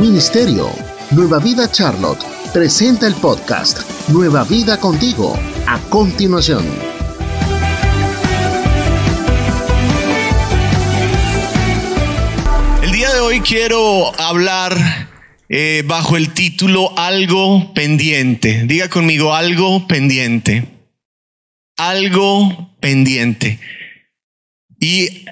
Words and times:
Ministerio. 0.00 0.70
Nueva 1.10 1.38
Vida 1.38 1.70
Charlotte 1.70 2.22
presenta 2.52 3.06
el 3.06 3.14
podcast 3.14 3.80
Nueva 4.08 4.44
Vida 4.44 4.78
contigo. 4.78 5.38
A 5.66 5.78
continuación. 5.88 6.64
El 12.82 12.92
día 12.92 13.12
de 13.12 13.20
hoy 13.20 13.40
quiero 13.40 14.12
hablar 14.20 14.76
eh, 15.48 15.82
bajo 15.86 16.16
el 16.16 16.34
título 16.34 16.96
Algo 16.98 17.72
pendiente. 17.74 18.64
Diga 18.64 18.88
conmigo 18.88 19.34
algo 19.34 19.86
pendiente. 19.86 20.64
Algo 21.76 22.74
pendiente. 22.80 23.60
Y 24.78 25.24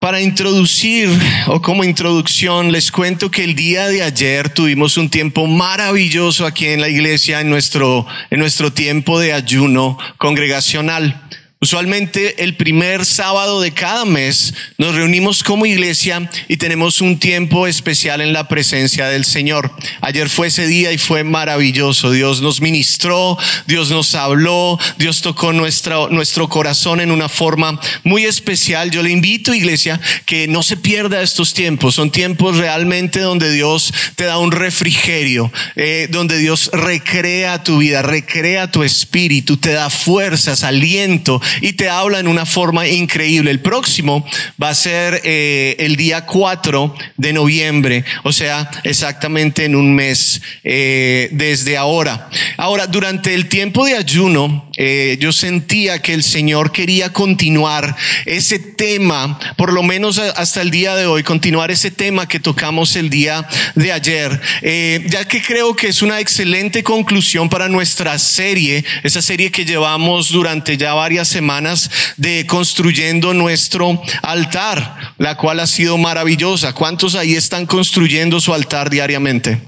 para 0.00 0.22
introducir 0.22 1.10
o 1.46 1.60
como 1.60 1.84
introducción, 1.84 2.72
les 2.72 2.90
cuento 2.90 3.30
que 3.30 3.44
el 3.44 3.54
día 3.54 3.86
de 3.88 4.02
ayer 4.02 4.48
tuvimos 4.48 4.96
un 4.96 5.10
tiempo 5.10 5.46
maravilloso 5.46 6.46
aquí 6.46 6.68
en 6.68 6.80
la 6.80 6.88
iglesia, 6.88 7.42
en 7.42 7.50
nuestro, 7.50 8.06
en 8.30 8.40
nuestro 8.40 8.72
tiempo 8.72 9.20
de 9.20 9.34
ayuno 9.34 9.98
congregacional. 10.16 11.20
Usualmente 11.62 12.42
el 12.42 12.56
primer 12.56 13.04
sábado 13.04 13.60
de 13.60 13.72
cada 13.72 14.06
mes 14.06 14.54
nos 14.78 14.94
reunimos 14.94 15.44
como 15.44 15.66
iglesia 15.66 16.30
y 16.48 16.56
tenemos 16.56 17.02
un 17.02 17.18
tiempo 17.18 17.66
especial 17.66 18.22
en 18.22 18.32
la 18.32 18.48
presencia 18.48 19.08
del 19.08 19.26
Señor. 19.26 19.70
Ayer 20.00 20.30
fue 20.30 20.46
ese 20.46 20.66
día 20.66 20.90
y 20.90 20.96
fue 20.96 21.22
maravilloso. 21.22 22.12
Dios 22.12 22.40
nos 22.40 22.62
ministró, 22.62 23.36
Dios 23.66 23.90
nos 23.90 24.14
habló, 24.14 24.78
Dios 24.96 25.20
tocó 25.20 25.52
nuestra, 25.52 26.08
nuestro 26.08 26.48
corazón 26.48 26.98
en 26.98 27.10
una 27.10 27.28
forma 27.28 27.78
muy 28.04 28.24
especial. 28.24 28.90
Yo 28.90 29.02
le 29.02 29.10
invito, 29.10 29.52
iglesia, 29.52 30.00
que 30.24 30.48
no 30.48 30.62
se 30.62 30.78
pierda 30.78 31.20
estos 31.20 31.52
tiempos. 31.52 31.96
Son 31.96 32.10
tiempos 32.10 32.56
realmente 32.56 33.20
donde 33.20 33.52
Dios 33.52 33.92
te 34.14 34.24
da 34.24 34.38
un 34.38 34.50
refrigerio, 34.50 35.52
eh, 35.76 36.08
donde 36.10 36.38
Dios 36.38 36.70
recrea 36.72 37.62
tu 37.62 37.76
vida, 37.76 38.00
recrea 38.00 38.70
tu 38.70 38.82
espíritu, 38.82 39.58
te 39.58 39.72
da 39.72 39.90
fuerzas, 39.90 40.64
aliento 40.64 41.38
y 41.60 41.74
te 41.74 41.88
habla 41.88 42.18
en 42.18 42.28
una 42.28 42.46
forma 42.46 42.86
increíble. 42.86 43.50
El 43.50 43.60
próximo 43.60 44.26
va 44.62 44.70
a 44.70 44.74
ser 44.74 45.20
eh, 45.24 45.76
el 45.78 45.96
día 45.96 46.26
4 46.26 46.94
de 47.16 47.32
noviembre, 47.32 48.04
o 48.24 48.32
sea, 48.32 48.70
exactamente 48.84 49.64
en 49.64 49.74
un 49.74 49.94
mes 49.94 50.40
eh, 50.64 51.28
desde 51.32 51.76
ahora. 51.76 52.28
Ahora, 52.56 52.86
durante 52.86 53.34
el 53.34 53.48
tiempo 53.48 53.84
de 53.84 53.96
ayuno, 53.96 54.70
eh, 54.76 55.18
yo 55.20 55.32
sentía 55.32 56.00
que 56.00 56.14
el 56.14 56.22
Señor 56.22 56.72
quería 56.72 57.12
continuar 57.12 57.96
ese 58.26 58.58
tema, 58.58 59.38
por 59.56 59.72
lo 59.72 59.82
menos 59.82 60.18
hasta 60.18 60.62
el 60.62 60.70
día 60.70 60.94
de 60.94 61.06
hoy, 61.06 61.22
continuar 61.22 61.70
ese 61.70 61.90
tema 61.90 62.28
que 62.28 62.40
tocamos 62.40 62.96
el 62.96 63.10
día 63.10 63.46
de 63.74 63.92
ayer, 63.92 64.40
ya 65.06 65.24
que 65.26 65.42
creo 65.42 65.74
que 65.74 65.88
es 65.88 66.02
una 66.02 66.20
excelente 66.20 66.82
conclusión 66.82 67.48
para 67.48 67.68
nuestra 67.68 68.18
serie, 68.18 68.84
esa 69.02 69.22
serie 69.22 69.50
que 69.50 69.64
llevamos 69.64 70.30
durante 70.30 70.76
ya 70.76 70.94
varias 70.94 71.28
semanas 71.28 71.39
semanas 71.40 71.90
de 72.18 72.44
construyendo 72.46 73.32
nuestro 73.32 74.02
altar, 74.22 75.14
la 75.16 75.36
cual 75.36 75.60
ha 75.60 75.66
sido 75.66 75.96
maravillosa. 75.96 76.74
¿Cuántos 76.74 77.14
ahí 77.14 77.34
están 77.34 77.64
construyendo 77.64 78.40
su 78.40 78.52
altar 78.52 78.90
diariamente? 78.90 79.58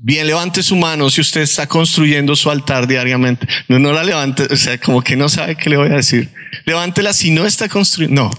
Bien, 0.00 0.26
levante 0.26 0.64
su 0.64 0.74
mano 0.74 1.10
si 1.10 1.20
usted 1.20 1.42
está 1.42 1.68
construyendo 1.68 2.34
su 2.34 2.50
altar 2.50 2.88
diariamente. 2.88 3.46
No, 3.68 3.78
no 3.78 3.92
la 3.92 4.02
levante, 4.02 4.48
o 4.50 4.56
sea, 4.56 4.78
como 4.78 5.00
que 5.00 5.14
no 5.14 5.28
sabe 5.28 5.54
qué 5.54 5.70
le 5.70 5.76
voy 5.76 5.90
a 5.90 5.96
decir. 5.96 6.28
Levántela 6.66 7.12
si 7.12 7.30
no 7.30 7.46
está 7.46 7.68
construyendo. 7.68 8.24
No, 8.24 8.30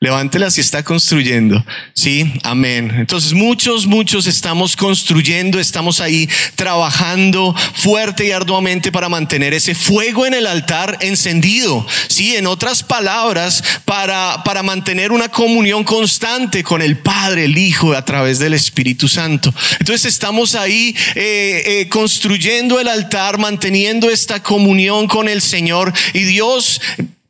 Levántela 0.00 0.48
si 0.48 0.60
está 0.60 0.84
construyendo. 0.84 1.64
Sí, 1.92 2.32
amén. 2.44 2.94
Entonces 2.98 3.32
muchos, 3.32 3.84
muchos 3.84 4.28
estamos 4.28 4.76
construyendo, 4.76 5.58
estamos 5.58 6.00
ahí 6.00 6.28
trabajando 6.54 7.52
fuerte 7.74 8.24
y 8.24 8.30
arduamente 8.30 8.92
para 8.92 9.08
mantener 9.08 9.54
ese 9.54 9.74
fuego 9.74 10.24
en 10.24 10.34
el 10.34 10.46
altar 10.46 10.98
encendido. 11.00 11.84
Sí, 12.06 12.36
en 12.36 12.46
otras 12.46 12.84
palabras, 12.84 13.64
para, 13.84 14.44
para 14.44 14.62
mantener 14.62 15.10
una 15.10 15.30
comunión 15.30 15.82
constante 15.82 16.62
con 16.62 16.80
el 16.80 16.98
Padre, 16.98 17.46
el 17.46 17.58
Hijo, 17.58 17.92
a 17.92 18.04
través 18.04 18.38
del 18.38 18.54
Espíritu 18.54 19.08
Santo. 19.08 19.52
Entonces 19.80 20.04
estamos 20.04 20.54
ahí 20.54 20.94
eh, 21.16 21.62
eh, 21.66 21.88
construyendo 21.88 22.78
el 22.78 22.86
altar, 22.86 23.38
manteniendo 23.38 24.08
esta 24.10 24.44
comunión 24.44 25.08
con 25.08 25.28
el 25.28 25.42
Señor 25.42 25.92
y 26.14 26.22
Dios 26.22 26.80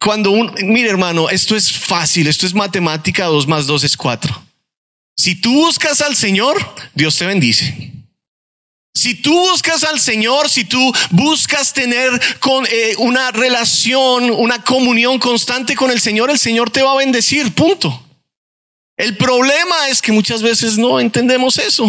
cuando 0.01 0.31
un, 0.31 0.55
mire 0.63 0.91
hermano, 0.91 1.29
esto 1.29 1.57
es 1.57 1.73
fácil, 1.73 2.29
esto 2.29 2.47
es 2.47 2.55
matemática, 2.55 3.27
dos 3.27 3.47
más 3.47 3.67
dos 3.67 3.85
es 3.85 3.97
cuatro. 3.97 4.43
Si 5.17 5.35
tú 5.35 5.53
buscas 5.53 6.01
al 6.01 6.15
Señor, 6.15 6.57
Dios 6.95 7.17
te 7.17 7.27
bendice. 7.27 7.93
Si 8.95 9.15
tú 9.15 9.33
buscas 9.33 9.85
al 9.85 10.01
Señor, 10.01 10.49
si 10.49 10.65
tú 10.65 10.93
buscas 11.11 11.73
tener 11.73 12.11
con, 12.41 12.67
eh, 12.67 12.95
una 12.99 13.31
relación, 13.31 14.31
una 14.31 14.63
comunión 14.63 15.19
constante 15.19 15.77
con 15.77 15.91
el 15.91 16.01
Señor, 16.01 16.31
el 16.31 16.39
Señor 16.39 16.71
te 16.71 16.83
va 16.83 16.93
a 16.93 16.97
bendecir, 16.97 17.53
punto. 17.53 18.03
El 18.97 19.17
problema 19.17 19.89
es 19.89 20.03
que 20.03 20.11
muchas 20.11 20.43
veces 20.43 20.79
no 20.79 20.99
entendemos 20.99 21.59
eso. 21.59 21.87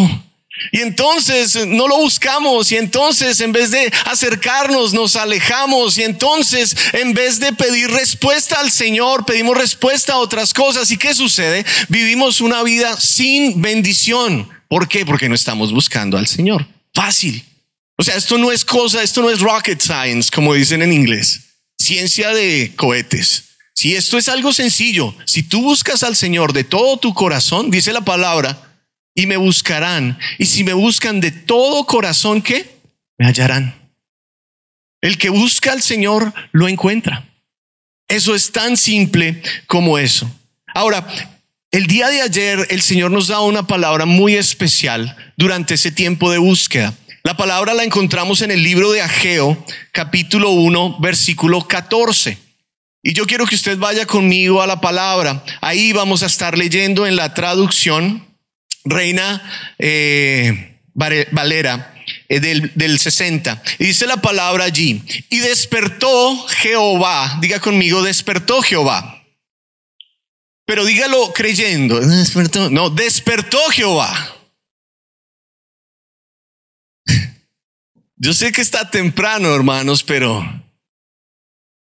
Y 0.72 0.81
entonces 0.81 1.68
no 1.68 1.88
lo 1.88 1.97
buscamos 1.97 2.72
y 2.72 2.78
entonces 2.78 3.40
en 3.42 3.52
vez 3.52 3.72
de 3.72 3.92
acercarnos 4.06 4.94
nos 4.94 5.16
alejamos 5.16 5.97
y 5.97 6.03
entonces 6.03 6.75
en 6.94 7.14
vez 7.14 7.40
de 7.40 7.53
pedir 7.53 7.90
respuesta 7.90 8.59
al 8.59 8.72
Señor 8.72 9.25
pedimos 9.25 9.58
respuesta 9.58 10.14
a 10.14 10.18
otras 10.18 10.53
cosas. 10.53 10.92
¿Y 10.92 10.98
qué 10.98 11.14
sucede? 11.14 11.66
Vivimos 11.88 12.42
una 12.42 12.64
vida 12.64 13.00
sin 13.00 13.62
bendición. 13.62 14.50
¿Por 14.68 14.88
qué? 14.88 15.06
Porque 15.06 15.30
no 15.30 15.36
estamos 15.36 15.74
buscando 15.74 16.18
al 16.18 16.28
Señor. 16.28 16.68
Fácil. 16.94 17.44
O 17.98 18.03
sea, 18.03 18.16
esto 18.16 18.38
no 18.38 18.52
es 18.52 18.64
cosa, 18.64 19.03
esto 19.03 19.22
no 19.22 19.30
es 19.30 19.40
rocket 19.40 19.81
science, 19.81 20.30
como 20.34 20.53
dicen 20.53 20.81
en 20.81 20.94
inglés. 20.94 21.42
Ciencia 21.78 22.30
de 22.30 22.74
cohetes. 22.75 23.46
Si 23.74 23.96
esto 23.96 24.18
es 24.18 24.30
algo 24.30 24.53
sencillo, 24.53 25.16
si 25.25 25.44
tú 25.44 25.62
buscas 25.62 26.03
al 26.03 26.16
Señor 26.16 26.53
de 26.53 26.64
todo 26.64 26.98
tu 26.98 27.14
corazón, 27.14 27.72
dice 27.72 27.94
la 27.94 28.02
palabra, 28.02 28.69
y 29.19 29.28
me 29.28 29.35
buscarán. 29.35 30.18
Y 30.38 30.46
si 30.46 30.63
me 30.63 30.72
buscan 30.72 31.19
de 31.19 31.31
todo 31.31 31.85
corazón, 31.85 32.41
¿qué? 32.41 32.80
Me 33.18 33.25
hallarán. 33.25 33.75
El 35.02 35.18
que 35.18 35.28
busca 35.28 35.74
al 35.74 35.81
Señor 35.81 36.34
lo 36.53 36.69
encuentra. 36.69 37.28
Eso 38.07 38.34
es 38.34 38.53
tan 38.53 38.78
simple 38.78 39.41
como 39.68 39.97
eso. 39.97 40.34
Ahora, 40.74 41.06
el 41.69 41.88
día 41.88 42.07
de 42.07 42.22
ayer 42.22 42.66
el 42.69 42.81
Señor 42.81 43.12
nos 43.12 43.28
da 43.28 43.41
una 43.41 43.68
palabra 43.68 44.06
muy 44.06 44.35
especial 44.35 45.18
durante 45.36 45.74
ese 45.74 45.91
tiempo 45.91 46.31
de 46.31 46.38
búsqueda. 46.38 46.94
La 47.24 47.36
palabra 47.36 47.74
la 47.74 47.84
encontramos 47.84 48.41
en 48.41 48.51
el 48.51 48.63
libro 48.63 48.90
de 48.94 49.01
Ageo, 49.01 49.66
capítulo 49.91 50.51
1, 50.51 50.97
versículo 51.01 51.68
14. 51.68 52.38
Y 53.03 53.12
yo 53.12 53.28
quiero 53.28 53.46
que 53.46 53.56
usted 53.56 53.78
vaya 53.78 54.06
conmigo 54.06 54.62
a 54.62 54.68
la 54.68 54.80
palabra. 54.80 55.44
Ahí 55.59 55.91
vamos 55.91 56.24
a 56.24 56.28
estar 56.28 56.57
leyendo 56.57 57.06
en 57.06 57.18
la 57.18 57.34
traducción 57.34 58.29
Reina 58.90 59.76
eh, 59.78 60.80
Valera 60.94 61.94
eh, 62.28 62.40
del, 62.40 62.72
del 62.76 63.00
60. 63.00 63.62
Y 63.80 63.86
dice 63.86 64.08
la 64.08 64.18
palabra 64.18 64.66
allí. 64.66 65.02
Y 65.30 65.40
despertó 65.40 66.48
Jehová. 66.48 67.38
Diga 67.42 67.60
conmigo, 67.60 68.02
despertó 68.02 68.62
Jehová. 68.62 69.24
Pero 70.66 70.86
dígalo 70.86 71.34
creyendo. 71.34 72.00
Despertó. 72.00 72.70
No, 72.70 72.90
despertó 72.90 73.60
Jehová. 73.72 74.36
Yo 78.18 78.34
sé 78.34 78.52
que 78.52 78.62
está 78.62 78.90
temprano, 78.92 79.56
hermanos, 79.56 80.04
pero 80.04 80.44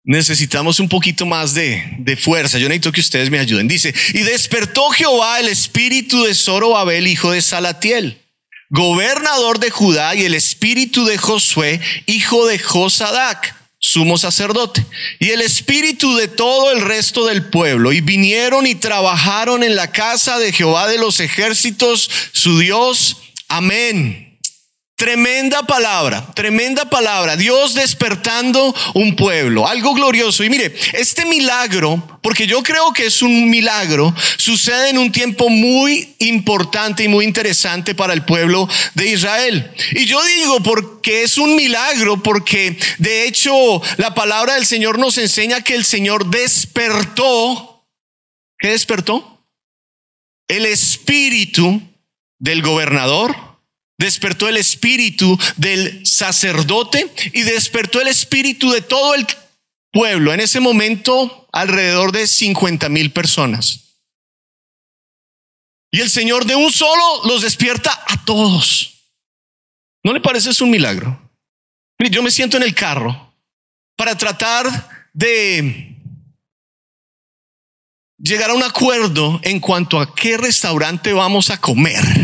necesitamos 0.04 0.80
un 0.80 0.88
poquito 0.88 1.24
más 1.24 1.54
de, 1.54 1.96
de, 1.98 2.16
fuerza. 2.16 2.58
Yo 2.58 2.68
necesito 2.68 2.92
que 2.92 3.00
ustedes 3.00 3.30
me 3.30 3.38
ayuden. 3.38 3.66
Dice, 3.66 3.92
y 4.12 4.18
despertó 4.18 4.90
Jehová 4.90 5.40
el 5.40 5.48
espíritu 5.48 6.22
de 6.24 6.34
Zorobabel, 6.34 7.06
hijo 7.06 7.32
de 7.32 7.40
Salatiel, 7.40 8.20
gobernador 8.68 9.58
de 9.58 9.70
Judá, 9.70 10.14
y 10.14 10.24
el 10.24 10.34
espíritu 10.34 11.06
de 11.06 11.16
Josué, 11.16 11.80
hijo 12.06 12.46
de 12.46 12.58
Josadac, 12.58 13.56
sumo 13.78 14.18
sacerdote, 14.18 14.84
y 15.18 15.30
el 15.30 15.40
espíritu 15.40 16.14
de 16.16 16.28
todo 16.28 16.70
el 16.72 16.82
resto 16.82 17.26
del 17.26 17.46
pueblo, 17.46 17.92
y 17.92 18.00
vinieron 18.00 18.66
y 18.66 18.74
trabajaron 18.74 19.62
en 19.62 19.74
la 19.74 19.90
casa 19.90 20.38
de 20.38 20.52
Jehová 20.52 20.86
de 20.86 20.98
los 20.98 21.20
ejércitos, 21.20 22.10
su 22.32 22.58
Dios. 22.58 23.16
Amén. 23.48 24.23
Tremenda 25.04 25.62
palabra, 25.64 26.24
tremenda 26.32 26.88
palabra. 26.88 27.36
Dios 27.36 27.74
despertando 27.74 28.74
un 28.94 29.14
pueblo, 29.16 29.68
algo 29.68 29.92
glorioso. 29.92 30.42
Y 30.42 30.48
mire, 30.48 30.74
este 30.94 31.26
milagro, 31.26 32.18
porque 32.22 32.46
yo 32.46 32.62
creo 32.62 32.90
que 32.94 33.04
es 33.04 33.20
un 33.20 33.50
milagro, 33.50 34.14
sucede 34.38 34.88
en 34.88 34.96
un 34.96 35.12
tiempo 35.12 35.50
muy 35.50 36.14
importante 36.20 37.04
y 37.04 37.08
muy 37.08 37.26
interesante 37.26 37.94
para 37.94 38.14
el 38.14 38.24
pueblo 38.24 38.66
de 38.94 39.10
Israel. 39.10 39.70
Y 39.90 40.06
yo 40.06 40.24
digo 40.24 40.62
porque 40.62 41.24
es 41.24 41.36
un 41.36 41.54
milagro, 41.54 42.22
porque 42.22 42.78
de 42.96 43.26
hecho 43.26 43.82
la 43.98 44.14
palabra 44.14 44.54
del 44.54 44.64
Señor 44.64 44.98
nos 44.98 45.18
enseña 45.18 45.60
que 45.60 45.74
el 45.74 45.84
Señor 45.84 46.30
despertó. 46.30 47.84
¿Qué 48.58 48.68
despertó? 48.68 49.44
El 50.48 50.64
espíritu 50.64 51.82
del 52.38 52.62
gobernador, 52.62 53.53
despertó 54.04 54.48
el 54.48 54.56
espíritu 54.56 55.38
del 55.56 56.06
sacerdote 56.06 57.12
y 57.32 57.42
despertó 57.42 58.00
el 58.00 58.08
espíritu 58.08 58.70
de 58.70 58.82
todo 58.82 59.14
el 59.14 59.26
pueblo. 59.92 60.32
En 60.32 60.40
ese 60.40 60.60
momento, 60.60 61.48
alrededor 61.52 62.12
de 62.12 62.26
50 62.26 62.88
mil 62.88 63.10
personas. 63.12 63.80
Y 65.90 66.00
el 66.00 66.10
Señor 66.10 66.44
de 66.44 66.56
un 66.56 66.72
solo 66.72 67.24
los 67.24 67.42
despierta 67.42 68.04
a 68.06 68.24
todos. 68.24 68.94
¿No 70.02 70.12
le 70.12 70.20
parece 70.20 70.50
eso 70.50 70.64
un 70.64 70.70
milagro? 70.70 71.20
Yo 72.10 72.22
me 72.22 72.30
siento 72.30 72.56
en 72.56 72.64
el 72.64 72.74
carro 72.74 73.32
para 73.96 74.18
tratar 74.18 75.08
de 75.12 75.96
llegar 78.18 78.50
a 78.50 78.54
un 78.54 78.62
acuerdo 78.62 79.40
en 79.44 79.60
cuanto 79.60 80.00
a 80.00 80.14
qué 80.14 80.36
restaurante 80.36 81.12
vamos 81.12 81.50
a 81.50 81.60
comer. 81.60 82.23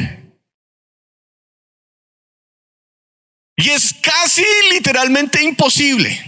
Y 3.61 3.69
es 3.69 3.95
casi 4.01 4.45
literalmente 4.73 5.43
imposible. 5.43 6.19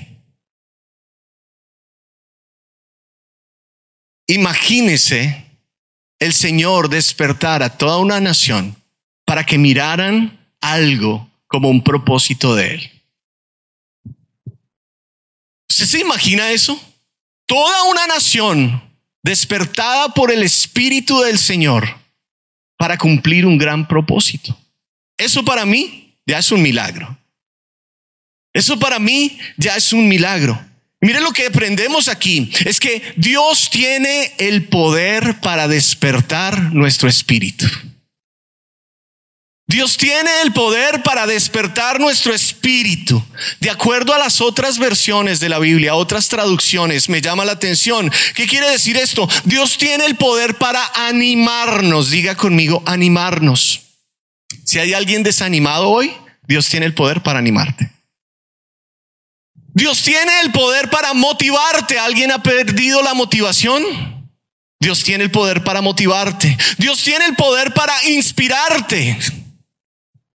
Imagínese 4.27 5.45
el 6.19 6.35
Señor 6.35 6.91
despertar 6.91 7.63
a 7.63 7.77
toda 7.79 7.99
una 7.99 8.21
nación 8.21 8.77
para 9.25 9.45
que 9.45 9.57
miraran 9.57 10.39
algo 10.61 11.29
como 11.47 11.71
un 11.71 11.83
propósito 11.83 12.55
de 12.55 12.75
Él. 12.75 13.03
¿Usted 15.71 15.87
se 15.87 16.01
imagina 16.01 16.51
eso? 16.51 16.79
Toda 17.47 17.85
una 17.85 18.07
nación 18.07 18.83
despertada 19.23 20.13
por 20.13 20.31
el 20.31 20.43
Espíritu 20.43 21.21
del 21.21 21.39
Señor 21.39 21.89
para 22.77 22.99
cumplir 22.99 23.47
un 23.47 23.57
gran 23.57 23.89
propósito. 23.89 24.57
Eso 25.17 25.43
para 25.45 25.65
mí 25.65 26.15
ya 26.27 26.39
es 26.39 26.53
un 26.53 26.61
milagro. 26.63 27.22
Eso 28.53 28.79
para 28.79 28.99
mí 28.99 29.39
ya 29.57 29.77
es 29.77 29.93
un 29.93 30.09
milagro. 30.09 30.63
Mire 31.01 31.21
lo 31.21 31.33
que 31.33 31.47
aprendemos 31.47 32.07
aquí, 32.07 32.51
es 32.65 32.79
que 32.79 33.03
Dios 33.17 33.71
tiene 33.71 34.35
el 34.39 34.69
poder 34.69 35.41
para 35.41 35.67
despertar 35.67 36.73
nuestro 36.73 37.09
espíritu. 37.09 37.67
Dios 39.67 39.97
tiene 39.97 40.31
el 40.43 40.53
poder 40.53 41.03
para 41.03 41.27
despertar 41.27 41.99
nuestro 41.99 42.35
espíritu. 42.35 43.25
De 43.59 43.71
acuerdo 43.71 44.13
a 44.13 44.19
las 44.19 44.41
otras 44.43 44.79
versiones 44.79 45.41
de 45.41 45.49
la 45.49 45.59
Biblia, 45.59 45.95
otras 45.95 46.29
traducciones, 46.29 47.09
me 47.09 47.23
llama 47.23 47.47
la 47.47 47.53
atención. 47.53 48.13
¿Qué 48.35 48.47
quiere 48.47 48.69
decir 48.69 48.99
esto? 48.99 49.27
Dios 49.45 49.79
tiene 49.79 50.05
el 50.05 50.17
poder 50.17 50.57
para 50.57 50.85
animarnos. 51.09 52.11
Diga 52.11 52.37
conmigo, 52.37 52.83
animarnos. 52.85 53.81
Si 54.65 54.79
hay 54.79 54.93
alguien 54.93 55.23
desanimado 55.23 55.89
hoy, 55.89 56.13
Dios 56.47 56.69
tiene 56.69 56.85
el 56.85 56.95
poder 56.95 57.23
para 57.23 57.39
animarte. 57.39 57.91
Dios 59.75 60.03
tiene 60.03 60.41
el 60.43 60.53
poder 60.53 60.91
para 60.91 61.15
motivarte. 61.15 61.99
¿Alguien 61.99 62.31
ha 62.31 62.43
perdido 62.43 63.03
la 63.03 63.15
motivación? 63.15 63.83
Dios 64.81 65.03
tiene 65.03 65.25
el 65.25 65.31
poder 65.31 65.65
para 65.65 65.81
motivarte. 65.81 66.57
Dios 66.79 67.03
tiene 67.03 67.25
el 67.27 67.37
poder 67.37 67.73
para 67.73 67.93
inspirarte. 68.09 69.19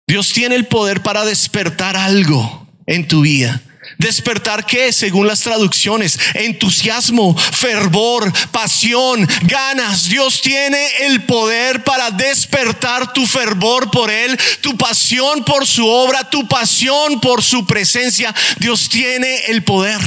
Dios 0.08 0.32
tiene 0.34 0.56
el 0.56 0.68
poder 0.68 1.02
para 1.02 1.26
despertar 1.26 1.98
algo 1.98 2.68
en 2.86 3.08
tu 3.08 3.22
vida. 3.22 3.62
Despertar 3.98 4.66
qué, 4.66 4.92
según 4.92 5.28
las 5.28 5.42
traducciones, 5.42 6.20
entusiasmo, 6.34 7.36
fervor, 7.38 8.32
pasión, 8.52 9.28
ganas. 9.44 10.10
Dios 10.10 10.42
tiene 10.42 10.88
el 11.02 11.24
poder 11.24 11.84
para 11.84 12.12
despertar 12.12 13.14
tu 13.14 13.26
fervor 13.26 13.92
por 13.92 14.12
Él, 14.12 14.38
tu 14.62 14.76
pasión 14.78 15.44
por 15.44 15.66
su 15.66 15.88
obra, 15.88 16.30
tu 16.30 16.48
pasión 16.48 17.20
por 17.20 17.44
su 17.44 17.66
presencia. 17.66 18.34
Dios 18.60 18.90
tiene 18.90 19.46
el 19.48 19.64
poder. 19.64 20.02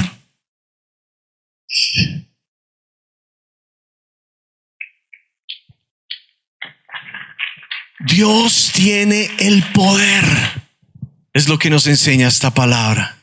Dios 8.01 8.71
tiene 8.73 9.31
el 9.39 9.63
poder. 9.73 10.25
Es 11.33 11.49
lo 11.49 11.59
que 11.59 11.71
nos 11.71 11.87
enseña 11.87 12.29
esta 12.29 12.53
palabra. 12.53 13.18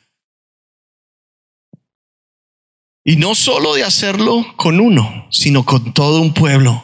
Y 3.06 3.18
no 3.18 3.36
solo 3.36 3.75
de 3.75 3.84
hacerlo 3.84 4.54
con 4.57 4.80
uno, 4.80 5.28
sino 5.30 5.63
con 5.63 5.94
todo 5.94 6.22
un 6.22 6.34
pueblo. 6.34 6.84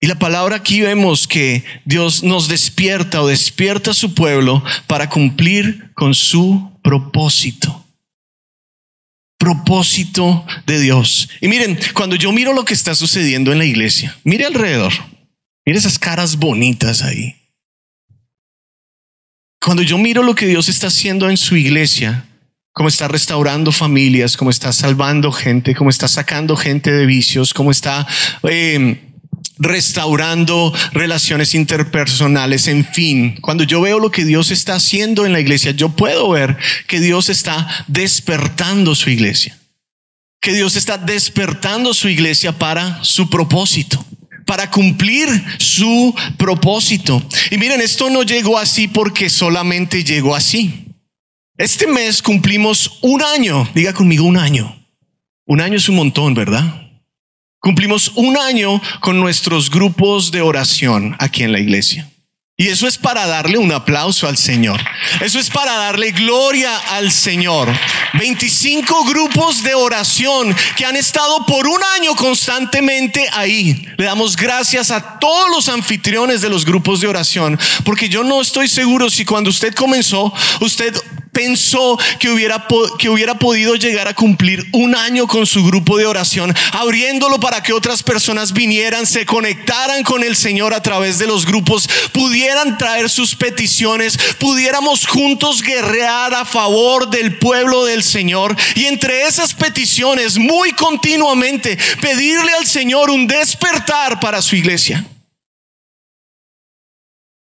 Y 0.00 0.06
la 0.06 0.18
palabra 0.18 0.56
aquí 0.56 0.80
vemos 0.80 1.26
que 1.26 1.64
Dios 1.84 2.22
nos 2.22 2.48
despierta 2.48 3.22
o 3.22 3.28
despierta 3.28 3.92
a 3.92 3.94
su 3.94 4.14
pueblo 4.14 4.62
para 4.86 5.08
cumplir 5.08 5.92
con 5.94 6.14
su 6.14 6.72
propósito. 6.82 7.84
Propósito 9.38 10.44
de 10.66 10.80
Dios. 10.80 11.28
Y 11.40 11.48
miren, 11.48 11.78
cuando 11.94 12.16
yo 12.16 12.32
miro 12.32 12.52
lo 12.52 12.64
que 12.64 12.74
está 12.74 12.94
sucediendo 12.94 13.52
en 13.52 13.58
la 13.58 13.64
iglesia, 13.64 14.16
mire 14.24 14.44
alrededor, 14.44 14.92
mire 15.64 15.78
esas 15.78 15.98
caras 15.98 16.36
bonitas 16.36 17.02
ahí. 17.02 17.36
Cuando 19.60 19.82
yo 19.82 19.98
miro 19.98 20.22
lo 20.22 20.34
que 20.34 20.46
Dios 20.46 20.68
está 20.68 20.88
haciendo 20.88 21.28
en 21.28 21.36
su 21.36 21.56
iglesia, 21.56 22.27
cómo 22.78 22.88
está 22.88 23.08
restaurando 23.08 23.72
familias, 23.72 24.36
cómo 24.36 24.50
está 24.50 24.72
salvando 24.72 25.32
gente, 25.32 25.74
cómo 25.74 25.90
está 25.90 26.06
sacando 26.06 26.54
gente 26.56 26.92
de 26.92 27.06
vicios, 27.06 27.52
cómo 27.52 27.72
está 27.72 28.06
em, 28.44 29.00
restaurando 29.58 30.72
relaciones 30.92 31.56
interpersonales, 31.56 32.68
en 32.68 32.84
fin. 32.84 33.34
Cuando 33.40 33.64
yo 33.64 33.80
veo 33.80 33.98
lo 33.98 34.12
que 34.12 34.24
Dios 34.24 34.52
está 34.52 34.76
haciendo 34.76 35.26
en 35.26 35.32
la 35.32 35.40
iglesia, 35.40 35.72
yo 35.72 35.88
puedo 35.88 36.30
ver 36.30 36.56
que 36.86 37.00
Dios 37.00 37.30
está 37.30 37.66
despertando 37.88 38.94
su 38.94 39.10
iglesia, 39.10 39.58
que 40.40 40.52
Dios 40.52 40.76
está 40.76 40.98
despertando 40.98 41.92
su 41.92 42.08
iglesia 42.08 42.52
para 42.52 43.02
su 43.02 43.28
propósito 43.28 44.04
para 44.46 44.70
cumplir 44.70 45.28
su 45.58 46.14
propósito. 46.38 47.22
Y 47.50 47.58
miren, 47.58 47.82
esto 47.82 48.08
no 48.08 48.22
llegó 48.22 48.56
así 48.56 48.88
porque 48.88 49.28
solamente 49.28 50.04
llegó 50.04 50.34
así. 50.34 50.87
Este 51.58 51.88
mes 51.88 52.22
cumplimos 52.22 52.98
un 53.02 53.20
año, 53.20 53.68
diga 53.74 53.92
conmigo 53.92 54.24
un 54.24 54.36
año. 54.36 54.80
Un 55.44 55.60
año 55.60 55.76
es 55.76 55.88
un 55.88 55.96
montón, 55.96 56.32
¿verdad? 56.32 56.62
Cumplimos 57.58 58.12
un 58.14 58.36
año 58.38 58.80
con 59.00 59.18
nuestros 59.18 59.68
grupos 59.68 60.30
de 60.30 60.40
oración 60.40 61.16
aquí 61.18 61.42
en 61.42 61.50
la 61.50 61.58
iglesia. 61.58 62.08
Y 62.56 62.68
eso 62.68 62.86
es 62.86 62.96
para 62.96 63.26
darle 63.26 63.58
un 63.58 63.72
aplauso 63.72 64.28
al 64.28 64.36
Señor. 64.36 64.80
Eso 65.20 65.40
es 65.40 65.50
para 65.50 65.72
darle 65.74 66.12
gloria 66.12 66.76
al 66.90 67.10
Señor. 67.10 67.68
25 68.14 69.04
grupos 69.04 69.64
de 69.64 69.74
oración 69.74 70.54
que 70.76 70.84
han 70.84 70.94
estado 70.94 71.44
por 71.44 71.66
un 71.66 71.80
año 71.96 72.14
constantemente 72.14 73.28
ahí. 73.32 73.84
Le 73.96 74.04
damos 74.04 74.36
gracias 74.36 74.92
a 74.92 75.18
todos 75.18 75.50
los 75.50 75.68
anfitriones 75.68 76.40
de 76.40 76.50
los 76.50 76.64
grupos 76.64 77.00
de 77.00 77.08
oración, 77.08 77.58
porque 77.84 78.08
yo 78.08 78.22
no 78.22 78.40
estoy 78.40 78.68
seguro 78.68 79.10
si 79.10 79.24
cuando 79.24 79.50
usted 79.50 79.74
comenzó, 79.74 80.32
usted 80.60 80.94
pensó 81.32 81.98
que 82.18 82.30
hubiera, 82.30 82.66
que 82.98 83.08
hubiera 83.08 83.38
podido 83.38 83.74
llegar 83.74 84.08
a 84.08 84.14
cumplir 84.14 84.66
un 84.72 84.94
año 84.94 85.26
con 85.26 85.46
su 85.46 85.64
grupo 85.64 85.96
de 85.98 86.06
oración, 86.06 86.54
abriéndolo 86.72 87.40
para 87.40 87.62
que 87.62 87.72
otras 87.72 88.02
personas 88.02 88.52
vinieran, 88.52 89.06
se 89.06 89.26
conectaran 89.26 90.02
con 90.02 90.22
el 90.22 90.36
Señor 90.36 90.74
a 90.74 90.82
través 90.82 91.18
de 91.18 91.26
los 91.26 91.46
grupos, 91.46 91.88
pudieran 92.12 92.78
traer 92.78 93.10
sus 93.10 93.34
peticiones, 93.34 94.18
pudiéramos 94.38 95.06
juntos 95.06 95.62
guerrear 95.62 96.34
a 96.34 96.44
favor 96.44 97.10
del 97.10 97.38
pueblo 97.38 97.84
del 97.84 98.02
Señor. 98.02 98.56
Y 98.74 98.86
entre 98.86 99.26
esas 99.26 99.54
peticiones, 99.54 100.38
muy 100.38 100.72
continuamente, 100.72 101.78
pedirle 102.00 102.52
al 102.58 102.66
Señor 102.66 103.10
un 103.10 103.26
despertar 103.26 104.20
para 104.20 104.42
su 104.42 104.56
iglesia. 104.56 105.04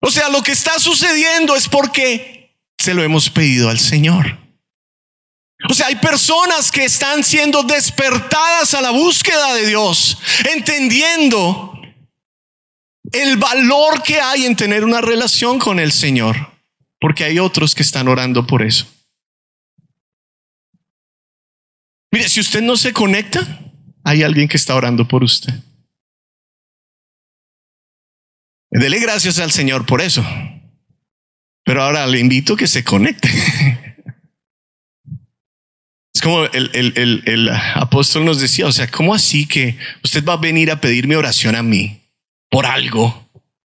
O 0.01 0.11
sea, 0.11 0.29
lo 0.29 0.43
que 0.43 0.53
está 0.53 0.79
sucediendo 0.79 1.57
es 1.57 1.69
porque 1.69 2.36
se 2.87 2.95
lo 2.95 3.03
hemos 3.03 3.29
pedido 3.31 3.69
al 3.69 3.81
Señor. 3.81 4.39
O 5.69 5.75
sea, 5.75 5.89
hay 5.89 5.97
personas 5.97 6.71
que 6.71 6.85
están 6.85 7.25
siendo 7.25 7.65
despertadas 7.65 8.75
a 8.75 8.81
la 8.81 8.91
búsqueda 8.91 9.55
de 9.55 9.67
Dios, 9.67 10.17
entendiendo 10.55 11.73
el 13.11 13.39
valor 13.39 14.05
que 14.05 14.21
hay 14.21 14.47
en 14.47 14.55
tener 14.55 14.85
una 14.85 15.01
relación 15.01 15.59
con 15.59 15.81
el 15.81 15.91
Señor, 15.91 16.37
porque 17.01 17.25
hay 17.25 17.41
otros 17.41 17.75
que 17.75 17.83
están 17.83 18.07
orando 18.07 18.47
por 18.47 18.63
eso. 18.63 18.87
Mire, 22.13 22.29
si 22.29 22.39
usted 22.39 22.63
no 22.63 22.77
se 22.77 22.93
conecta, 22.93 23.41
hay 24.05 24.23
alguien 24.23 24.47
que 24.47 24.57
está 24.57 24.77
orando 24.77 25.09
por 25.09 25.25
usted. 25.25 25.53
Dele 28.71 29.01
gracias 29.01 29.41
al 29.41 29.51
Señor 29.51 29.87
por 29.87 30.01
eso. 30.01 30.25
Pero 31.67 31.83
ahora 31.83 32.07
le 32.07 32.19
invito 32.19 32.55
a 32.55 32.57
que 32.57 32.67
se 32.67 32.83
conecte. 32.83 33.29
Es 36.15 36.23
como 36.23 36.45
el, 36.47 37.51
apóstol 37.75 38.25
nos 38.25 38.41
decía, 38.41 38.67
o 38.67 38.73
sea, 38.73 38.91
¿cómo 38.91 39.15
así 39.15 39.45
que 39.45 39.77
usted 40.03 40.25
va 40.25 40.33
a 40.33 40.39
venir 40.39 40.71
a 40.71 40.81
pedirme 40.81 41.15
oración 41.15 41.55
a 41.55 41.63
mí 41.63 42.01
por 42.49 42.65
algo? 42.65 43.27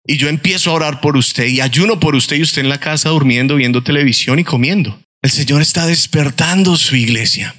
y 0.07 0.17
yo 0.17 0.29
empiezo 0.29 0.71
a 0.71 0.75
orar 0.75 1.01
por 1.01 1.17
usted 1.17 1.47
y 1.47 1.61
ayuno 1.61 1.99
por 1.99 2.15
usted 2.15 2.37
y 2.37 2.43
usted 2.43 2.63
en 2.63 2.69
la 2.69 2.79
casa 2.79 3.09
durmiendo, 3.09 3.57
viendo 3.57 3.83
televisión 3.83 4.39
y 4.39 4.45
comiendo. 4.45 5.01
El 5.23 5.31
Señor 5.31 5.63
está 5.63 5.87
despertando 5.87 6.77
su 6.77 6.97
iglesia. 6.97 7.55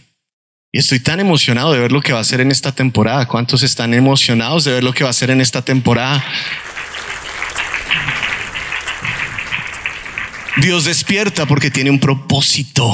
Y 0.71 0.77
estoy 0.77 0.99
tan 0.99 1.19
emocionado 1.19 1.73
de 1.73 1.79
ver 1.79 1.91
lo 1.91 2.01
que 2.01 2.11
va 2.13 2.19
a 2.19 2.21
hacer 2.21 2.41
en 2.41 2.51
esta 2.51 2.73
temporada. 2.73 3.27
¿Cuántos 3.27 3.63
están 3.63 3.93
emocionados 3.93 4.65
de 4.65 4.73
ver 4.73 4.83
lo 4.83 4.93
que 4.93 5.03
va 5.03 5.09
a 5.09 5.11
hacer 5.11 5.31
en 5.31 5.41
esta 5.41 5.63
temporada? 5.63 6.23
Dios 10.61 10.85
despierta 10.85 11.45
porque 11.45 11.69
tiene 11.69 11.89
un 11.89 11.99
propósito. 11.99 12.87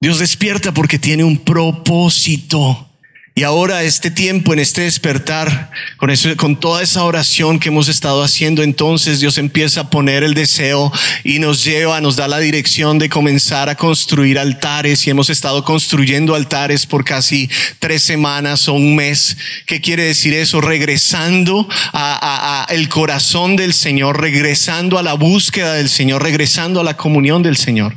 Dios 0.00 0.18
despierta 0.18 0.72
porque 0.72 0.98
tiene 0.98 1.24
un 1.24 1.38
propósito. 1.38 2.90
Y 3.36 3.42
ahora 3.42 3.82
este 3.82 4.12
tiempo, 4.12 4.52
en 4.52 4.60
este 4.60 4.82
despertar, 4.82 5.72
con, 5.96 6.10
eso, 6.10 6.36
con 6.36 6.60
toda 6.60 6.84
esa 6.84 7.02
oración 7.02 7.58
que 7.58 7.68
hemos 7.68 7.88
estado 7.88 8.22
haciendo, 8.22 8.62
entonces 8.62 9.18
Dios 9.18 9.38
empieza 9.38 9.80
a 9.80 9.90
poner 9.90 10.22
el 10.22 10.34
deseo 10.34 10.92
y 11.24 11.40
nos 11.40 11.64
lleva, 11.64 12.00
nos 12.00 12.14
da 12.14 12.28
la 12.28 12.38
dirección 12.38 13.00
de 13.00 13.08
comenzar 13.08 13.68
a 13.68 13.74
construir 13.74 14.38
altares. 14.38 15.04
Y 15.04 15.10
hemos 15.10 15.30
estado 15.30 15.64
construyendo 15.64 16.36
altares 16.36 16.86
por 16.86 17.04
casi 17.04 17.50
tres 17.80 18.04
semanas 18.04 18.68
o 18.68 18.74
un 18.74 18.94
mes. 18.94 19.36
¿Qué 19.66 19.80
quiere 19.80 20.04
decir 20.04 20.32
eso? 20.32 20.60
Regresando 20.60 21.66
a, 21.92 22.66
a 22.68 22.72
el 22.72 22.88
corazón 22.88 23.56
del 23.56 23.74
Señor, 23.74 24.20
regresando 24.20 24.96
a 24.96 25.02
la 25.02 25.14
búsqueda 25.14 25.74
del 25.74 25.88
Señor, 25.88 26.22
regresando 26.22 26.78
a 26.78 26.84
la 26.84 26.96
comunión 26.96 27.42
del 27.42 27.56
Señor 27.56 27.96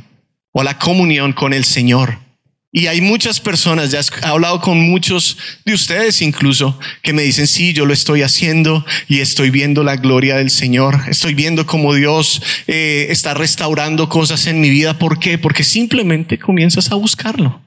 o 0.50 0.62
a 0.62 0.64
la 0.64 0.80
comunión 0.80 1.32
con 1.32 1.52
el 1.52 1.64
Señor. 1.64 2.27
Y 2.70 2.86
hay 2.86 3.00
muchas 3.00 3.40
personas, 3.40 3.90
ya 3.90 4.00
he 4.00 4.26
hablado 4.26 4.60
con 4.60 4.78
muchos 4.78 5.38
de 5.64 5.72
ustedes 5.72 6.20
incluso, 6.20 6.78
que 7.02 7.14
me 7.14 7.22
dicen, 7.22 7.46
sí, 7.46 7.72
yo 7.72 7.86
lo 7.86 7.94
estoy 7.94 8.20
haciendo 8.20 8.84
y 9.08 9.20
estoy 9.20 9.48
viendo 9.48 9.82
la 9.82 9.96
gloria 9.96 10.36
del 10.36 10.50
Señor, 10.50 11.00
estoy 11.08 11.32
viendo 11.32 11.64
cómo 11.64 11.94
Dios 11.94 12.42
eh, 12.66 13.06
está 13.08 13.32
restaurando 13.32 14.10
cosas 14.10 14.46
en 14.46 14.60
mi 14.60 14.68
vida. 14.68 14.98
¿Por 14.98 15.18
qué? 15.18 15.38
Porque 15.38 15.64
simplemente 15.64 16.38
comienzas 16.38 16.92
a 16.92 16.96
buscarlo. 16.96 17.62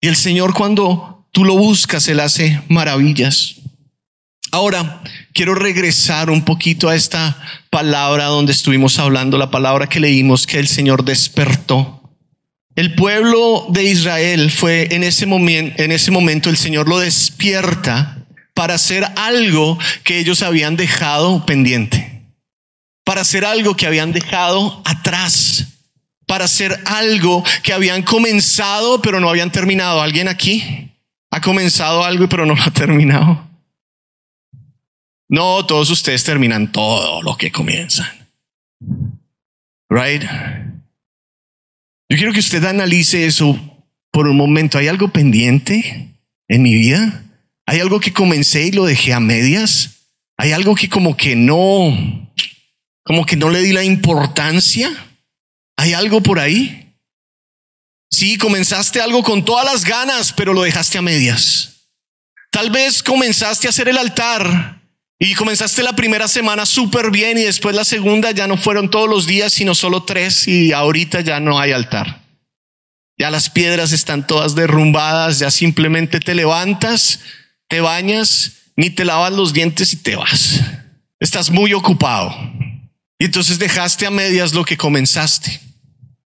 Y 0.00 0.08
el 0.08 0.16
Señor 0.16 0.54
cuando 0.54 1.26
tú 1.30 1.44
lo 1.44 1.54
buscas, 1.54 2.08
Él 2.08 2.20
hace 2.20 2.62
maravillas. 2.68 3.56
Ahora, 4.50 5.02
quiero 5.34 5.54
regresar 5.54 6.30
un 6.30 6.44
poquito 6.44 6.88
a 6.88 6.94
esta 6.94 7.36
palabra 7.70 8.26
donde 8.26 8.52
estuvimos 8.52 8.98
hablando, 8.98 9.36
la 9.36 9.50
palabra 9.50 9.88
que 9.88 10.00
leímos, 10.00 10.46
que 10.46 10.58
el 10.58 10.68
Señor 10.68 11.04
despertó. 11.04 12.03
El 12.76 12.94
pueblo 12.94 13.66
de 13.68 13.84
Israel 13.84 14.50
fue 14.50 14.88
en 14.90 15.04
ese 15.04 15.26
momento, 15.26 15.80
en 15.80 15.92
ese 15.92 16.10
momento 16.10 16.50
el 16.50 16.56
Señor 16.56 16.88
lo 16.88 16.98
despierta 16.98 18.18
para 18.52 18.74
hacer 18.74 19.04
algo 19.16 19.78
que 20.02 20.18
ellos 20.18 20.42
habían 20.42 20.76
dejado 20.76 21.46
pendiente, 21.46 22.22
para 23.04 23.20
hacer 23.20 23.44
algo 23.44 23.76
que 23.76 23.86
habían 23.86 24.12
dejado 24.12 24.82
atrás, 24.84 25.66
para 26.26 26.46
hacer 26.46 26.80
algo 26.86 27.44
que 27.62 27.72
habían 27.72 28.02
comenzado 28.02 29.00
pero 29.00 29.20
no 29.20 29.28
habían 29.28 29.52
terminado. 29.52 30.02
¿Alguien 30.02 30.26
aquí 30.26 30.90
ha 31.30 31.40
comenzado 31.40 32.02
algo 32.04 32.28
pero 32.28 32.44
no 32.44 32.56
lo 32.56 32.62
ha 32.62 32.72
terminado? 32.72 33.48
No, 35.28 35.64
todos 35.64 35.90
ustedes 35.90 36.24
terminan 36.24 36.72
todo 36.72 37.22
lo 37.22 37.36
que 37.36 37.52
comienzan. 37.52 38.06
Right? 39.88 40.22
Yo 42.08 42.16
quiero 42.16 42.32
que 42.32 42.40
usted 42.40 42.64
analice 42.64 43.26
eso 43.26 43.58
por 44.10 44.28
un 44.28 44.36
momento. 44.36 44.78
¿Hay 44.78 44.88
algo 44.88 45.08
pendiente 45.08 46.14
en 46.48 46.62
mi 46.62 46.74
vida? 46.74 47.24
¿Hay 47.66 47.80
algo 47.80 48.00
que 48.00 48.12
comencé 48.12 48.66
y 48.66 48.72
lo 48.72 48.84
dejé 48.84 49.12
a 49.14 49.20
medias? 49.20 50.08
¿Hay 50.36 50.52
algo 50.52 50.74
que 50.74 50.88
como 50.88 51.16
que 51.16 51.34
no, 51.36 52.30
como 53.04 53.24
que 53.24 53.36
no 53.36 53.50
le 53.50 53.62
di 53.62 53.72
la 53.72 53.84
importancia? 53.84 54.90
¿Hay 55.76 55.92
algo 55.92 56.22
por 56.22 56.38
ahí? 56.38 56.94
Sí, 58.10 58.38
comenzaste 58.38 59.00
algo 59.00 59.22
con 59.22 59.44
todas 59.44 59.64
las 59.64 59.84
ganas, 59.84 60.32
pero 60.32 60.52
lo 60.52 60.62
dejaste 60.62 60.98
a 60.98 61.02
medias. 61.02 61.88
Tal 62.50 62.70
vez 62.70 63.02
comenzaste 63.02 63.66
a 63.66 63.70
hacer 63.70 63.88
el 63.88 63.98
altar 63.98 64.83
y 65.18 65.34
comenzaste 65.34 65.82
la 65.82 65.94
primera 65.94 66.28
semana 66.28 66.66
súper 66.66 67.10
bien 67.10 67.38
y 67.38 67.42
después 67.42 67.74
la 67.74 67.84
segunda 67.84 68.32
ya 68.32 68.46
no 68.46 68.56
fueron 68.56 68.90
todos 68.90 69.08
los 69.08 69.26
días, 69.26 69.52
sino 69.52 69.74
solo 69.74 70.02
tres 70.02 70.48
y 70.48 70.72
ahorita 70.72 71.20
ya 71.20 71.40
no 71.40 71.58
hay 71.58 71.72
altar. 71.72 72.22
Ya 73.16 73.30
las 73.30 73.48
piedras 73.48 73.92
están 73.92 74.26
todas 74.26 74.54
derrumbadas, 74.54 75.38
ya 75.38 75.50
simplemente 75.50 76.18
te 76.18 76.34
levantas, 76.34 77.20
te 77.68 77.80
bañas, 77.80 78.72
ni 78.76 78.90
te 78.90 79.04
lavas 79.04 79.32
los 79.32 79.52
dientes 79.52 79.92
y 79.92 79.96
te 79.96 80.16
vas. 80.16 80.60
Estás 81.20 81.50
muy 81.50 81.72
ocupado. 81.72 82.34
Y 83.18 83.26
entonces 83.26 83.58
dejaste 83.58 84.06
a 84.06 84.10
medias 84.10 84.52
lo 84.52 84.64
que 84.64 84.76
comenzaste. 84.76 85.60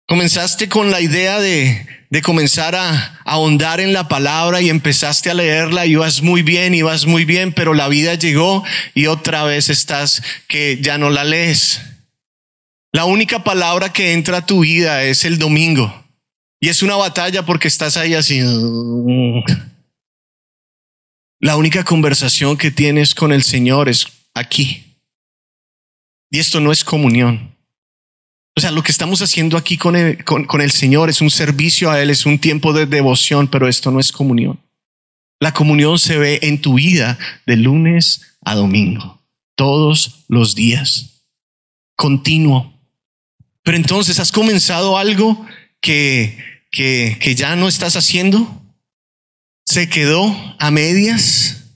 Comenzaste 0.08 0.70
con 0.70 0.92
la 0.92 1.02
idea 1.02 1.40
de, 1.40 1.88
de 2.10 2.22
comenzar 2.22 2.76
a, 2.76 3.20
ahondar 3.26 3.80
en 3.80 3.92
la 3.92 4.08
palabra 4.08 4.62
y 4.62 4.70
empezaste 4.70 5.32
a 5.32 5.34
leerla, 5.34 5.86
y 5.86 5.94
ibas 5.94 6.22
muy 6.22 6.44
bien, 6.44 6.76
ibas 6.76 7.06
muy 7.06 7.26
bien, 7.26 7.52
pero 7.52 7.74
la 7.74 7.88
vida 7.88 8.14
llegó 8.14 8.64
y 8.94 9.08
otra 9.08 9.44
vez 9.44 9.70
estás 9.70 10.22
que 10.48 10.80
ya 10.82 10.98
no 10.98 11.10
la 11.10 11.24
lees. 11.24 11.82
La 12.94 13.06
única 13.06 13.44
palabra 13.44 13.92
que 13.92 14.14
entra 14.14 14.38
a 14.38 14.46
tu 14.46 14.62
vida 14.62 15.04
es 15.04 15.26
el 15.26 15.40
domingo. 15.40 16.06
Y 16.62 16.70
es 16.70 16.82
una 16.82 16.96
batalla 16.96 17.46
porque 17.46 17.68
estás 17.68 17.98
ahí 17.98 18.14
así. 18.14 18.42
La 21.40 21.58
única 21.58 21.84
conversación 21.84 22.56
que 22.58 22.72
tienes 22.72 23.14
con 23.14 23.34
el 23.34 23.44
Señor 23.44 23.90
es 23.90 24.08
aquí. 24.34 24.98
Y 26.32 26.40
esto 26.40 26.62
no 26.62 26.72
es 26.72 26.84
comunión. 26.84 27.55
O 28.58 28.62
sea, 28.62 28.72
lo 28.72 28.84
que 28.84 28.92
estamos 28.92 29.22
haciendo 29.22 29.58
aquí 29.58 29.78
con 29.78 29.98
el, 29.98 30.24
con, 30.24 30.62
el 30.62 30.72
Señor 30.72 31.10
es 31.10 31.20
un 31.20 31.30
servicio 31.30 31.92
a 31.92 32.02
Él, 32.02 32.10
es 32.10 32.26
un 32.26 32.40
tiempo 32.40 32.72
de 32.72 32.86
devoción, 32.86 33.50
pero 33.50 33.68
esto 33.68 33.92
no 33.92 34.00
es 34.00 34.14
comunión. 34.14 34.60
La 35.42 35.54
comunión 35.54 36.00
se 36.00 36.18
ve 36.18 36.40
en 36.42 36.62
tu 36.62 36.76
vida 36.76 37.20
de 37.46 37.58
lunes 37.58 38.22
a 38.46 38.56
domingo, 38.56 39.22
todos 39.56 40.24
los 40.30 40.56
días, 40.56 41.24
continuo. 41.98 42.80
Pero 43.62 43.76
entonces 43.76 44.20
has 44.22 44.32
comenzado 44.32 44.98
algo 44.98 45.46
que, 45.82 46.38
que, 46.72 47.18
que 47.20 47.36
ya 47.36 47.58
no 47.58 47.68
estás 47.68 47.98
haciendo, 47.98 48.64
se 49.66 49.90
quedó 49.90 50.34
a 50.60 50.72
medias. 50.72 51.74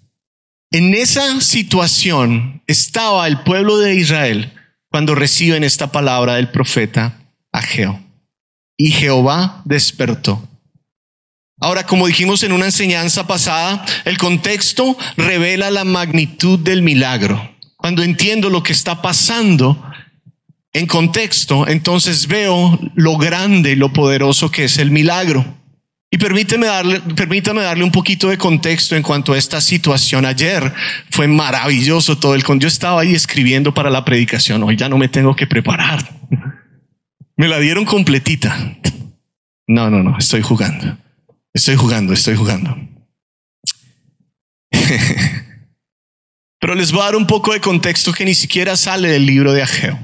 En 0.72 0.94
esa 0.94 1.42
situación 1.42 2.64
estaba 2.68 3.28
el 3.28 3.42
pueblo 3.42 3.80
de 3.80 3.96
Israel 3.96 4.54
cuando 4.90 5.16
reciben 5.16 5.64
esta 5.64 5.92
palabra 5.92 6.36
del 6.36 6.50
profeta 6.50 7.20
Ageo. 7.52 8.00
Y 8.78 8.92
Jehová 8.92 9.62
despertó. 9.66 10.48
Ahora, 11.62 11.86
como 11.86 12.08
dijimos 12.08 12.44
en 12.44 12.54
una 12.54 12.66
enseñanza 12.66 13.28
pasada, 13.28 13.86
el 14.06 14.18
contexto 14.18 14.98
revela 15.18 15.70
la 15.70 15.84
magnitud 15.84 16.58
del 16.58 16.82
milagro. 16.82 17.56
Cuando 17.76 18.02
entiendo 18.02 18.50
lo 18.50 18.64
que 18.64 18.72
está 18.72 19.02
pasando 19.02 19.86
en 20.72 20.88
contexto, 20.88 21.68
entonces 21.68 22.28
veo 22.28 22.80
lo 22.96 23.18
grande, 23.18 23.76
lo 23.76 23.92
poderoso 23.92 24.52
que 24.52 24.66
es 24.66 24.78
el 24.78 24.92
milagro. 24.92 25.59
Y 26.12 26.18
permíteme 26.18 26.66
darle, 26.66 27.02
permítame 27.16 27.62
darle 27.62 27.84
un 27.84 27.92
poquito 27.92 28.30
de 28.30 28.38
contexto 28.38 28.96
en 28.96 29.04
cuanto 29.04 29.34
a 29.34 29.38
esta 29.38 29.62
situación. 29.62 30.26
Ayer 30.26 30.74
fue 31.12 31.28
maravilloso 31.28 32.18
todo 32.18 32.34
el 32.34 32.44
Yo 32.44 32.68
estaba 32.68 33.02
ahí 33.02 33.14
escribiendo 33.14 33.74
para 33.74 33.92
la 33.92 34.04
predicación. 34.04 34.64
Hoy 34.64 34.76
ya 34.76 34.90
no 34.90 34.98
me 34.98 35.08
tengo 35.08 35.36
que 35.36 35.46
preparar. 35.46 36.04
Me 37.38 37.48
la 37.48 37.60
dieron 37.60 37.86
completita. 37.86 38.76
No, 39.68 39.92
no, 39.92 40.02
no, 40.02 40.18
estoy 40.18 40.42
jugando. 40.42 40.98
Estoy 41.54 41.76
jugando, 41.76 42.14
estoy 42.14 42.36
jugando. 42.36 42.76
Pero 46.60 46.76
les 46.76 46.92
voy 46.92 47.02
a 47.02 47.06
dar 47.06 47.16
un 47.16 47.28
poco 47.28 47.54
de 47.54 47.62
contexto 47.62 48.12
que 48.12 48.26
ni 48.26 48.34
siquiera 48.34 48.76
sale 48.76 49.10
del 49.10 49.28
libro 49.28 49.54
de 49.54 49.62
Ageo. 49.62 50.00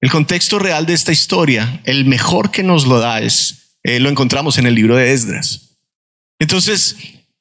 El 0.00 0.10
contexto 0.10 0.60
real 0.60 0.86
de 0.86 0.94
esta 0.94 1.10
historia, 1.10 1.80
el 1.84 2.04
mejor 2.04 2.52
que 2.52 2.62
nos 2.62 2.86
lo 2.86 3.00
da 3.00 3.20
es 3.20 3.63
eh, 3.84 4.00
lo 4.00 4.08
encontramos 4.08 4.58
en 4.58 4.66
el 4.66 4.74
libro 4.74 4.96
de 4.96 5.12
Esdras. 5.12 5.76
Entonces, 6.38 6.96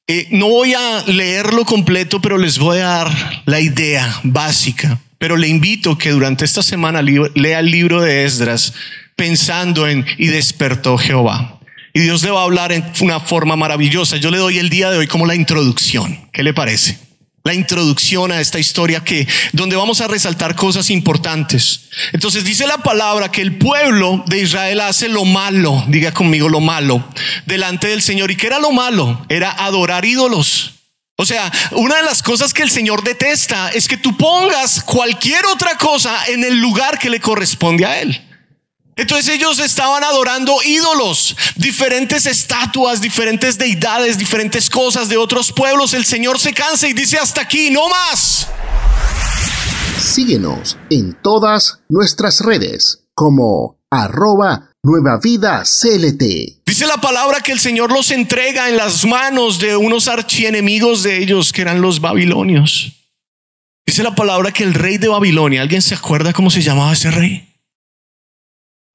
eh, 0.08 0.28
no 0.32 0.50
voy 0.50 0.74
a 0.74 1.04
leerlo 1.08 1.66
completo, 1.66 2.22
pero 2.22 2.38
les 2.38 2.60
voy 2.60 2.80
a 2.80 2.86
dar 2.86 3.44
la 3.46 3.62
idea 3.62 4.20
básica. 4.24 5.00
Pero 5.18 5.38
le 5.38 5.48
invito 5.48 5.98
que 5.98 6.12
durante 6.12 6.44
esta 6.44 6.62
semana 6.62 7.02
lea 7.02 7.60
el 7.60 7.72
libro 7.72 8.02
de 8.02 8.26
Esdras 8.26 8.74
pensando 9.16 9.88
en 9.88 10.06
y 10.18 10.28
despertó 10.28 10.98
Jehová. 10.98 11.60
Y 11.94 12.02
Dios 12.02 12.24
le 12.24 12.32
va 12.32 12.42
a 12.42 12.44
hablar 12.44 12.74
en 12.74 12.84
una 13.02 13.22
forma 13.22 13.56
maravillosa. 13.56 14.18
Yo 14.18 14.32
le 14.32 14.38
doy 14.38 14.58
el 14.58 14.70
día 14.70 14.90
de 14.92 14.98
hoy 14.98 15.08
como 15.08 15.26
la 15.26 15.36
introducción. 15.36 16.28
¿Qué 16.34 16.44
le 16.44 16.54
parece? 16.54 16.98
La 17.46 17.54
introducción 17.54 18.32
a 18.32 18.40
esta 18.40 18.58
historia 18.58 19.04
que 19.04 19.28
donde 19.52 19.76
vamos 19.76 20.00
a 20.00 20.08
resaltar 20.08 20.56
cosas 20.56 20.90
importantes. 20.90 21.90
Entonces 22.14 22.46
dice 22.46 22.66
la 22.66 22.78
palabra 22.78 23.32
que 23.32 23.42
el 23.42 23.58
pueblo 23.58 24.24
de 24.28 24.40
Israel 24.42 24.80
hace 24.80 25.10
lo 25.10 25.26
malo, 25.26 25.84
diga 25.90 26.14
conmigo 26.14 26.48
lo 26.48 26.62
malo, 26.62 27.06
delante 27.46 27.88
del 27.88 28.02
Señor. 28.02 28.32
¿Y 28.32 28.38
qué 28.38 28.48
era 28.48 28.60
lo 28.60 28.72
malo? 28.72 29.26
Era 29.28 29.52
adorar 29.52 30.06
ídolos. 30.06 30.76
O 31.18 31.26
sea, 31.26 31.52
una 31.72 31.98
de 31.98 32.04
las 32.04 32.24
cosas 32.24 32.54
que 32.54 32.64
el 32.64 32.72
Señor 32.72 33.04
detesta 33.04 33.70
es 33.72 33.90
que 33.90 33.98
tú 33.98 34.16
pongas 34.16 34.82
cualquier 34.82 35.46
otra 35.46 35.78
cosa 35.78 36.26
en 36.28 36.46
el 36.46 36.60
lugar 36.60 36.98
que 36.98 37.10
le 37.10 37.20
corresponde 37.20 37.86
a 37.86 38.00
Él. 38.00 38.23
Entonces 38.96 39.36
ellos 39.36 39.60
estaban 39.60 40.04
adorando 40.04 40.56
ídolos, 40.64 41.36
diferentes 41.56 42.26
estatuas, 42.26 43.02
diferentes 43.02 43.58
deidades, 43.58 44.18
diferentes 44.18 44.70
cosas 44.70 45.10
de 45.10 45.18
otros 45.18 45.52
pueblos. 45.52 45.94
El 45.94 46.06
Señor 46.06 46.40
se 46.40 46.54
cansa 46.54 46.88
y 46.88 46.94
dice 46.94 47.18
hasta 47.18 47.42
aquí, 47.42 47.72
no 47.72 47.90
más. 47.90 48.48
Síguenos 50.00 50.78
en 50.90 51.18
todas 51.24 51.80
nuestras 51.90 52.42
redes 52.42 53.06
como 53.16 53.80
arroba 53.90 54.70
Nueva 54.84 55.18
Vida 55.18 55.64
CLT. 55.64 56.64
Dice 56.66 56.86
la 56.86 56.98
palabra 56.98 57.40
que 57.40 57.52
el 57.52 57.60
Señor 57.60 57.92
los 57.92 58.12
entrega 58.12 58.70
en 58.70 58.78
las 58.78 59.06
manos 59.06 59.60
de 59.60 59.76
unos 59.76 60.08
archienemigos 60.08 61.04
de 61.04 61.18
ellos 61.18 61.52
que 61.52 61.62
eran 61.62 61.82
los 61.82 62.00
babilonios. 62.00 62.92
Dice 63.86 64.04
la 64.04 64.14
palabra 64.14 64.52
que 64.52 64.64
el 64.64 64.74
rey 64.74 64.98
de 64.98 65.08
Babilonia, 65.08 65.62
¿alguien 65.62 65.82
se 65.82 65.96
acuerda 65.96 66.34
cómo 66.34 66.50
se 66.50 66.62
llamaba 66.62 66.94
ese 66.94 67.12
rey? 67.12 67.53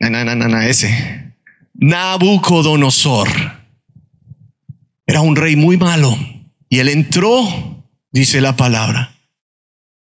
Na, 0.01 0.67
ese. 0.67 1.35
Nabucodonosor. 1.75 3.29
Era 5.07 5.21
un 5.21 5.37
rey 5.37 5.57
muy 5.57 5.77
malo. 5.77 6.17
Y 6.69 6.79
él 6.79 6.89
entró, 6.89 7.85
dice 8.11 8.41
la 8.41 8.57
palabra. 8.57 9.15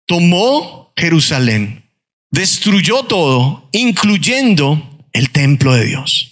Tomó 0.06 0.94
Jerusalén. 0.96 1.84
Destruyó 2.32 3.04
todo, 3.04 3.70
incluyendo 3.72 5.06
el 5.14 5.32
templo 5.32 5.74
de 5.74 5.86
Dios. 5.86 6.32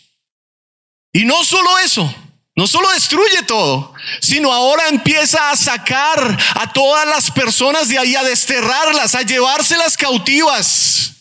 Y 1.14 1.26
no 1.26 1.44
solo 1.44 1.70
eso, 1.80 2.14
no 2.56 2.68
solo 2.68 2.90
destruye 2.92 3.44
todo, 3.48 3.94
sino 4.20 4.52
ahora 4.52 4.90
empieza 4.90 5.52
a 5.52 5.56
sacar 5.56 6.38
a 6.56 6.74
todas 6.74 7.08
las 7.08 7.32
personas 7.32 7.88
de 7.88 8.00
ahí, 8.00 8.16
a 8.16 8.24
desterrarlas, 8.24 9.16
a 9.16 9.22
llevárselas 9.22 9.96
cautivas 9.96 11.14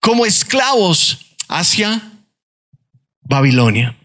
como 0.00 0.26
esclavos 0.26 1.31
hacia 1.58 2.12
Babilonia. 3.20 3.96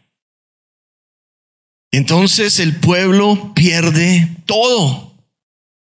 Entonces 1.92 2.60
el 2.60 2.75
pueblo 2.75 3.54
pierde 3.54 4.38
todo. 4.46 5.13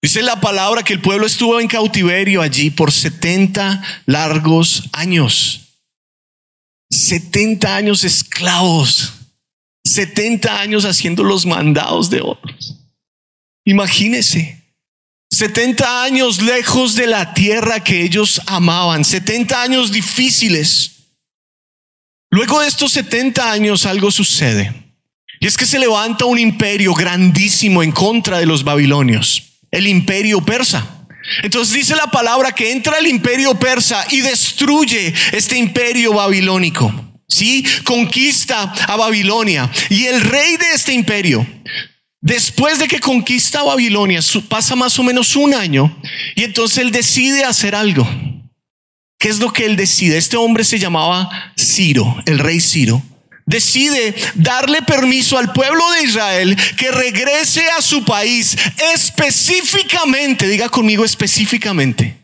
Dice 0.03 0.23
la 0.23 0.41
palabra 0.41 0.83
que 0.83 0.93
el 0.93 1.01
pueblo 1.01 1.27
estuvo 1.27 1.61
en 1.61 1.69
cautiverio 1.69 2.43
allí 2.43 2.71
por 2.71 2.93
70 2.93 3.83
largos 4.07 4.89
años. 4.93 5.81
70 6.91 7.75
años 7.75 8.05
esclavos, 8.05 9.15
70 9.85 10.61
años 10.61 10.85
haciendo 10.85 11.25
los 11.25 11.47
mandados 11.47 12.11
de 12.11 12.21
otros. 12.21 12.77
Imagínese, 13.65 14.63
70 15.31 16.05
años 16.05 16.43
lejos 16.43 16.95
de 16.95 17.07
la 17.07 17.35
tierra 17.35 17.83
que 17.83 18.03
ellos 18.03 18.41
amaban, 18.47 19.05
70 19.05 19.63
años 19.63 19.91
difíciles. 19.91 20.94
Luego 22.35 22.63
de 22.63 22.67
estos 22.67 22.91
70 22.91 23.53
años 23.53 23.87
algo 23.87 24.11
sucede. 24.11 24.73
Y 25.39 25.47
es 25.47 25.57
que 25.57 25.67
se 25.67 25.79
levanta 25.79 26.25
un 26.25 26.37
imperio 26.37 26.93
grandísimo 26.93 27.81
en 27.81 27.93
contra 27.93 28.41
de 28.41 28.47
los 28.47 28.65
babilonios, 28.65 29.61
el 29.71 29.87
imperio 29.87 30.45
persa. 30.45 31.07
Entonces 31.45 31.73
dice 31.73 31.95
la 31.95 32.09
palabra 32.09 32.51
que 32.51 32.73
entra 32.73 32.99
el 32.99 33.07
imperio 33.07 33.55
persa 33.55 34.05
y 34.11 34.21
destruye 34.21 35.15
este 35.31 35.57
imperio 35.57 36.13
babilónico. 36.13 36.93
¿Sí? 37.29 37.65
Conquista 37.85 38.63
a 38.89 38.97
Babilonia. 38.97 39.71
Y 39.89 40.07
el 40.07 40.21
rey 40.21 40.57
de 40.57 40.73
este 40.75 40.93
imperio, 40.93 41.47
después 42.21 42.81
de 42.81 42.89
que 42.89 42.99
conquista 42.99 43.63
Babilonia, 43.63 44.19
pasa 44.49 44.75
más 44.75 44.99
o 44.99 45.05
menos 45.05 45.37
un 45.37 45.55
año 45.55 45.97
y 46.35 46.43
entonces 46.43 46.79
él 46.79 46.91
decide 46.91 47.45
hacer 47.45 47.77
algo. 47.77 48.05
¿Qué 49.25 49.31
es 49.31 49.39
lo 49.39 49.55
que 49.55 49.65
él 49.65 49.75
decide? 49.75 50.19
Este 50.19 50.37
hombre 50.37 50.65
se 50.65 50.79
llamaba 50.79 51.31
Ciro, 51.59 52.23
el 52.27 52.39
rey 52.39 52.61
Ciro 52.61 53.03
decide 53.47 54.15
darle 54.35 54.83
permiso 54.83 55.39
al 55.39 55.51
pueblo 55.55 55.83
de 55.93 56.03
Israel 56.03 56.55
que 56.77 56.91
regrese 56.91 57.67
a 57.71 57.81
su 57.81 58.05
país 58.05 58.55
específicamente, 58.93 60.47
diga 60.47 60.69
conmigo 60.69 61.07
específicamente, 61.07 62.19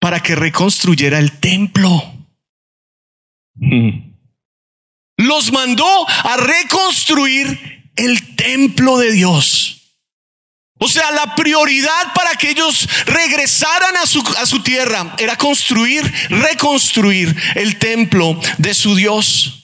para 0.00 0.18
que 0.18 0.34
reconstruyera 0.34 1.20
el 1.20 1.38
templo. 1.38 2.12
Los 5.16 5.52
mandó 5.52 6.08
a 6.08 6.36
reconstruir 6.36 7.92
el 7.94 8.34
templo 8.34 8.98
de 8.98 9.12
Dios. 9.12 9.77
O 10.78 10.88
sea, 10.88 11.10
la 11.10 11.34
prioridad 11.34 12.12
para 12.14 12.34
que 12.34 12.50
ellos 12.50 12.88
regresaran 13.06 13.96
a 13.96 14.06
su, 14.06 14.22
a 14.38 14.46
su 14.46 14.62
tierra 14.62 15.14
era 15.18 15.36
construir, 15.36 16.10
reconstruir 16.30 17.34
el 17.56 17.78
templo 17.78 18.40
de 18.58 18.74
su 18.74 18.94
Dios. 18.94 19.58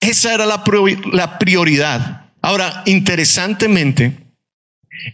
Esa 0.00 0.34
era 0.34 0.44
la, 0.46 0.62
prioridad. 1.38 2.30
Ahora, 2.42 2.82
interesantemente, 2.84 4.12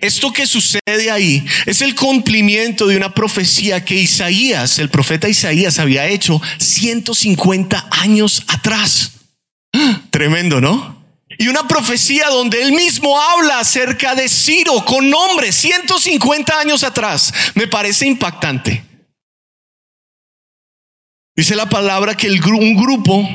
esto 0.00 0.32
que 0.32 0.46
sucede 0.46 1.10
ahí 1.10 1.44
es 1.66 1.82
el 1.82 1.94
cumplimiento 1.94 2.86
de 2.86 2.96
una 2.96 3.14
profecía 3.14 3.84
que 3.84 3.94
Isaías, 3.94 4.80
el 4.80 4.90
profeta 4.90 5.28
Isaías, 5.28 5.78
había 5.78 6.08
hecho 6.08 6.42
150 6.58 7.88
años 7.92 8.42
atrás. 8.48 9.12
Tremendo, 10.10 10.60
¿no? 10.60 10.91
Y 11.38 11.48
una 11.48 11.66
profecía 11.66 12.28
donde 12.28 12.62
él 12.62 12.72
mismo 12.72 13.20
habla 13.20 13.60
acerca 13.60 14.14
de 14.14 14.28
Ciro 14.28 14.84
con 14.84 15.08
nombre 15.08 15.52
150 15.52 16.58
años 16.58 16.84
atrás. 16.84 17.32
Me 17.54 17.66
parece 17.66 18.06
impactante. 18.06 18.84
Dice 21.34 21.56
la 21.56 21.68
palabra 21.68 22.16
que 22.16 22.26
el, 22.26 22.44
un 22.44 22.76
grupo 22.76 23.26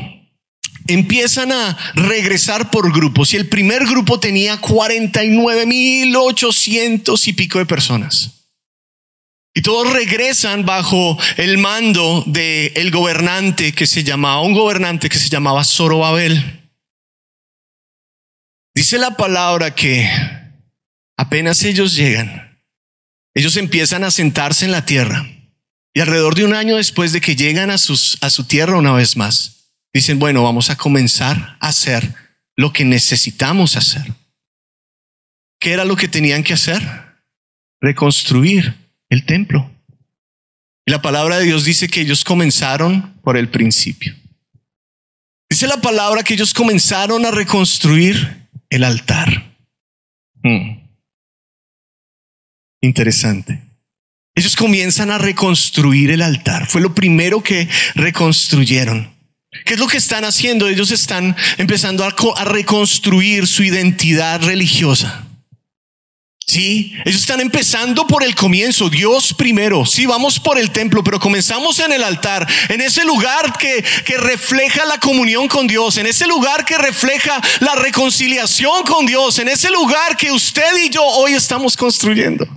empiezan 0.87 1.51
a 1.51 1.77
regresar 1.95 2.71
por 2.71 2.93
grupos 2.93 3.33
y 3.33 3.37
el 3.37 3.49
primer 3.49 3.85
grupo 3.85 4.19
tenía 4.19 4.61
49.800 4.61 7.27
y 7.27 7.33
pico 7.33 7.57
de 7.59 7.65
personas. 7.65 8.33
Y 9.53 9.61
todos 9.61 9.91
regresan 9.91 10.65
bajo 10.65 11.17
el 11.37 11.57
mando 11.57 12.23
del 12.27 12.73
el 12.75 12.91
gobernante 12.91 13.71
que 13.73 13.87
se 13.87 14.03
llamaba, 14.03 14.41
un 14.41 14.53
gobernante 14.53 15.09
que 15.09 15.17
se 15.17 15.29
llamaba 15.29 15.63
Zorobabel. 15.63 16.66
Dice 18.77 18.99
la 18.99 19.17
palabra 19.17 19.73
que 19.73 20.07
apenas 21.17 21.63
ellos 21.63 21.95
llegan, 21.95 22.61
ellos 23.33 23.57
empiezan 23.57 24.03
a 24.03 24.11
sentarse 24.11 24.65
en 24.65 24.71
la 24.71 24.85
tierra. 24.85 25.27
Y 25.95 25.99
alrededor 25.99 26.35
de 26.35 26.45
un 26.45 26.53
año 26.53 26.77
después 26.77 27.11
de 27.11 27.19
que 27.19 27.35
llegan 27.35 27.71
a, 27.71 27.79
sus, 27.79 28.19
a 28.21 28.29
su 28.29 28.43
tierra 28.43 28.77
una 28.77 28.93
vez 28.93 29.17
más, 29.17 29.71
dicen, 29.91 30.19
bueno, 30.19 30.43
vamos 30.43 30.69
a 30.69 30.75
comenzar 30.75 31.57
a 31.59 31.69
hacer 31.69 32.13
lo 32.55 32.71
que 32.71 32.85
necesitamos 32.85 33.75
hacer. 33.75 34.05
¿Qué 35.59 35.71
era 35.71 35.83
lo 35.83 35.95
que 35.95 36.07
tenían 36.07 36.43
que 36.43 36.53
hacer? 36.53 36.83
Reconstruir 37.81 38.75
el 39.09 39.25
templo. 39.25 39.71
Y 40.85 40.91
la 40.91 41.01
palabra 41.01 41.39
de 41.39 41.45
Dios 41.45 41.65
dice 41.65 41.87
que 41.87 42.01
ellos 42.01 42.23
comenzaron 42.23 43.19
por 43.23 43.37
el 43.37 43.49
principio. 43.49 44.15
Dice 45.49 45.65
la 45.65 45.81
palabra 45.81 46.21
que 46.21 46.35
ellos 46.35 46.53
comenzaron 46.53 47.25
a 47.25 47.31
reconstruir 47.31 48.46
el 48.69 48.83
altar. 48.83 49.55
Hmm. 50.43 50.87
Interesante. 52.81 53.61
Ellos 54.35 54.55
comienzan 54.55 55.09
a 55.11 55.17
reconstruir 55.17 56.11
el 56.11 56.21
altar. 56.21 56.67
Fue 56.67 56.79
lo 56.79 56.93
primero 56.93 57.41
que 57.41 57.67
reconstruyeron. 57.95 59.17
¿Qué 59.65 59.73
es 59.73 59.79
lo 59.79 59.87
que 59.87 59.97
están 59.97 60.25
haciendo? 60.25 60.67
Ellos 60.67 60.91
están 60.91 61.35
empezando 61.57 62.03
a, 62.03 62.45
reconstruir 62.45 63.47
su 63.47 63.63
identidad 63.63 64.43
religiosa. 64.43 65.26
Sí, 66.49 66.93
ellos 67.03 67.19
están 67.19 67.41
empezando 67.41 68.07
por 68.07 68.23
el 68.23 68.33
comienzo, 68.33 68.89
Dios 68.89 69.33
primero. 69.33 69.85
Sí, 69.85 70.05
vamos 70.05 70.39
por 70.39 70.57
el 70.57 70.71
templo, 70.71 71.03
pero 71.03 71.19
comenzamos 71.19 71.77
en 71.79 71.91
el 71.91 72.01
altar, 72.01 72.47
en 72.69 72.79
ese 72.79 73.03
lugar 73.03 73.57
que, 73.57 73.83
que 74.05 74.17
refleja 74.17 74.85
la 74.85 74.97
comunión 74.97 75.49
con 75.49 75.67
Dios, 75.67 75.97
en 75.97 76.07
ese 76.07 76.25
lugar 76.25 76.63
que 76.63 76.77
refleja 76.77 77.41
la 77.59 77.75
reconciliación 77.75 78.83
con 78.83 79.05
Dios, 79.05 79.39
en 79.39 79.49
ese 79.49 79.69
lugar 79.71 80.15
que 80.15 80.31
usted 80.31 80.85
y 80.85 80.89
yo 80.89 81.03
hoy 81.03 81.33
estamos 81.33 81.75
construyendo. 81.75 82.47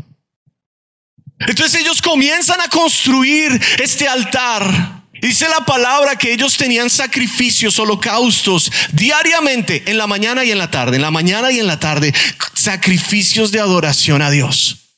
Entonces 1.40 1.80
ellos 1.80 2.00
comienzan 2.00 2.60
a 2.60 2.68
construir 2.68 3.60
este 3.82 4.06
altar 4.06 4.99
Dice 5.20 5.48
la 5.48 5.64
palabra 5.64 6.16
que 6.16 6.32
ellos 6.32 6.56
tenían 6.56 6.90
sacrificios, 6.90 7.78
holocaustos 7.78 8.70
diariamente, 8.92 9.82
en 9.86 9.98
la 9.98 10.06
mañana 10.06 10.44
y 10.44 10.50
en 10.50 10.58
la 10.58 10.70
tarde, 10.70 10.96
en 10.96 11.02
la 11.02 11.10
mañana 11.10 11.52
y 11.52 11.60
en 11.60 11.66
la 11.66 11.78
tarde, 11.78 12.14
sacrificios 12.54 13.52
de 13.52 13.60
adoración 13.60 14.22
a 14.22 14.30
Dios. 14.30 14.96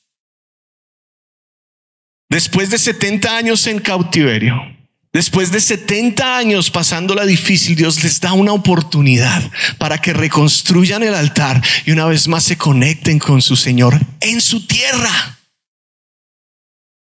Después 2.29 2.69
de 2.69 2.79
70 2.79 3.35
años 3.35 3.67
en 3.67 3.79
cautiverio, 3.79 4.73
Después 5.13 5.51
de 5.51 5.61
70 5.61 6.37
años 6.37 6.71
pasándola 6.71 7.23
difícil, 7.23 7.75
Dios 7.75 8.03
les 8.03 8.19
da 8.19 8.33
una 8.33 8.51
oportunidad 8.51 9.43
para 9.77 9.99
que 9.99 10.11
reconstruyan 10.11 11.03
el 11.03 11.13
altar 11.13 11.61
y 11.85 11.91
una 11.91 12.05
vez 12.05 12.27
más 12.27 12.43
se 12.43 12.57
conecten 12.57 13.19
con 13.19 13.39
su 13.43 13.55
Señor 13.55 13.99
en 14.21 14.41
su 14.41 14.65
tierra. 14.65 15.37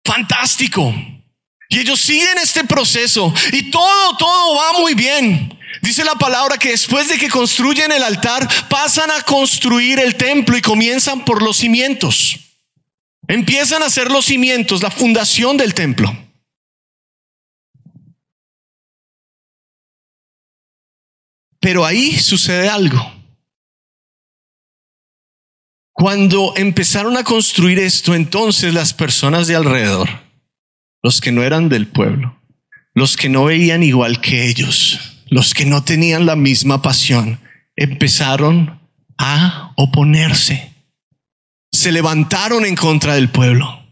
Fantástico. 0.05 0.93
Y 1.69 1.79
ellos 1.79 1.99
siguen 1.99 2.37
este 2.41 2.63
proceso 2.63 3.33
y 3.51 3.71
todo, 3.71 4.17
todo 4.17 4.55
va 4.55 4.79
muy 4.79 4.93
bien. 4.93 5.57
Dice 5.81 6.03
la 6.03 6.15
palabra 6.15 6.57
que 6.57 6.69
después 6.69 7.09
de 7.09 7.17
que 7.17 7.29
construyen 7.29 7.91
el 7.91 8.03
altar, 8.03 8.47
pasan 8.69 9.11
a 9.11 9.21
construir 9.23 9.99
el 9.99 10.15
templo 10.15 10.57
y 10.57 10.61
comienzan 10.61 11.25
por 11.25 11.41
los 11.41 11.57
cimientos. 11.57 12.39
Empiezan 13.27 13.83
a 13.83 13.87
hacer 13.87 14.11
los 14.11 14.25
cimientos, 14.25 14.83
la 14.83 14.91
fundación 14.91 15.57
del 15.57 15.73
templo. 15.73 16.15
Pero 21.59 21.83
ahí 21.83 22.17
sucede 22.19 22.69
algo. 22.69 23.13
Cuando 25.93 26.53
empezaron 26.57 27.17
a 27.17 27.23
construir 27.23 27.79
esto, 27.79 28.13
entonces 28.13 28.73
las 28.73 28.93
personas 28.93 29.47
de 29.47 29.55
alrededor, 29.55 30.24
los 31.05 31.21
que 31.21 31.31
no 31.31 31.43
eran 31.43 31.69
del 31.69 31.85
pueblo, 31.85 32.35
los 32.95 33.15
que 33.15 33.29
no 33.29 33.43
veían 33.43 33.83
igual 33.83 34.21
que 34.21 34.47
ellos, 34.47 35.21
los 35.27 35.53
que 35.53 35.63
no 35.63 35.83
tenían 35.83 36.25
la 36.25 36.35
misma 36.35 36.81
pasión, 36.81 37.39
empezaron 37.75 38.81
a 39.15 39.71
oponerse. 39.75 40.73
Se 41.71 41.91
levantaron 41.91 42.65
en 42.65 42.75
contra 42.75 43.13
del 43.13 43.29
pueblo. 43.29 43.85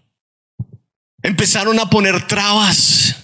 Empezaron 1.21 1.79
a 1.79 1.87
poner 1.87 2.25
trabas. 2.25 3.15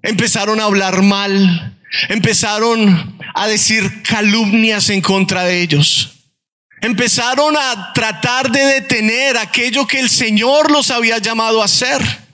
Empezaron 0.00 0.60
a 0.60 0.66
hablar 0.66 1.02
mal. 1.02 1.76
Empezaron 2.08 3.18
a 3.34 3.48
decir 3.48 4.04
calumnias 4.04 4.90
en 4.90 5.00
contra 5.00 5.42
de 5.42 5.60
ellos. 5.60 6.30
Empezaron 6.82 7.56
a 7.56 7.92
tratar 7.94 8.52
de 8.52 8.60
detener 8.60 9.36
aquello 9.38 9.88
que 9.88 9.98
el 9.98 10.08
Señor 10.08 10.70
los 10.70 10.92
había 10.92 11.18
llamado 11.18 11.62
a 11.62 11.64
hacer. 11.64 12.27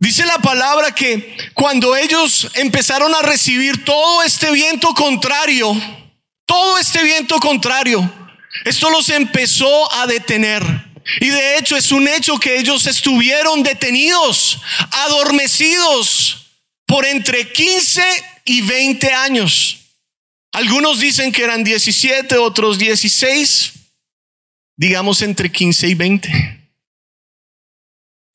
Dice 0.00 0.24
la 0.24 0.38
palabra 0.38 0.94
que 0.94 1.36
cuando 1.52 1.94
ellos 1.94 2.50
empezaron 2.54 3.14
a 3.14 3.20
recibir 3.20 3.84
todo 3.84 4.22
este 4.22 4.50
viento 4.50 4.94
contrario, 4.94 5.78
todo 6.46 6.78
este 6.78 7.04
viento 7.04 7.38
contrario, 7.38 8.10
esto 8.64 8.88
los 8.88 9.10
empezó 9.10 9.92
a 9.92 10.06
detener. 10.06 10.62
Y 11.20 11.28
de 11.28 11.58
hecho 11.58 11.76
es 11.76 11.92
un 11.92 12.08
hecho 12.08 12.38
que 12.38 12.58
ellos 12.58 12.86
estuvieron 12.86 13.62
detenidos, 13.62 14.62
adormecidos 14.90 16.46
por 16.86 17.04
entre 17.04 17.52
15 17.52 18.02
y 18.46 18.62
20 18.62 19.12
años. 19.12 19.80
Algunos 20.52 20.98
dicen 20.98 21.30
que 21.30 21.44
eran 21.44 21.62
17, 21.62 22.38
otros 22.38 22.78
16, 22.78 23.72
digamos 24.78 25.20
entre 25.20 25.52
15 25.52 25.88
y 25.88 25.94
20. 25.94 26.59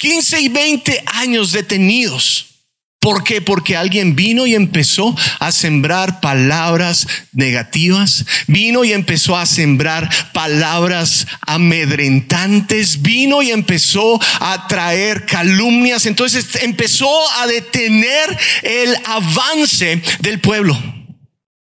15 0.05 0.39
y 0.39 0.49
20 0.49 1.03
años 1.13 1.51
detenidos. 1.51 2.61
¿Por 2.99 3.23
qué? 3.23 3.41
Porque 3.41 3.75
alguien 3.75 4.15
vino 4.15 4.45
y 4.45 4.53
empezó 4.53 5.15
a 5.39 5.51
sembrar 5.51 6.21
palabras 6.21 7.07
negativas, 7.31 8.23
vino 8.45 8.83
y 8.83 8.93
empezó 8.93 9.35
a 9.35 9.47
sembrar 9.47 10.07
palabras 10.31 11.25
amedrentantes, 11.41 13.01
vino 13.01 13.41
y 13.41 13.49
empezó 13.49 14.19
a 14.41 14.67
traer 14.67 15.25
calumnias, 15.25 16.05
entonces 16.05 16.55
empezó 16.61 17.09
a 17.39 17.47
detener 17.47 18.37
el 18.61 18.95
avance 19.05 20.03
del 20.19 20.39
pueblo. 20.39 20.77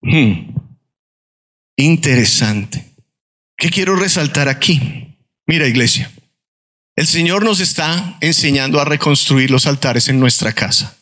Hmm. 0.02 0.54
Interesante. 1.76 2.84
¿Qué 3.56 3.70
quiero 3.70 3.96
resaltar 3.96 4.50
aquí? 4.50 5.16
Mira, 5.46 5.66
iglesia, 5.66 6.10
el 6.98 7.06
Señor 7.06 7.44
nos 7.44 7.60
está 7.60 8.18
enseñando 8.20 8.80
a 8.80 8.84
reconstruir 8.84 9.52
los 9.52 9.66
altares 9.66 10.08
en 10.08 10.18
nuestra 10.18 10.52
casa. 10.52 10.96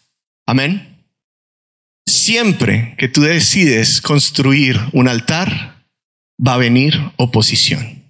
Amén. 0.44 1.02
Siempre 2.06 2.94
que 2.98 3.08
tú 3.08 3.22
decides 3.22 4.02
construir 4.02 4.78
un 4.92 5.08
altar, 5.08 5.86
va 6.38 6.52
a 6.52 6.58
venir 6.58 6.92
oposición. 7.16 8.04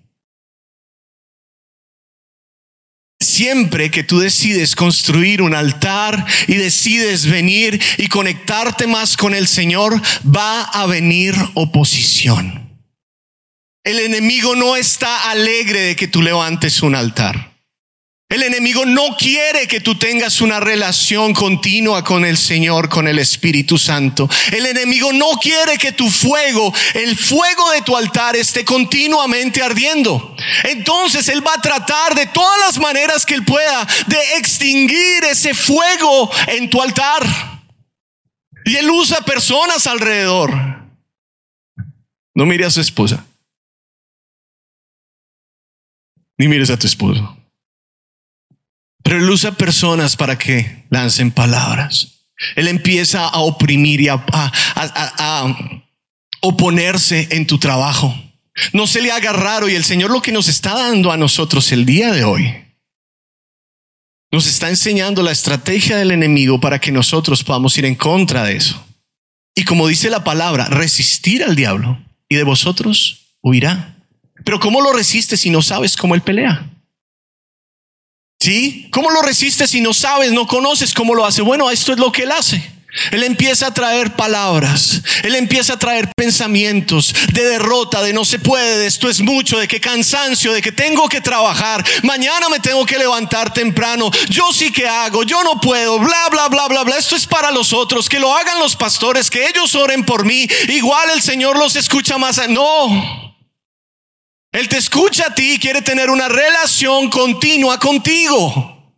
Siempre 3.20 3.92
que 3.92 4.02
tú 4.02 4.18
decides 4.18 4.74
construir 4.74 5.40
un 5.40 5.54
altar 5.54 6.26
y 6.48 6.54
decides 6.54 7.30
venir 7.30 7.80
y 7.98 8.08
conectarte 8.08 8.88
más 8.88 9.16
con 9.16 9.32
el 9.32 9.46
Señor, 9.46 9.94
va 10.24 10.62
a 10.62 10.86
venir 10.86 11.36
oposición. 11.54 12.68
El 13.84 14.00
enemigo 14.00 14.56
no 14.56 14.74
está 14.74 15.30
alegre 15.30 15.82
de 15.82 15.94
que 15.94 16.08
tú 16.08 16.20
levantes 16.20 16.82
un 16.82 16.96
altar. 16.96 17.45
El 18.28 18.42
enemigo 18.42 18.84
no 18.84 19.16
quiere 19.16 19.68
que 19.68 19.80
tú 19.80 19.94
tengas 19.94 20.40
una 20.40 20.58
relación 20.58 21.32
continua 21.32 22.02
con 22.02 22.24
el 22.24 22.36
Señor, 22.36 22.88
con 22.88 23.06
el 23.06 23.20
Espíritu 23.20 23.78
Santo. 23.78 24.28
El 24.50 24.66
enemigo 24.66 25.12
no 25.12 25.36
quiere 25.40 25.78
que 25.78 25.92
tu 25.92 26.10
fuego, 26.10 26.74
el 26.94 27.16
fuego 27.16 27.70
de 27.70 27.82
tu 27.82 27.96
altar 27.96 28.34
esté 28.34 28.64
continuamente 28.64 29.62
ardiendo. 29.62 30.34
Entonces 30.64 31.28
Él 31.28 31.46
va 31.46 31.54
a 31.54 31.60
tratar 31.60 32.16
de 32.16 32.26
todas 32.26 32.58
las 32.66 32.78
maneras 32.78 33.24
que 33.24 33.34
Él 33.34 33.44
pueda 33.44 33.86
de 34.08 34.18
extinguir 34.38 35.22
ese 35.30 35.54
fuego 35.54 36.28
en 36.48 36.68
tu 36.68 36.82
altar. 36.82 37.24
Y 38.64 38.74
Él 38.74 38.90
usa 38.90 39.20
personas 39.20 39.86
alrededor. 39.86 40.52
No 42.34 42.44
mires 42.44 42.66
a 42.66 42.70
su 42.72 42.80
esposa. 42.80 43.24
Ni 46.36 46.48
mires 46.48 46.70
a 46.70 46.76
tu 46.76 46.88
esposo. 46.88 47.36
Pero 49.06 49.20
él 49.20 49.30
usa 49.30 49.52
personas 49.52 50.16
para 50.16 50.36
que 50.36 50.84
lancen 50.90 51.30
palabras. 51.30 52.24
Él 52.56 52.66
empieza 52.66 53.28
a 53.28 53.38
oprimir 53.38 54.00
y 54.00 54.08
a, 54.08 54.20
oponerse 56.40 57.28
en 57.30 57.46
tu 57.46 57.56
trabajo. 57.58 58.12
No 58.72 58.88
se 58.88 59.00
le 59.00 59.12
haga 59.12 59.32
raro 59.32 59.68
y 59.68 59.76
el 59.76 59.84
Señor 59.84 60.10
lo 60.10 60.22
que 60.22 60.32
nos 60.32 60.48
está 60.48 60.74
dando 60.74 61.12
a 61.12 61.16
nosotros 61.16 61.70
el 61.70 61.86
día 61.86 62.10
de 62.10 62.24
hoy, 62.24 62.52
nos 64.32 64.48
está 64.48 64.70
enseñando 64.70 65.22
la 65.22 65.30
estrategia 65.30 65.98
del 65.98 66.10
enemigo 66.10 66.58
para 66.58 66.80
que 66.80 66.90
nosotros 66.90 67.44
podamos 67.44 67.78
ir 67.78 67.84
en 67.84 67.94
contra 67.94 68.42
de 68.42 68.56
eso. 68.56 68.84
Y 69.54 69.62
como 69.62 69.86
dice 69.86 70.10
la 70.10 70.24
palabra, 70.24 70.64
resistir 70.64 71.44
al 71.44 71.54
diablo 71.54 72.04
y 72.28 72.34
de 72.34 72.42
vosotros 72.42 73.36
huirá. 73.40 73.98
Pero 74.44 74.58
¿cómo 74.58 74.80
lo 74.80 74.92
resistes 74.92 75.38
si 75.38 75.50
no 75.50 75.62
sabes 75.62 75.96
cómo 75.96 76.16
él 76.16 76.22
pelea? 76.22 76.72
¿Sí? 78.38 78.88
¿Cómo 78.90 79.10
lo 79.10 79.22
resistes 79.22 79.70
si 79.70 79.80
no 79.80 79.94
sabes, 79.94 80.32
no 80.32 80.46
conoces 80.46 80.92
cómo 80.94 81.14
lo 81.14 81.24
hace? 81.24 81.42
Bueno, 81.42 81.70
esto 81.70 81.92
es 81.92 81.98
lo 81.98 82.12
que 82.12 82.24
él 82.24 82.32
hace. 82.32 82.76
Él 83.10 83.22
empieza 83.24 83.66
a 83.66 83.74
traer 83.74 84.16
palabras, 84.16 85.02
él 85.22 85.34
empieza 85.34 85.74
a 85.74 85.78
traer 85.78 86.10
pensamientos 86.16 87.14
de 87.32 87.44
derrota, 87.44 88.02
de 88.02 88.12
no 88.12 88.24
se 88.24 88.38
puede, 88.38 88.78
de 88.78 88.86
esto 88.86 89.10
es 89.10 89.20
mucho, 89.20 89.58
de 89.58 89.68
que 89.68 89.80
cansancio, 89.80 90.52
de 90.52 90.62
que 90.62 90.72
tengo 90.72 91.08
que 91.08 91.20
trabajar, 91.20 91.84
mañana 92.02 92.48
me 92.48 92.58
tengo 92.58 92.86
que 92.86 92.98
levantar 92.98 93.52
temprano, 93.52 94.10
yo 94.30 94.50
sí 94.52 94.72
que 94.72 94.88
hago, 94.88 95.24
yo 95.24 95.44
no 95.44 95.60
puedo, 95.60 95.98
bla, 95.98 96.28
bla, 96.30 96.48
bla, 96.48 96.68
bla, 96.68 96.84
bla. 96.84 96.96
Esto 96.96 97.16
es 97.16 97.26
para 97.26 97.50
los 97.50 97.72
otros, 97.72 98.08
que 98.08 98.18
lo 98.18 98.34
hagan 98.34 98.58
los 98.60 98.76
pastores, 98.76 99.30
que 99.30 99.46
ellos 99.46 99.74
oren 99.74 100.04
por 100.04 100.24
mí, 100.24 100.48
igual 100.68 101.10
el 101.14 101.20
Señor 101.20 101.58
los 101.58 101.76
escucha 101.76 102.16
más. 102.16 102.48
No, 102.48 103.25
él 104.56 104.68
te 104.68 104.78
escucha 104.78 105.26
a 105.26 105.34
ti 105.34 105.52
y 105.54 105.58
quiere 105.58 105.82
tener 105.82 106.08
una 106.08 106.28
relación 106.28 107.10
continua 107.10 107.78
contigo. 107.78 108.94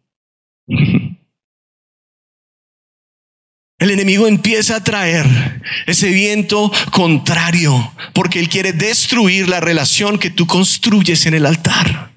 El 3.80 3.90
enemigo 3.92 4.26
empieza 4.26 4.76
a 4.76 4.84
traer 4.84 5.24
ese 5.86 6.08
viento 6.08 6.72
contrario 6.90 7.94
porque 8.12 8.40
él 8.40 8.48
quiere 8.48 8.72
destruir 8.72 9.48
la 9.48 9.60
relación 9.60 10.18
que 10.18 10.30
tú 10.30 10.48
construyes 10.48 11.26
en 11.26 11.34
el 11.34 11.46
altar. 11.46 12.12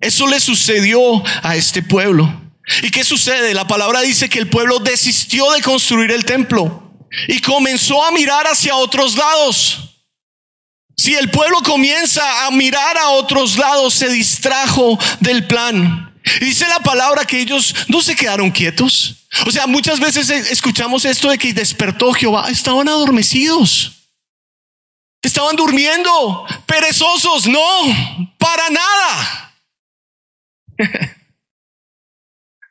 Eso 0.00 0.28
le 0.28 0.38
sucedió 0.38 1.00
a 1.42 1.56
este 1.56 1.82
pueblo. 1.82 2.32
¿Y 2.84 2.90
qué 2.90 3.02
sucede? 3.02 3.54
La 3.54 3.66
palabra 3.66 4.02
dice 4.02 4.28
que 4.28 4.38
el 4.38 4.48
pueblo 4.48 4.78
desistió 4.78 5.50
de 5.50 5.62
construir 5.62 6.12
el 6.12 6.24
templo 6.24 6.92
y 7.26 7.40
comenzó 7.40 8.04
a 8.04 8.12
mirar 8.12 8.46
hacia 8.46 8.76
otros 8.76 9.16
lados. 9.16 9.87
Si 10.98 11.14
el 11.14 11.30
pueblo 11.30 11.62
comienza 11.62 12.46
a 12.46 12.50
mirar 12.50 12.98
a 12.98 13.10
otros 13.10 13.56
lados, 13.56 13.94
se 13.94 14.08
distrajo 14.08 14.98
del 15.20 15.46
plan. 15.46 16.12
dice 16.40 16.66
la 16.68 16.80
palabra 16.80 17.24
que 17.24 17.40
ellos 17.40 17.72
no 17.86 18.02
se 18.02 18.16
quedaron 18.16 18.50
quietos. 18.50 19.14
O 19.46 19.52
sea, 19.52 19.68
muchas 19.68 20.00
veces 20.00 20.28
escuchamos 20.28 21.04
esto 21.04 21.30
de 21.30 21.38
que 21.38 21.54
despertó 21.54 22.12
Jehová. 22.12 22.50
Estaban 22.50 22.88
adormecidos. 22.88 23.92
Estaban 25.22 25.54
durmiendo, 25.54 26.44
perezosos. 26.66 27.46
No, 27.46 28.34
para 28.36 28.68
nada. 28.68 29.54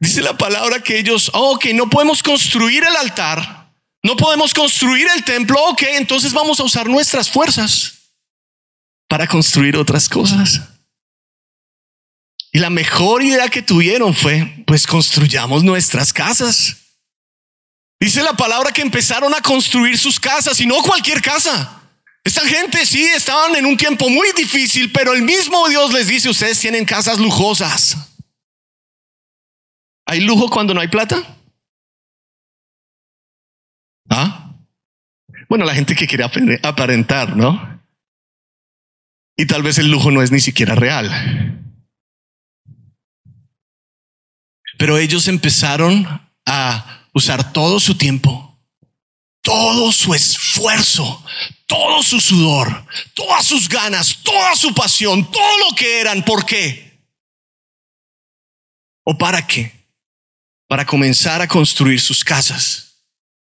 Dice 0.02 0.22
la 0.22 0.38
palabra 0.38 0.84
que 0.84 1.00
ellos, 1.00 1.32
oh, 1.34 1.54
ok, 1.54 1.68
no 1.74 1.90
podemos 1.90 2.22
construir 2.22 2.84
el 2.84 2.96
altar, 2.98 3.72
no 4.04 4.16
podemos 4.16 4.54
construir 4.54 5.08
el 5.16 5.24
templo, 5.24 5.60
ok, 5.70 5.82
entonces 5.94 6.34
vamos 6.34 6.60
a 6.60 6.64
usar 6.64 6.88
nuestras 6.88 7.32
fuerzas 7.32 7.97
para 9.08 9.28
construir 9.28 9.78
otras 9.78 10.10
cosas. 10.10 10.62
Y 12.52 12.60
la 12.60 12.70
mejor 12.70 13.24
idea 13.24 13.50
que 13.50 13.62
tuvieron 13.62 14.14
fue, 14.14 14.64
pues 14.66 14.88
construyamos 14.88 15.64
nuestras 15.64 16.12
casas. 16.12 16.78
Dice 18.00 18.24
la 18.24 18.34
palabra 18.34 18.72
que 18.72 18.82
empezaron 18.82 19.34
a 19.34 19.42
construir 19.42 19.98
sus 19.98 20.20
casas 20.20 20.60
y 20.62 20.66
no 20.66 20.82
cualquier 20.82 21.22
casa. 21.22 21.82
Esta 22.24 22.42
gente 22.42 22.86
sí 22.86 23.04
estaban 23.04 23.56
en 23.56 23.66
un 23.66 23.78
tiempo 23.78 24.10
muy 24.10 24.32
difícil, 24.36 24.92
pero 24.92 25.14
el 25.14 25.22
mismo 25.22 25.68
Dios 25.70 25.94
les 25.94 26.08
dice, 26.08 26.30
ustedes 26.30 26.60
tienen 26.60 26.86
casas 26.86 27.20
lujosas. 27.20 27.98
¿Hay 30.06 30.22
lujo 30.22 30.50
cuando 30.50 30.74
no 30.74 30.82
hay 30.82 30.88
plata? 30.88 31.24
¿Ah? 34.10 34.56
Bueno, 35.50 35.66
la 35.66 35.74
gente 35.74 35.96
que 35.96 36.08
quiere 36.08 36.26
aparentar, 36.64 37.36
¿no? 37.36 37.77
Y 39.38 39.46
tal 39.46 39.64
vez 39.64 39.78
el 39.78 39.90
lujo 39.90 40.12
no 40.12 40.22
es 40.22 40.32
ni 40.32 40.42
siquiera 40.42 40.76
real. 40.76 41.64
Pero 44.78 44.98
ellos 44.98 45.28
empezaron 45.28 46.06
a 46.46 47.08
usar 47.14 47.54
todo 47.54 47.80
su 47.80 47.96
tiempo, 47.96 48.60
todo 49.42 49.92
su 49.92 50.14
esfuerzo, 50.14 51.24
todo 51.66 52.04
su 52.04 52.20
sudor, 52.20 52.86
todas 53.14 53.46
sus 53.46 53.70
ganas, 53.70 54.18
toda 54.24 54.56
su 54.56 54.74
pasión, 54.74 55.30
todo 55.32 55.58
lo 55.70 55.76
que 55.76 56.02
eran. 56.02 56.24
¿Por 56.26 56.46
qué? 56.46 57.02
¿O 59.04 59.18
para 59.18 59.48
qué? 59.48 59.78
para 60.68 60.86
comenzar 60.86 61.42
a 61.42 61.48
construir 61.48 62.00
sus 62.00 62.24
casas 62.24 62.87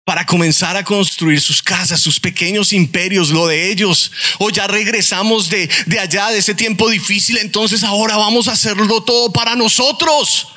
para 0.04 0.26
comenzar 0.26 0.76
a 0.76 0.84
construir 0.84 1.40
sus 1.40 1.62
casas, 1.62 2.00
sus 2.00 2.18
pequeños 2.18 2.72
imperios, 2.72 3.30
lo 3.30 3.46
de 3.46 3.70
ellos. 3.70 4.10
O 4.38 4.50
ya 4.50 4.66
regresamos 4.66 5.48
de, 5.48 5.68
de, 5.86 6.00
allá, 6.00 6.28
de 6.30 6.38
ese 6.38 6.54
tiempo 6.54 6.88
difícil, 6.88 7.38
entonces 7.38 7.84
ahora 7.84 8.16
vamos 8.16 8.48
a 8.48 8.52
hacerlo 8.52 9.02
todo 9.02 9.32
para 9.32 9.54
nosotros. 9.54 10.48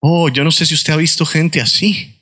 Oh, 0.00 0.28
yo 0.28 0.44
no 0.44 0.50
sé 0.50 0.66
si 0.66 0.74
usted 0.74 0.92
ha 0.92 0.96
visto 0.96 1.26
gente 1.26 1.60
así. 1.60 2.20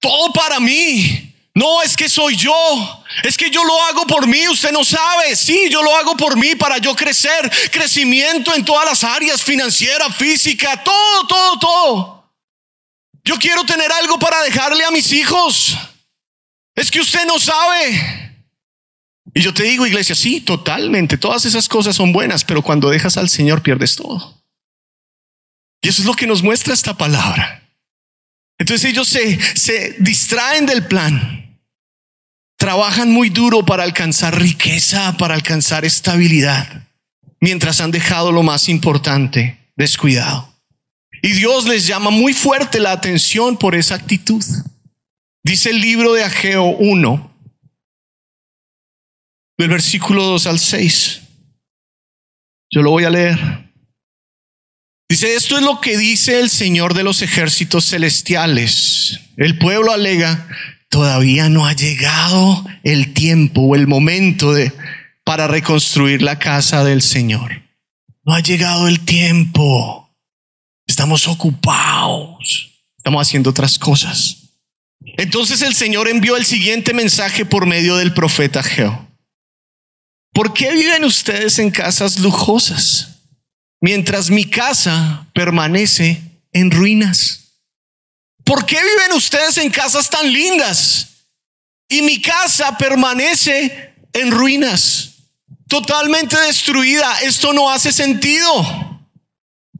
Todo 0.00 0.32
para 0.32 0.60
mí. 0.60 1.34
No, 1.54 1.82
es 1.82 1.96
que 1.96 2.08
soy 2.08 2.36
yo. 2.36 3.04
Es 3.22 3.36
que 3.36 3.50
yo 3.50 3.62
lo 3.64 3.82
hago 3.84 4.06
por 4.06 4.26
mí. 4.26 4.48
Usted 4.48 4.72
no 4.72 4.84
sabe. 4.84 5.36
Sí, 5.36 5.68
yo 5.70 5.82
lo 5.82 5.94
hago 5.96 6.16
por 6.16 6.36
mí 6.36 6.54
para 6.54 6.78
yo 6.78 6.94
crecer. 6.94 7.50
Crecimiento 7.70 8.54
en 8.54 8.64
todas 8.64 8.86
las 8.86 9.04
áreas, 9.04 9.42
financiera, 9.42 10.10
física, 10.10 10.82
todo, 10.82 11.26
todo, 11.26 11.58
todo. 11.58 12.19
Yo 13.24 13.36
quiero 13.38 13.64
tener 13.64 13.90
algo 13.92 14.18
para 14.18 14.42
dejarle 14.42 14.84
a 14.84 14.90
mis 14.90 15.12
hijos. 15.12 15.76
Es 16.74 16.90
que 16.90 17.00
usted 17.00 17.26
no 17.26 17.38
sabe. 17.38 18.46
Y 19.34 19.40
yo 19.40 19.54
te 19.54 19.64
digo, 19.64 19.86
iglesia, 19.86 20.14
sí, 20.14 20.40
totalmente. 20.40 21.18
Todas 21.18 21.44
esas 21.44 21.68
cosas 21.68 21.96
son 21.96 22.12
buenas, 22.12 22.44
pero 22.44 22.62
cuando 22.62 22.90
dejas 22.90 23.16
al 23.16 23.28
Señor 23.28 23.62
pierdes 23.62 23.96
todo. 23.96 24.42
Y 25.82 25.88
eso 25.88 26.02
es 26.02 26.06
lo 26.06 26.14
que 26.14 26.26
nos 26.26 26.42
muestra 26.42 26.74
esta 26.74 26.96
palabra. 26.96 27.62
Entonces 28.58 28.90
ellos 28.90 29.08
se, 29.08 29.38
se 29.56 29.96
distraen 29.98 30.66
del 30.66 30.86
plan 30.86 31.40
Trabajan 32.60 33.10
muy 33.10 33.30
duro 33.30 33.64
para 33.64 33.84
alcanzar 33.84 34.38
riqueza, 34.38 35.16
para 35.16 35.34
alcanzar 35.34 35.86
estabilidad, 35.86 36.86
mientras 37.40 37.80
han 37.80 37.90
dejado 37.90 38.32
lo 38.32 38.42
más 38.42 38.68
importante 38.68 39.72
descuidado. 39.76 40.49
Y 41.22 41.32
Dios 41.32 41.66
les 41.66 41.86
llama 41.86 42.10
muy 42.10 42.32
fuerte 42.32 42.80
la 42.80 42.92
atención 42.92 43.56
por 43.56 43.74
esa 43.74 43.94
actitud. 43.94 44.44
Dice 45.42 45.70
el 45.70 45.80
libro 45.80 46.12
de 46.12 46.24
Ageo 46.24 46.64
1, 46.64 47.30
del 49.58 49.68
versículo 49.68 50.24
2 50.24 50.46
al 50.46 50.58
6. 50.58 51.20
Yo 52.70 52.82
lo 52.82 52.90
voy 52.90 53.04
a 53.04 53.10
leer. 53.10 53.70
Dice, 55.10 55.34
esto 55.34 55.58
es 55.58 55.64
lo 55.64 55.80
que 55.80 55.98
dice 55.98 56.38
el 56.38 56.48
Señor 56.48 56.94
de 56.94 57.02
los 57.02 57.20
ejércitos 57.20 57.86
celestiales. 57.86 59.18
El 59.36 59.58
pueblo 59.58 59.92
alega, 59.92 60.46
todavía 60.88 61.48
no 61.48 61.66
ha 61.66 61.72
llegado 61.72 62.64
el 62.84 63.12
tiempo 63.12 63.62
o 63.62 63.74
el 63.74 63.88
momento 63.88 64.52
de, 64.52 64.72
para 65.24 65.48
reconstruir 65.48 66.22
la 66.22 66.38
casa 66.38 66.84
del 66.84 67.02
Señor. 67.02 67.62
No 68.24 68.34
ha 68.34 68.40
llegado 68.40 68.86
el 68.86 69.00
tiempo. 69.00 69.99
Estamos 71.00 71.26
ocupados. 71.28 72.72
Estamos 72.98 73.26
haciendo 73.26 73.48
otras 73.48 73.78
cosas. 73.78 74.36
Entonces 75.16 75.62
el 75.62 75.74
Señor 75.74 76.08
envió 76.08 76.36
el 76.36 76.44
siguiente 76.44 76.92
mensaje 76.92 77.46
por 77.46 77.64
medio 77.64 77.96
del 77.96 78.12
profeta 78.12 78.62
Geo. 78.62 79.08
¿Por 80.34 80.52
qué 80.52 80.70
viven 80.72 81.06
ustedes 81.06 81.58
en 81.58 81.70
casas 81.70 82.18
lujosas 82.18 83.22
mientras 83.80 84.28
mi 84.28 84.44
casa 84.44 85.26
permanece 85.32 86.20
en 86.52 86.70
ruinas? 86.70 87.54
¿por 88.44 88.66
qué 88.66 88.76
viven 88.76 89.16
ustedes 89.16 89.56
en 89.56 89.70
casas 89.70 90.10
tan 90.10 90.30
lindas? 90.30 91.06
Y 91.88 92.02
mi 92.02 92.20
casa 92.20 92.76
permanece 92.76 93.94
en 94.12 94.30
ruinas, 94.30 95.12
totalmente 95.66 96.38
destruida. 96.40 97.22
Esto 97.22 97.54
no 97.54 97.70
hace 97.70 97.90
sentido. 97.90 98.89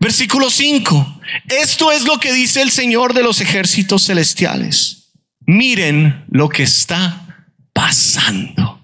Versículo 0.01 0.49
5. 0.49 1.21
Esto 1.49 1.93
es 1.93 2.05
lo 2.05 2.19
que 2.19 2.33
dice 2.33 2.63
el 2.63 2.71
Señor 2.71 3.13
de 3.13 3.23
los 3.23 3.41
ejércitos 3.43 4.07
celestiales. 4.07 5.13
Miren 5.41 6.25
lo 6.31 6.49
que 6.49 6.63
está 6.63 7.47
pasando. 7.75 8.83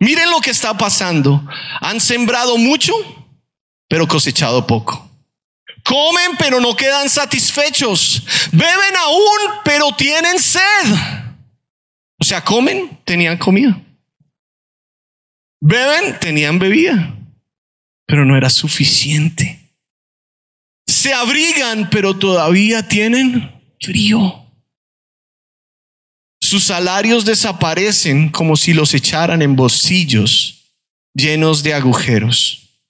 Miren 0.00 0.30
lo 0.30 0.40
que 0.40 0.50
está 0.50 0.76
pasando. 0.78 1.46
Han 1.80 2.00
sembrado 2.00 2.56
mucho, 2.56 2.94
pero 3.88 4.08
cosechado 4.08 4.66
poco. 4.66 5.04
Comen 5.84 6.36
pero 6.38 6.60
no 6.60 6.74
quedan 6.74 7.10
satisfechos. 7.10 8.22
Beben 8.50 8.96
aún 9.04 9.60
pero 9.64 9.92
tienen 9.92 10.38
sed. 10.38 10.94
O 12.18 12.24
sea, 12.24 12.42
comen, 12.42 12.98
tenían 13.04 13.36
comida. 13.36 13.80
Beben, 15.60 16.18
tenían 16.20 16.58
bebida. 16.58 17.14
Pero 18.06 18.24
no 18.24 18.36
era 18.36 18.48
suficiente. 18.48 19.67
Se 20.98 21.14
abrigan 21.14 21.90
pero 21.90 22.18
todavía 22.18 22.88
tienen 22.88 23.52
frío. 23.80 24.44
Sus 26.40 26.64
salarios 26.64 27.24
desaparecen 27.24 28.30
como 28.30 28.56
si 28.56 28.74
los 28.74 28.94
echaran 28.94 29.40
en 29.40 29.54
bolsillos 29.54 30.74
llenos 31.14 31.62
de 31.62 31.74
agujeros. 31.74 32.82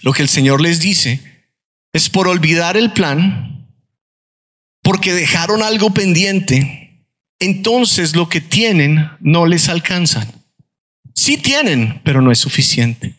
Lo 0.00 0.12
que 0.12 0.22
el 0.22 0.28
Señor 0.28 0.60
les 0.60 0.80
dice 0.80 1.20
es 1.92 2.10
por 2.10 2.26
olvidar 2.26 2.76
el 2.76 2.92
plan, 2.92 3.70
porque 4.82 5.12
dejaron 5.12 5.62
algo 5.62 5.94
pendiente, 5.94 7.06
entonces 7.38 8.16
lo 8.16 8.28
que 8.28 8.40
tienen 8.40 9.08
no 9.20 9.46
les 9.46 9.68
alcanza. 9.68 10.26
Sí 11.14 11.36
tienen, 11.36 12.00
pero 12.02 12.20
no 12.20 12.32
es 12.32 12.40
suficiente. 12.40 13.14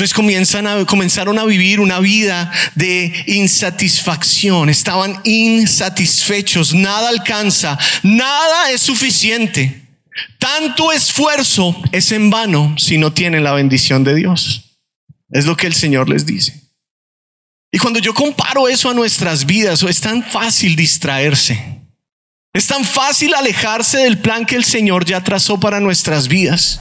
Entonces 0.00 0.14
comienzan 0.14 0.66
a, 0.66 0.86
comenzaron 0.86 1.38
a 1.38 1.44
vivir 1.44 1.78
una 1.78 2.00
vida 2.00 2.50
de 2.74 3.12
insatisfacción, 3.26 4.70
estaban 4.70 5.20
insatisfechos, 5.24 6.72
nada 6.72 7.10
alcanza, 7.10 7.78
nada 8.02 8.70
es 8.70 8.80
suficiente. 8.80 9.86
Tanto 10.38 10.90
esfuerzo 10.90 11.76
es 11.92 12.12
en 12.12 12.30
vano 12.30 12.74
si 12.78 12.96
no 12.96 13.12
tienen 13.12 13.44
la 13.44 13.52
bendición 13.52 14.02
de 14.02 14.14
Dios. 14.14 14.78
Es 15.28 15.44
lo 15.44 15.54
que 15.54 15.66
el 15.66 15.74
Señor 15.74 16.08
les 16.08 16.24
dice. 16.24 16.58
Y 17.70 17.76
cuando 17.76 17.98
yo 17.98 18.14
comparo 18.14 18.68
eso 18.68 18.88
a 18.88 18.94
nuestras 18.94 19.44
vidas, 19.44 19.82
es 19.82 20.00
tan 20.00 20.22
fácil 20.22 20.76
distraerse. 20.76 21.82
Es 22.54 22.66
tan 22.66 22.86
fácil 22.86 23.34
alejarse 23.34 23.98
del 23.98 24.16
plan 24.16 24.46
que 24.46 24.56
el 24.56 24.64
Señor 24.64 25.04
ya 25.04 25.22
trazó 25.22 25.60
para 25.60 25.78
nuestras 25.78 26.26
vidas. 26.26 26.80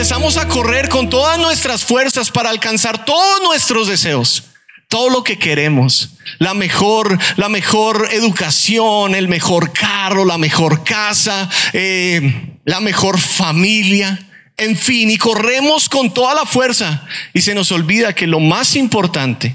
empezamos 0.00 0.38
a 0.38 0.48
correr 0.48 0.88
con 0.88 1.10
todas 1.10 1.38
nuestras 1.38 1.84
fuerzas 1.84 2.30
para 2.30 2.48
alcanzar 2.48 3.04
todos 3.04 3.42
nuestros 3.42 3.86
deseos, 3.86 4.44
todo 4.88 5.10
lo 5.10 5.22
que 5.22 5.38
queremos, 5.38 6.12
la 6.38 6.54
mejor, 6.54 7.18
la 7.36 7.50
mejor 7.50 8.08
educación, 8.10 9.14
el 9.14 9.28
mejor 9.28 9.74
carro, 9.74 10.24
la 10.24 10.38
mejor 10.38 10.84
casa, 10.84 11.50
eh, 11.74 12.56
la 12.64 12.80
mejor 12.80 13.20
familia, 13.20 14.18
en 14.56 14.74
fin, 14.74 15.10
y 15.10 15.18
corremos 15.18 15.90
con 15.90 16.14
toda 16.14 16.34
la 16.34 16.46
fuerza 16.46 17.06
y 17.34 17.42
se 17.42 17.54
nos 17.54 17.70
olvida 17.70 18.14
que 18.14 18.26
lo 18.26 18.40
más 18.40 18.76
importante, 18.76 19.54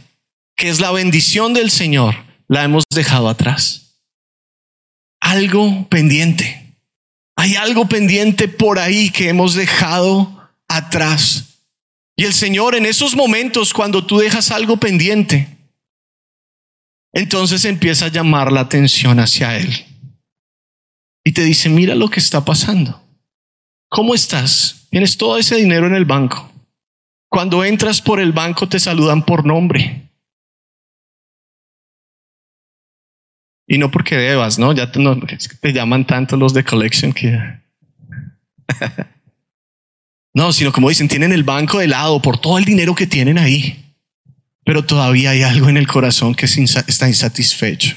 que 0.56 0.70
es 0.70 0.80
la 0.80 0.92
bendición 0.92 1.56
del 1.56 1.72
Señor, 1.72 2.24
la 2.48 2.64
hemos 2.64 2.84
dejado 2.94 3.30
atrás. 3.30 3.96
Algo 5.20 5.88
pendiente. 5.90 6.65
Hay 7.36 7.56
algo 7.56 7.88
pendiente 7.88 8.48
por 8.48 8.80
ahí 8.80 9.10
que 9.10 9.30
hemos 9.30 9.56
dejado 9.56 10.50
atrás. 10.68 11.62
Y 12.16 12.24
el 12.24 12.34
Señor 12.34 12.76
en 12.76 12.86
esos 12.86 13.16
momentos, 13.16 13.74
cuando 13.74 14.06
tú 14.06 14.18
dejas 14.20 14.52
algo 14.52 14.78
pendiente, 14.78 15.50
entonces 17.14 17.66
empieza 17.66 18.06
a 18.06 18.12
llamar 18.12 18.52
la 18.52 18.62
atención 18.62 19.20
hacia 19.20 19.58
Él. 19.58 19.86
Y 21.24 21.32
te 21.32 21.44
dice, 21.44 21.70
mira 21.70 21.96
lo 21.96 22.10
que 22.10 22.20
está 22.20 22.46
pasando. 22.46 23.02
¿Cómo 23.90 24.14
estás? 24.14 24.88
Tienes 24.90 25.18
todo 25.18 25.38
ese 25.38 25.56
dinero 25.56 25.88
en 25.88 25.96
el 25.96 26.06
banco. 26.06 26.52
Cuando 27.30 27.66
entras 27.66 28.02
por 28.02 28.20
el 28.20 28.32
banco 28.32 28.70
te 28.70 28.80
saludan 28.80 29.26
por 29.26 29.46
nombre. 29.46 30.05
Y 33.68 33.78
no 33.78 33.90
porque 33.90 34.16
debas, 34.16 34.60
¿no? 34.60 34.74
Ya 34.74 34.92
te, 34.92 35.74
llaman 35.74 36.06
tanto 36.06 36.38
los 36.38 36.54
de 36.54 36.64
collection 36.64 37.12
que... 37.14 37.40
no, 40.34 40.54
sino 40.54 40.72
como 40.72 40.90
dicen, 40.90 41.08
tienen 41.08 41.32
el 41.32 41.44
banco 41.44 41.80
de 41.80 41.88
lado 41.88 42.22
por 42.22 42.38
todo 42.38 42.58
el 42.58 42.66
dinero 42.66 42.94
que 42.94 43.08
tienen 43.08 43.38
ahí. 43.38 43.82
Pero 44.64 44.86
todavía 44.86 45.32
hay 45.32 45.44
algo 45.44 45.70
en 45.70 45.78
el 45.78 45.88
corazón 45.88 46.36
que 46.36 46.46
está 46.46 47.08
insatisfecho. 47.08 47.96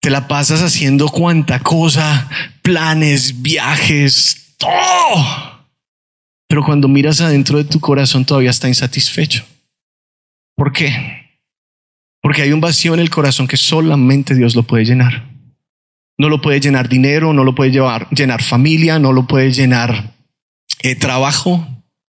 Te 0.00 0.10
la 0.10 0.28
pasas 0.28 0.60
haciendo 0.60 1.08
cuanta 1.08 1.60
cosa, 1.60 2.28
planes, 2.60 3.40
viajes, 3.40 4.54
todo. 4.58 5.64
Pero 6.46 6.62
cuando 6.62 6.88
miras 6.88 7.22
adentro 7.22 7.56
de 7.56 7.64
tu 7.64 7.80
corazón 7.80 8.26
todavía 8.26 8.50
está 8.50 8.68
insatisfecho. 8.68 9.46
¿Por 10.56 10.72
qué? 10.72 10.92
Porque 12.22 12.42
hay 12.42 12.52
un 12.52 12.60
vacío 12.60 12.94
en 12.94 13.00
el 13.00 13.10
corazón 13.10 13.46
que 13.46 13.56
solamente 13.56 14.34
Dios 14.34 14.54
lo 14.54 14.62
puede 14.62 14.84
llenar. 14.84 15.30
No 16.16 16.28
lo 16.28 16.40
puede 16.40 16.60
llenar 16.60 16.88
dinero, 16.88 17.32
no 17.32 17.44
lo 17.44 17.54
puede 17.54 17.70
llevar, 17.70 18.08
llenar 18.10 18.42
familia, 18.42 18.98
no 18.98 19.12
lo 19.12 19.26
puede 19.26 19.52
llenar 19.52 20.14
eh, 20.82 20.94
trabajo, 20.94 21.66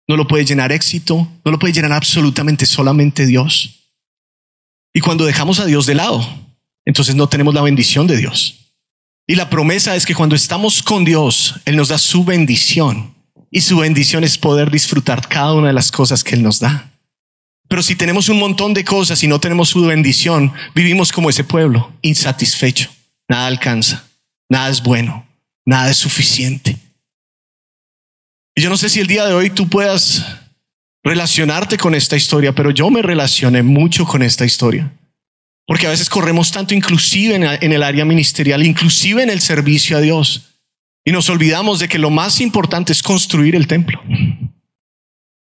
no 0.08 0.16
lo 0.16 0.26
puede 0.26 0.44
llenar 0.44 0.72
éxito, 0.72 1.28
no 1.44 1.50
lo 1.50 1.58
puede 1.58 1.72
llenar 1.72 1.92
absolutamente 1.92 2.66
solamente 2.66 3.26
Dios. 3.26 3.92
Y 4.92 5.00
cuando 5.00 5.24
dejamos 5.24 5.60
a 5.60 5.66
Dios 5.66 5.86
de 5.86 5.94
lado, 5.94 6.26
entonces 6.84 7.14
no 7.14 7.28
tenemos 7.28 7.54
la 7.54 7.62
bendición 7.62 8.06
de 8.06 8.16
Dios. 8.16 8.72
Y 9.26 9.36
la 9.36 9.48
promesa 9.48 9.96
es 9.96 10.04
que 10.04 10.14
cuando 10.14 10.36
estamos 10.36 10.82
con 10.82 11.04
Dios, 11.04 11.60
Él 11.64 11.76
nos 11.76 11.88
da 11.88 11.98
su 11.98 12.24
bendición. 12.24 13.14
Y 13.50 13.60
su 13.62 13.78
bendición 13.78 14.24
es 14.24 14.36
poder 14.36 14.70
disfrutar 14.70 15.26
cada 15.28 15.54
una 15.54 15.68
de 15.68 15.72
las 15.72 15.90
cosas 15.90 16.22
que 16.24 16.34
Él 16.34 16.42
nos 16.42 16.60
da. 16.60 16.93
Pero 17.74 17.82
si 17.82 17.96
tenemos 17.96 18.28
un 18.28 18.38
montón 18.38 18.72
de 18.72 18.84
cosas 18.84 19.20
y 19.24 19.26
no 19.26 19.40
tenemos 19.40 19.70
su 19.70 19.84
bendición, 19.84 20.52
vivimos 20.76 21.10
como 21.10 21.28
ese 21.28 21.42
pueblo, 21.42 21.92
insatisfecho. 22.02 22.88
Nada 23.28 23.48
alcanza, 23.48 24.04
nada 24.48 24.68
es 24.68 24.80
bueno, 24.80 25.26
nada 25.66 25.90
es 25.90 25.96
suficiente. 25.96 26.76
Y 28.54 28.62
yo 28.62 28.70
no 28.70 28.76
sé 28.76 28.88
si 28.88 29.00
el 29.00 29.08
día 29.08 29.26
de 29.26 29.34
hoy 29.34 29.50
tú 29.50 29.68
puedas 29.68 30.24
relacionarte 31.02 31.76
con 31.76 31.96
esta 31.96 32.14
historia, 32.16 32.54
pero 32.54 32.70
yo 32.70 32.90
me 32.90 33.02
relacioné 33.02 33.64
mucho 33.64 34.04
con 34.06 34.22
esta 34.22 34.44
historia. 34.44 34.92
Porque 35.66 35.88
a 35.88 35.90
veces 35.90 36.08
corremos 36.08 36.52
tanto 36.52 36.74
inclusive 36.74 37.34
en 37.34 37.72
el 37.72 37.82
área 37.82 38.04
ministerial, 38.04 38.64
inclusive 38.64 39.20
en 39.20 39.30
el 39.30 39.40
servicio 39.40 39.96
a 39.96 40.00
Dios. 40.00 40.54
Y 41.04 41.10
nos 41.10 41.28
olvidamos 41.28 41.80
de 41.80 41.88
que 41.88 41.98
lo 41.98 42.10
más 42.10 42.40
importante 42.40 42.92
es 42.92 43.02
construir 43.02 43.56
el 43.56 43.66
templo. 43.66 44.00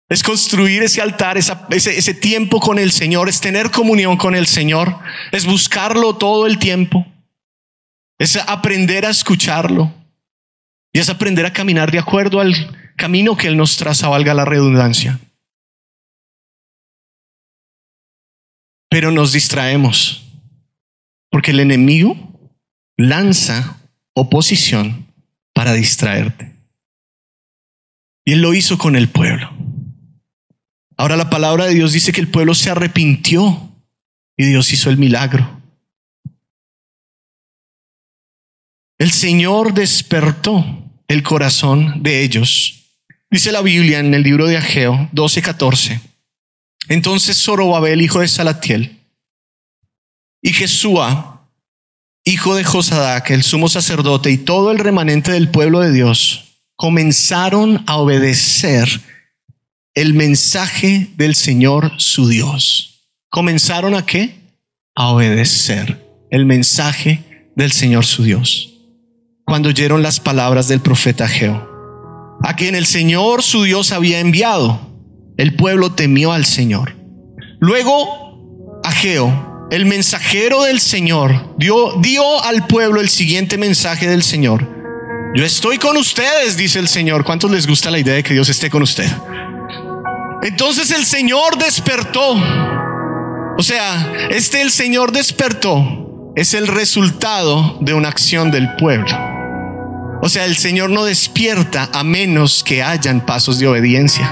Es 0.10 0.24
construir 0.24 0.84
ese 0.84 1.02
altar, 1.02 1.38
ese, 1.38 1.54
ese 1.70 2.14
tiempo 2.14 2.60
con 2.60 2.80
el 2.80 2.92
Señor, 2.92 3.28
es 3.28 3.42
tener 3.42 3.72
comunión 3.72 4.16
con 4.16 4.36
el 4.36 4.48
Señor, 4.48 4.98
es 5.32 5.46
buscarlo 5.46 6.16
todo 6.16 6.48
el 6.48 6.60
tiempo, 6.60 7.06
es 8.18 8.38
aprender 8.38 9.06
a 9.06 9.10
escucharlo 9.10 9.94
y 10.94 11.00
es 11.00 11.10
aprender 11.10 11.46
a 11.46 11.54
caminar 11.54 11.92
de 11.92 12.00
acuerdo 12.00 12.40
al 12.40 12.54
camino 12.96 13.36
que 13.36 13.48
Él 13.48 13.58
nos 13.58 13.76
traza, 13.76 14.08
valga 14.08 14.34
la 14.34 14.46
redundancia. 14.46 15.20
Pero 18.90 19.12
nos 19.12 19.34
distraemos 19.34 20.24
porque 21.30 21.52
el 21.52 21.60
enemigo 21.60 22.16
lanza 22.96 23.78
oposición 24.14 25.06
para 25.54 25.74
distraerte. 25.74 26.54
Y 28.26 28.34
Él 28.34 28.42
lo 28.42 28.54
hizo 28.54 28.78
con 28.78 28.96
el 28.96 29.10
pueblo. 29.10 29.57
Ahora 30.98 31.16
la 31.16 31.30
palabra 31.30 31.66
de 31.66 31.76
Dios 31.76 31.94
dice 31.94 32.12
que 32.12 32.22
el 32.22 32.30
pueblo 32.30 32.56
se 32.56 32.72
arrepintió 32.72 33.72
y 34.36 34.46
Dios 34.46 34.74
hizo 34.74 34.90
el 34.90 34.98
milagro. 34.98 35.62
El 38.98 39.12
Señor 39.12 39.74
despertó 39.74 40.66
el 41.08 41.22
corazón 41.22 42.02
de 42.02 42.24
ellos. 42.24 42.96
Dice 43.30 43.52
la 43.52 43.62
Biblia 43.62 44.00
en 44.00 44.14
el 44.16 44.24
libro 44.24 44.48
de 44.48 44.58
Ageo 44.58 45.10
12:14. 45.14 46.02
Entonces 46.90 47.38
Zorobabel, 47.44 48.02
hijo 48.02 48.22
de 48.22 48.28
Salatiel, 48.28 48.98
y 50.42 50.54
Jesúa, 50.54 51.48
hijo 52.24 52.56
de 52.56 52.64
Josadac, 52.64 53.30
el 53.32 53.44
sumo 53.44 53.70
sacerdote, 53.70 54.32
y 54.32 54.38
todo 54.38 54.72
el 54.72 54.80
remanente 54.80 55.32
del 55.32 55.50
pueblo 55.50 55.82
de 55.82 55.92
Dios, 55.92 56.62
comenzaron 56.76 57.84
a 57.88 57.98
obedecer 57.98 58.88
el 59.98 60.14
mensaje 60.14 61.10
del 61.18 61.34
Señor 61.34 61.92
su 61.98 62.28
Dios. 62.28 63.10
¿Comenzaron 63.32 63.96
a 63.96 64.06
qué? 64.06 64.30
A 64.94 65.08
obedecer 65.08 66.06
el 66.30 66.46
mensaje 66.46 67.50
del 67.56 67.72
Señor 67.72 68.06
su 68.06 68.24
Dios. 68.24 68.76
Cuando 69.44 69.70
oyeron 69.70 70.04
las 70.04 70.20
palabras 70.20 70.68
del 70.68 70.82
profeta 70.82 71.24
Ageo, 71.26 72.38
a 72.44 72.56
quien 72.56 72.76
el 72.76 72.86
Señor 72.86 73.42
su 73.42 73.64
Dios 73.64 73.92
había 73.92 74.20
enviado, 74.20 74.80
el 75.36 75.56
pueblo 75.56 75.92
temió 75.92 76.32
al 76.32 76.46
Señor. 76.46 76.96
Luego, 77.60 78.80
Ageo, 78.84 79.68
el 79.72 79.88
mensajero 79.88 80.62
del 80.62 80.80
Señor, 80.80 81.56
dio, 81.58 81.96
dio 82.02 82.44
al 82.44 82.68
pueblo 82.68 83.02
el 83.02 83.10
siguiente 83.10 83.58
mensaje 83.58 84.08
del 84.08 84.22
Señor. 84.22 84.78
Yo 85.34 85.44
estoy 85.44 85.80
con 85.80 85.98
ustedes, 85.98 86.56
dice 86.56 86.78
el 86.78 86.88
Señor. 86.88 87.24
¿Cuántos 87.24 87.50
les 87.50 87.66
gusta 87.66 87.90
la 87.90 87.98
idea 87.98 88.14
de 88.14 88.24
que 88.24 88.36
Dios 88.36 88.48
esté 88.48 88.70
con 88.70 88.84
usted? 88.84 89.08
Entonces 90.44 90.92
el 90.92 91.06
Señor 91.06 91.58
despertó. 91.58 92.36
O 93.58 93.64
sea, 93.64 94.30
este 94.30 94.62
el 94.62 94.72
Señor 94.72 95.12
despertó 95.12 96.08
es 96.38 96.54
el 96.54 96.68
resultado 96.68 97.80
de 97.82 97.96
una 97.96 98.10
acción 98.10 98.52
del 98.52 98.76
pueblo. 98.76 99.10
O 100.22 100.30
sea, 100.30 100.46
el 100.46 100.56
Señor 100.56 100.92
no 100.92 101.04
despierta 101.04 101.90
a 101.92 102.04
menos 102.04 102.64
que 102.64 102.84
hayan 102.84 103.26
pasos 103.26 103.58
de 103.58 103.68
obediencia. 103.68 104.32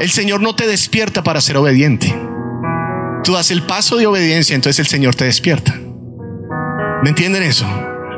El 0.00 0.10
Señor 0.10 0.40
no 0.40 0.56
te 0.56 0.66
despierta 0.66 1.22
para 1.22 1.40
ser 1.40 1.56
obediente. 1.56 2.12
Tú 3.22 3.34
das 3.34 3.52
el 3.52 3.62
paso 3.62 3.96
de 3.96 4.08
obediencia, 4.08 4.56
entonces 4.56 4.80
el 4.80 4.88
Señor 4.88 5.14
te 5.14 5.24
despierta. 5.24 5.72
¿Me 7.04 7.10
entienden 7.10 7.44
eso? 7.44 7.64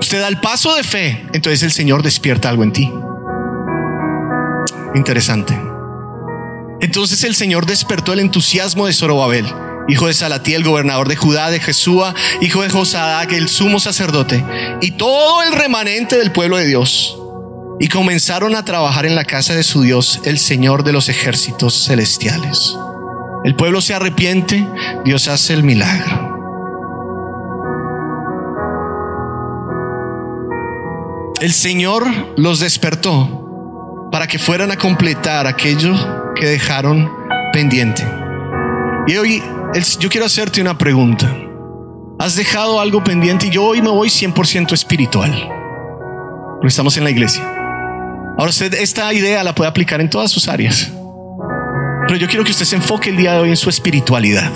Usted 0.00 0.18
da 0.18 0.28
el 0.28 0.40
paso 0.40 0.74
de 0.74 0.84
fe, 0.84 1.26
entonces 1.34 1.62
el 1.64 1.72
Señor 1.72 2.02
despierta 2.02 2.48
algo 2.48 2.62
en 2.62 2.72
ti. 2.72 2.90
Interesante. 4.94 5.75
Entonces 6.80 7.24
el 7.24 7.34
Señor 7.34 7.66
despertó 7.66 8.12
el 8.12 8.20
entusiasmo 8.20 8.86
de 8.86 8.92
Zorobabel, 8.92 9.46
hijo 9.88 10.06
de 10.06 10.14
Salatiel, 10.14 10.62
gobernador 10.62 11.08
de 11.08 11.16
Judá, 11.16 11.50
de 11.50 11.60
Jesúa, 11.60 12.14
hijo 12.40 12.62
de 12.62 12.70
Josadac, 12.70 13.32
el 13.32 13.48
sumo 13.48 13.80
sacerdote, 13.80 14.44
y 14.80 14.92
todo 14.92 15.42
el 15.42 15.52
remanente 15.52 16.18
del 16.18 16.32
pueblo 16.32 16.58
de 16.58 16.66
Dios. 16.66 17.18
Y 17.78 17.88
comenzaron 17.88 18.54
a 18.54 18.64
trabajar 18.64 19.06
en 19.06 19.14
la 19.14 19.24
casa 19.24 19.54
de 19.54 19.62
su 19.62 19.82
Dios, 19.82 20.20
el 20.24 20.38
Señor 20.38 20.82
de 20.84 20.92
los 20.92 21.08
ejércitos 21.08 21.86
celestiales. 21.86 22.74
El 23.44 23.54
pueblo 23.54 23.80
se 23.80 23.94
arrepiente, 23.94 24.66
Dios 25.04 25.28
hace 25.28 25.54
el 25.54 25.62
milagro. 25.62 26.26
El 31.40 31.52
Señor 31.52 32.06
los 32.36 32.60
despertó 32.60 34.08
para 34.10 34.26
que 34.26 34.38
fueran 34.38 34.70
a 34.70 34.76
completar 34.76 35.46
aquello 35.46 35.94
que 36.38 36.46
dejaron 36.46 37.10
pendiente. 37.52 38.06
Y 39.06 39.16
hoy 39.16 39.42
yo 39.98 40.08
quiero 40.08 40.26
hacerte 40.26 40.60
una 40.60 40.76
pregunta. 40.76 41.34
Has 42.18 42.36
dejado 42.36 42.80
algo 42.80 43.04
pendiente 43.04 43.48
y 43.48 43.50
yo 43.50 43.64
hoy 43.64 43.82
me 43.82 43.90
voy 43.90 44.08
100% 44.08 44.72
espiritual. 44.72 45.32
Porque 46.56 46.68
estamos 46.68 46.96
en 46.96 47.04
la 47.04 47.10
iglesia. 47.10 47.42
Ahora 48.38 48.50
usted 48.50 48.74
esta 48.74 49.12
idea 49.12 49.42
la 49.44 49.54
puede 49.54 49.68
aplicar 49.68 50.00
en 50.00 50.10
todas 50.10 50.30
sus 50.30 50.48
áreas. 50.48 50.92
Pero 52.06 52.18
yo 52.18 52.28
quiero 52.28 52.44
que 52.44 52.50
usted 52.50 52.64
se 52.64 52.76
enfoque 52.76 53.10
el 53.10 53.16
día 53.16 53.32
de 53.32 53.40
hoy 53.40 53.50
en 53.50 53.56
su 53.56 53.68
espiritualidad, 53.68 54.52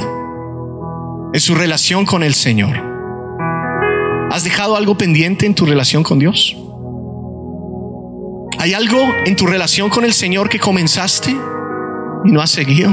en 1.33 1.41
su 1.41 1.55
relación 1.55 2.07
con 2.07 2.22
el 2.22 2.35
Señor. 2.35 2.76
¿Has 4.31 4.45
dejado 4.45 4.76
algo 4.76 4.97
pendiente 4.97 5.47
en 5.47 5.55
tu 5.55 5.66
relación 5.66 6.03
con 6.03 6.18
Dios? 6.18 6.57
¿Hay 8.59 8.74
algo 8.74 8.99
en 9.24 9.35
tu 9.37 9.47
relación 9.47 9.91
con 9.91 10.05
el 10.05 10.12
Señor 10.12 10.49
que 10.49 10.61
comenzaste 10.61 11.35
y 12.25 12.33
no 12.33 12.41
has 12.41 12.51
seguido? 12.51 12.91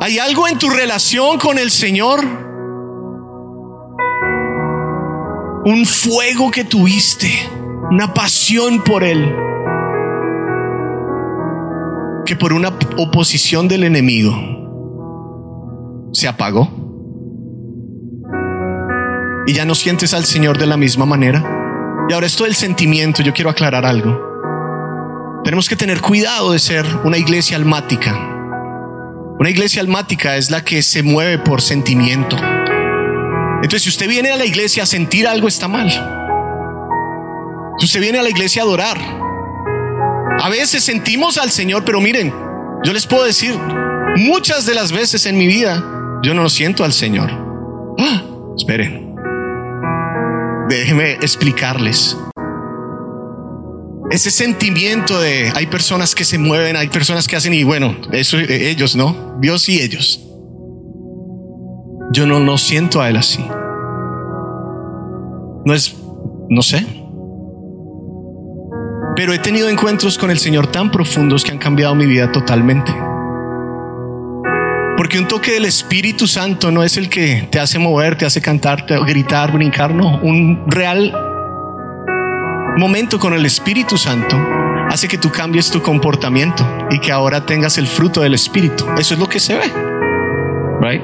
¿Hay 0.00 0.18
algo 0.18 0.48
en 0.48 0.58
tu 0.58 0.68
relación 0.70 1.38
con 1.38 1.58
el 1.58 1.70
Señor? 1.70 2.20
Un 5.66 5.86
fuego 5.86 6.50
que 6.50 6.64
tuviste, 6.64 7.30
una 7.90 8.12
pasión 8.12 8.82
por 8.82 9.02
Él 9.02 9.34
que 12.24 12.36
por 12.36 12.52
una 12.52 12.70
oposición 12.96 13.68
del 13.68 13.84
enemigo 13.84 14.34
se 16.12 16.28
apagó. 16.28 16.70
Y 19.46 19.52
ya 19.52 19.64
no 19.64 19.74
sientes 19.74 20.14
al 20.14 20.24
Señor 20.24 20.58
de 20.58 20.66
la 20.66 20.76
misma 20.76 21.04
manera. 21.04 22.06
Y 22.08 22.12
ahora 22.12 22.26
esto 22.26 22.44
del 22.44 22.54
sentimiento, 22.54 23.22
yo 23.22 23.34
quiero 23.34 23.50
aclarar 23.50 23.84
algo. 23.84 24.33
Tenemos 25.44 25.68
que 25.68 25.76
tener 25.76 26.00
cuidado 26.00 26.52
de 26.52 26.58
ser 26.58 26.86
una 27.04 27.18
iglesia 27.18 27.58
almática. 27.58 28.18
Una 29.38 29.50
iglesia 29.50 29.82
almática 29.82 30.36
es 30.36 30.50
la 30.50 30.64
que 30.64 30.82
se 30.82 31.02
mueve 31.02 31.36
por 31.36 31.60
sentimiento. 31.60 32.36
Entonces, 33.62 33.82
si 33.82 33.90
usted 33.90 34.08
viene 34.08 34.30
a 34.30 34.38
la 34.38 34.46
iglesia 34.46 34.84
a 34.84 34.86
sentir 34.86 35.28
algo, 35.28 35.46
está 35.46 35.68
mal. 35.68 35.90
Si 37.78 37.84
usted 37.84 38.00
viene 38.00 38.18
a 38.20 38.22
la 38.22 38.30
iglesia 38.30 38.62
a 38.62 38.64
adorar, 38.64 38.98
a 40.40 40.48
veces 40.48 40.82
sentimos 40.82 41.36
al 41.36 41.50
Señor, 41.50 41.84
pero 41.84 42.00
miren, 42.00 42.32
yo 42.82 42.94
les 42.94 43.06
puedo 43.06 43.24
decir, 43.24 43.54
muchas 44.16 44.64
de 44.64 44.74
las 44.74 44.92
veces 44.92 45.26
en 45.26 45.36
mi 45.36 45.46
vida 45.46 45.84
yo 46.22 46.32
no 46.32 46.42
lo 46.42 46.48
siento 46.48 46.84
al 46.84 46.94
Señor. 46.94 47.30
¡Ah! 47.98 48.22
Esperen, 48.56 49.14
déjenme 50.70 51.12
explicarles. 51.14 52.16
Ese 54.10 54.30
sentimiento 54.30 55.18
de 55.20 55.50
hay 55.54 55.66
personas 55.66 56.14
que 56.14 56.24
se 56.24 56.38
mueven, 56.38 56.76
hay 56.76 56.88
personas 56.88 57.26
que 57.26 57.36
hacen 57.36 57.54
y 57.54 57.64
bueno, 57.64 57.96
eso 58.12 58.38
ellos, 58.38 58.96
¿no? 58.96 59.36
Dios 59.40 59.68
y 59.68 59.80
ellos. 59.80 60.20
Yo 62.12 62.26
no 62.26 62.38
lo 62.38 62.58
siento 62.58 63.00
a 63.00 63.08
él 63.08 63.16
así. 63.16 63.44
No 65.64 65.72
es, 65.72 65.96
no 66.50 66.60
sé, 66.60 66.86
pero 69.16 69.32
he 69.32 69.38
tenido 69.38 69.68
encuentros 69.68 70.18
con 70.18 70.30
el 70.30 70.38
Señor 70.38 70.66
tan 70.66 70.90
profundos 70.90 71.44
que 71.44 71.52
han 71.52 71.58
cambiado 71.58 71.94
mi 71.94 72.04
vida 72.04 72.32
totalmente. 72.32 72.92
Porque 74.96 75.18
un 75.18 75.28
toque 75.28 75.52
del 75.52 75.66
Espíritu 75.66 76.26
Santo 76.26 76.70
no 76.70 76.82
es 76.82 76.96
el 76.96 77.08
que 77.08 77.46
te 77.50 77.60
hace 77.60 77.78
mover, 77.78 78.16
te 78.16 78.26
hace 78.26 78.40
cantar, 78.40 78.84
gritar, 79.06 79.52
brincar, 79.52 79.94
no. 79.94 80.18
Un 80.20 80.64
real 80.66 81.12
momento 82.76 83.18
con 83.18 83.34
el 83.34 83.46
Espíritu 83.46 83.96
Santo 83.96 84.36
hace 84.88 85.08
que 85.08 85.18
tú 85.18 85.30
cambies 85.30 85.70
tu 85.70 85.80
comportamiento 85.80 86.66
y 86.90 86.98
que 86.98 87.12
ahora 87.12 87.46
tengas 87.46 87.78
el 87.78 87.86
fruto 87.86 88.20
del 88.20 88.34
Espíritu. 88.34 88.86
Eso 88.98 89.14
es 89.14 89.20
lo 89.20 89.28
que 89.28 89.40
se 89.40 89.54
ve. 89.54 89.72
Right? 90.80 91.02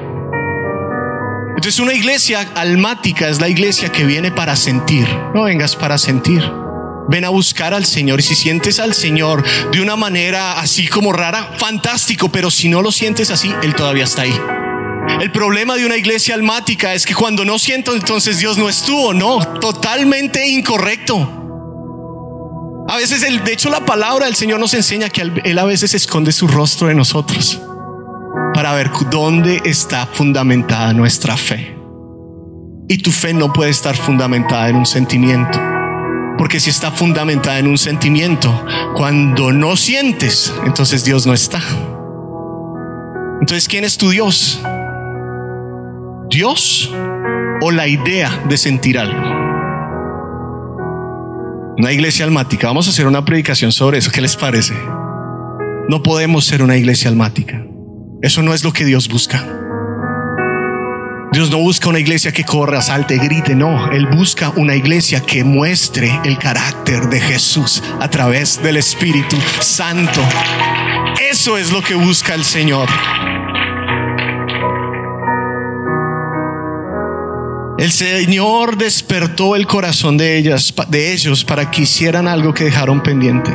Entonces 1.55 1.79
una 1.79 1.93
iglesia 1.93 2.47
almática 2.55 3.29
es 3.29 3.39
la 3.39 3.49
iglesia 3.49 3.91
que 3.91 4.05
viene 4.05 4.31
para 4.31 4.55
sentir. 4.55 5.07
No 5.33 5.43
vengas 5.43 5.75
para 5.75 5.97
sentir. 5.97 6.43
Ven 7.09 7.25
a 7.25 7.29
buscar 7.29 7.73
al 7.73 7.85
Señor 7.85 8.19
y 8.19 8.23
si 8.23 8.35
sientes 8.35 8.79
al 8.79 8.93
Señor 8.93 9.43
de 9.71 9.81
una 9.81 9.95
manera 9.95 10.59
así 10.59 10.87
como 10.87 11.11
rara, 11.13 11.51
fantástico, 11.57 12.29
pero 12.29 12.49
si 12.49 12.69
no 12.69 12.81
lo 12.81 12.91
sientes 12.91 13.31
así, 13.31 13.53
Él 13.63 13.75
todavía 13.75 14.05
está 14.05 14.23
ahí. 14.23 14.39
El 15.19 15.31
problema 15.31 15.75
de 15.75 15.85
una 15.85 15.97
iglesia 15.97 16.35
almática 16.35 16.93
es 16.93 17.05
que 17.05 17.13
cuando 17.13 17.43
no 17.43 17.59
siento, 17.59 17.93
entonces 17.93 18.39
Dios 18.39 18.57
no 18.57 18.69
estuvo, 18.69 19.13
no, 19.13 19.39
totalmente 19.59 20.47
incorrecto. 20.47 21.40
A 22.91 22.97
veces, 22.97 23.23
el, 23.23 23.41
de 23.45 23.53
hecho, 23.53 23.69
la 23.69 23.85
palabra 23.85 24.25
del 24.25 24.35
Señor 24.35 24.59
nos 24.59 24.73
enseña 24.73 25.07
que 25.07 25.21
Él 25.21 25.59
a 25.59 25.63
veces 25.63 25.93
esconde 25.93 26.33
su 26.33 26.45
rostro 26.45 26.89
de 26.89 26.93
nosotros 26.93 27.61
para 28.53 28.73
ver 28.73 28.91
dónde 29.09 29.61
está 29.63 30.05
fundamentada 30.05 30.91
nuestra 30.91 31.37
fe. 31.37 31.73
Y 32.89 32.97
tu 32.97 33.13
fe 33.13 33.33
no 33.33 33.53
puede 33.53 33.71
estar 33.71 33.95
fundamentada 33.95 34.67
en 34.67 34.75
un 34.75 34.85
sentimiento. 34.85 35.57
Porque 36.37 36.59
si 36.59 36.69
está 36.69 36.91
fundamentada 36.91 37.59
en 37.59 37.67
un 37.67 37.77
sentimiento, 37.77 38.53
cuando 38.97 39.53
no 39.53 39.77
sientes, 39.77 40.53
entonces 40.65 41.05
Dios 41.05 41.25
no 41.25 41.33
está. 41.33 41.61
Entonces, 43.39 43.69
¿quién 43.69 43.85
es 43.85 43.97
tu 43.97 44.09
Dios? 44.09 44.61
¿Dios 46.29 46.91
o 47.61 47.71
la 47.71 47.87
idea 47.87 48.43
de 48.49 48.57
sentir 48.57 48.99
algo? 48.99 49.40
Una 51.81 51.91
iglesia 51.91 52.25
almática. 52.25 52.67
Vamos 52.67 52.85
a 52.85 52.91
hacer 52.91 53.07
una 53.07 53.25
predicación 53.25 53.71
sobre 53.71 53.97
eso. 53.97 54.11
¿Qué 54.11 54.21
les 54.21 54.35
parece? 54.35 54.75
No 55.89 56.03
podemos 56.03 56.45
ser 56.45 56.61
una 56.61 56.77
iglesia 56.77 57.09
almática. 57.09 57.65
Eso 58.21 58.43
no 58.43 58.53
es 58.53 58.63
lo 58.63 58.71
que 58.71 58.85
Dios 58.85 59.07
busca. 59.07 59.43
Dios 61.31 61.49
no 61.49 61.57
busca 61.57 61.89
una 61.89 61.97
iglesia 61.97 62.31
que 62.31 62.43
corra, 62.43 62.83
salte, 62.83 63.17
grite, 63.17 63.55
no. 63.55 63.91
Él 63.91 64.05
busca 64.15 64.49
una 64.57 64.75
iglesia 64.75 65.21
que 65.21 65.43
muestre 65.43 66.11
el 66.23 66.37
carácter 66.37 67.09
de 67.09 67.19
Jesús 67.19 67.81
a 67.99 68.07
través 68.11 68.61
del 68.61 68.77
Espíritu 68.77 69.37
Santo. 69.59 70.21
Eso 71.31 71.57
es 71.57 71.71
lo 71.71 71.81
que 71.81 71.95
busca 71.95 72.35
el 72.35 72.43
Señor. 72.43 72.87
El 77.81 77.91
Señor 77.91 78.77
despertó 78.77 79.55
el 79.55 79.65
corazón 79.65 80.15
de 80.15 80.37
ellas, 80.37 80.71
de 80.89 81.13
ellos, 81.13 81.43
para 81.43 81.71
que 81.71 81.81
hicieran 81.81 82.27
algo 82.27 82.53
que 82.53 82.65
dejaron 82.65 83.01
pendiente. 83.01 83.51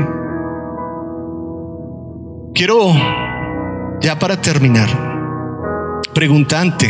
Quiero, 2.53 2.93
ya 4.01 4.19
para 4.19 4.41
terminar, 4.43 4.89
preguntante, 6.13 6.89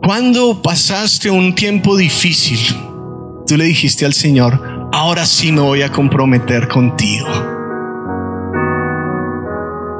cuando 0.00 0.62
pasaste 0.62 1.32
un 1.32 1.56
tiempo 1.56 1.96
difícil, 1.96 2.60
tú 3.48 3.56
le 3.56 3.64
dijiste 3.64 4.06
al 4.06 4.14
Señor, 4.14 4.88
ahora 4.92 5.26
sí 5.26 5.50
me 5.50 5.62
voy 5.62 5.82
a 5.82 5.90
comprometer 5.90 6.68
contigo. 6.68 7.26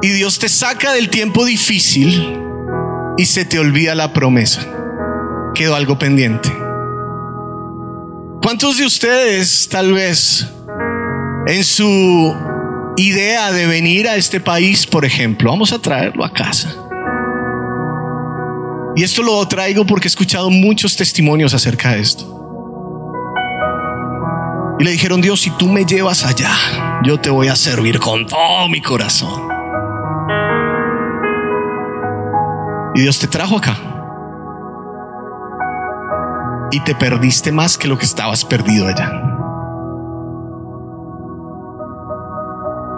Y 0.01 0.07
Dios 0.11 0.39
te 0.39 0.47
saca 0.47 0.93
del 0.93 1.09
tiempo 1.09 1.43
difícil 1.43 2.39
y 3.17 3.25
se 3.25 3.43
te 3.43 3.59
olvida 3.59 3.95
la 3.95 4.13
promesa. 4.13 4.78
Quedó 5.59 5.75
algo 5.75 5.99
pendiente. 5.99 6.49
¿Cuántos 8.41 8.77
de 8.77 8.85
ustedes 8.85 9.67
tal 9.67 9.91
vez 9.91 10.47
en 11.47 11.65
su 11.65 12.33
idea 12.95 13.51
de 13.51 13.67
venir 13.67 14.07
a 14.07 14.15
este 14.15 14.39
país, 14.39 14.87
por 14.87 15.03
ejemplo, 15.03 15.49
vamos 15.49 15.73
a 15.73 15.79
traerlo 15.79 16.23
a 16.23 16.31
casa? 16.31 16.73
Y 18.95 19.03
esto 19.03 19.21
lo 19.21 19.45
traigo 19.49 19.85
porque 19.85 20.07
he 20.07 20.11
escuchado 20.11 20.49
muchos 20.49 20.95
testimonios 20.95 21.53
acerca 21.53 21.91
de 21.91 21.99
esto. 21.99 22.23
Y 24.79 24.85
le 24.85 24.91
dijeron, 24.91 25.19
Dios, 25.19 25.41
si 25.41 25.49
tú 25.49 25.67
me 25.67 25.83
llevas 25.83 26.23
allá, 26.23 27.01
yo 27.03 27.19
te 27.19 27.29
voy 27.29 27.49
a 27.49 27.57
servir 27.57 27.99
con 27.99 28.25
todo 28.25 28.69
mi 28.69 28.81
corazón. 28.81 29.49
Y 32.95 33.01
Dios 33.01 33.19
te 33.19 33.27
trajo 33.27 33.57
acá. 33.57 33.98
Y 36.71 36.79
te 36.81 36.95
perdiste 36.95 37.51
más 37.51 37.77
que 37.77 37.87
lo 37.87 37.97
que 37.97 38.05
estabas 38.05 38.45
perdido 38.45 38.87
allá. 38.87 39.11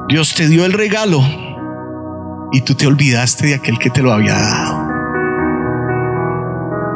Dios 0.10 0.36
te 0.36 0.48
dio 0.48 0.66
el 0.66 0.74
regalo 0.74 1.22
y 2.52 2.62
tú 2.62 2.76
te 2.76 2.86
olvidaste 2.86 3.48
de 3.48 3.56
aquel 3.56 3.80
que 3.80 3.90
te 3.90 4.02
lo 4.02 4.12
había 4.12 4.34
dado. 4.34 4.90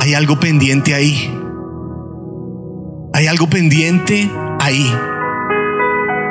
Hay 0.01 0.13
algo 0.13 0.37
pendiente 0.37 0.93
ahí. 0.93 1.33
Hay 3.13 3.27
algo 3.27 3.47
pendiente 3.47 4.29
ahí. 4.59 4.93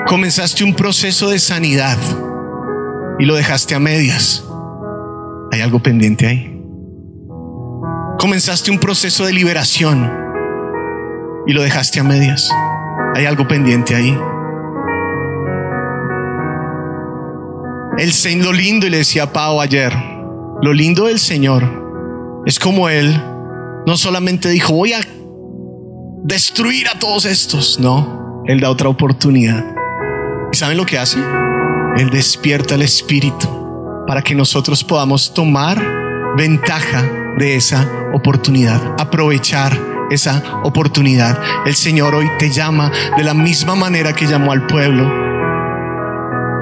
Comenzaste 0.06 0.62
un 0.62 0.74
proceso 0.74 1.30
de 1.30 1.38
sanidad 1.38 1.96
y 3.18 3.24
lo 3.24 3.34
dejaste 3.34 3.74
a 3.74 3.80
medias. 3.80 4.46
Hay 5.52 5.62
algo 5.62 5.82
pendiente 5.82 6.26
ahí. 6.26 6.62
Comenzaste 8.18 8.70
un 8.70 8.78
proceso 8.78 9.24
de 9.24 9.32
liberación 9.32 10.23
y 11.46 11.52
lo 11.52 11.62
dejaste 11.62 12.00
a 12.00 12.04
medias. 12.04 12.50
Hay 13.14 13.26
algo 13.26 13.46
pendiente 13.46 13.94
ahí. 13.94 14.18
El 17.96 18.42
lo 18.42 18.52
lindo, 18.52 18.86
y 18.86 18.90
le 18.90 18.98
decía 18.98 19.24
a 19.24 19.32
Pau 19.32 19.60
ayer, 19.60 19.92
lo 20.62 20.72
lindo 20.72 21.06
del 21.06 21.18
Señor 21.18 22.42
es 22.46 22.58
como 22.58 22.88
Él 22.88 23.14
No 23.86 23.96
solamente 23.96 24.48
dijo, 24.48 24.72
voy 24.72 24.94
a 24.94 25.00
destruir 26.22 26.88
a 26.88 26.98
todos 26.98 27.26
estos. 27.26 27.78
No, 27.78 28.42
Él 28.46 28.60
da 28.60 28.70
otra 28.70 28.88
oportunidad. 28.88 29.64
¿Y 30.52 30.56
saben 30.56 30.76
lo 30.76 30.86
que 30.86 30.98
hace? 30.98 31.18
Él 31.96 32.10
despierta 32.10 32.74
el 32.74 32.82
espíritu 32.82 33.46
para 34.06 34.22
que 34.22 34.34
nosotros 34.34 34.82
podamos 34.82 35.32
tomar 35.32 35.80
ventaja 36.36 37.04
de 37.38 37.56
esa 37.56 37.86
oportunidad, 38.12 38.80
aprovechar 38.98 39.93
esa 40.14 40.42
oportunidad. 40.62 41.38
El 41.66 41.74
Señor 41.74 42.14
hoy 42.14 42.30
te 42.38 42.50
llama 42.50 42.90
de 43.16 43.22
la 43.22 43.34
misma 43.34 43.74
manera 43.74 44.12
que 44.12 44.26
llamó 44.26 44.52
al 44.52 44.66
pueblo 44.66 45.24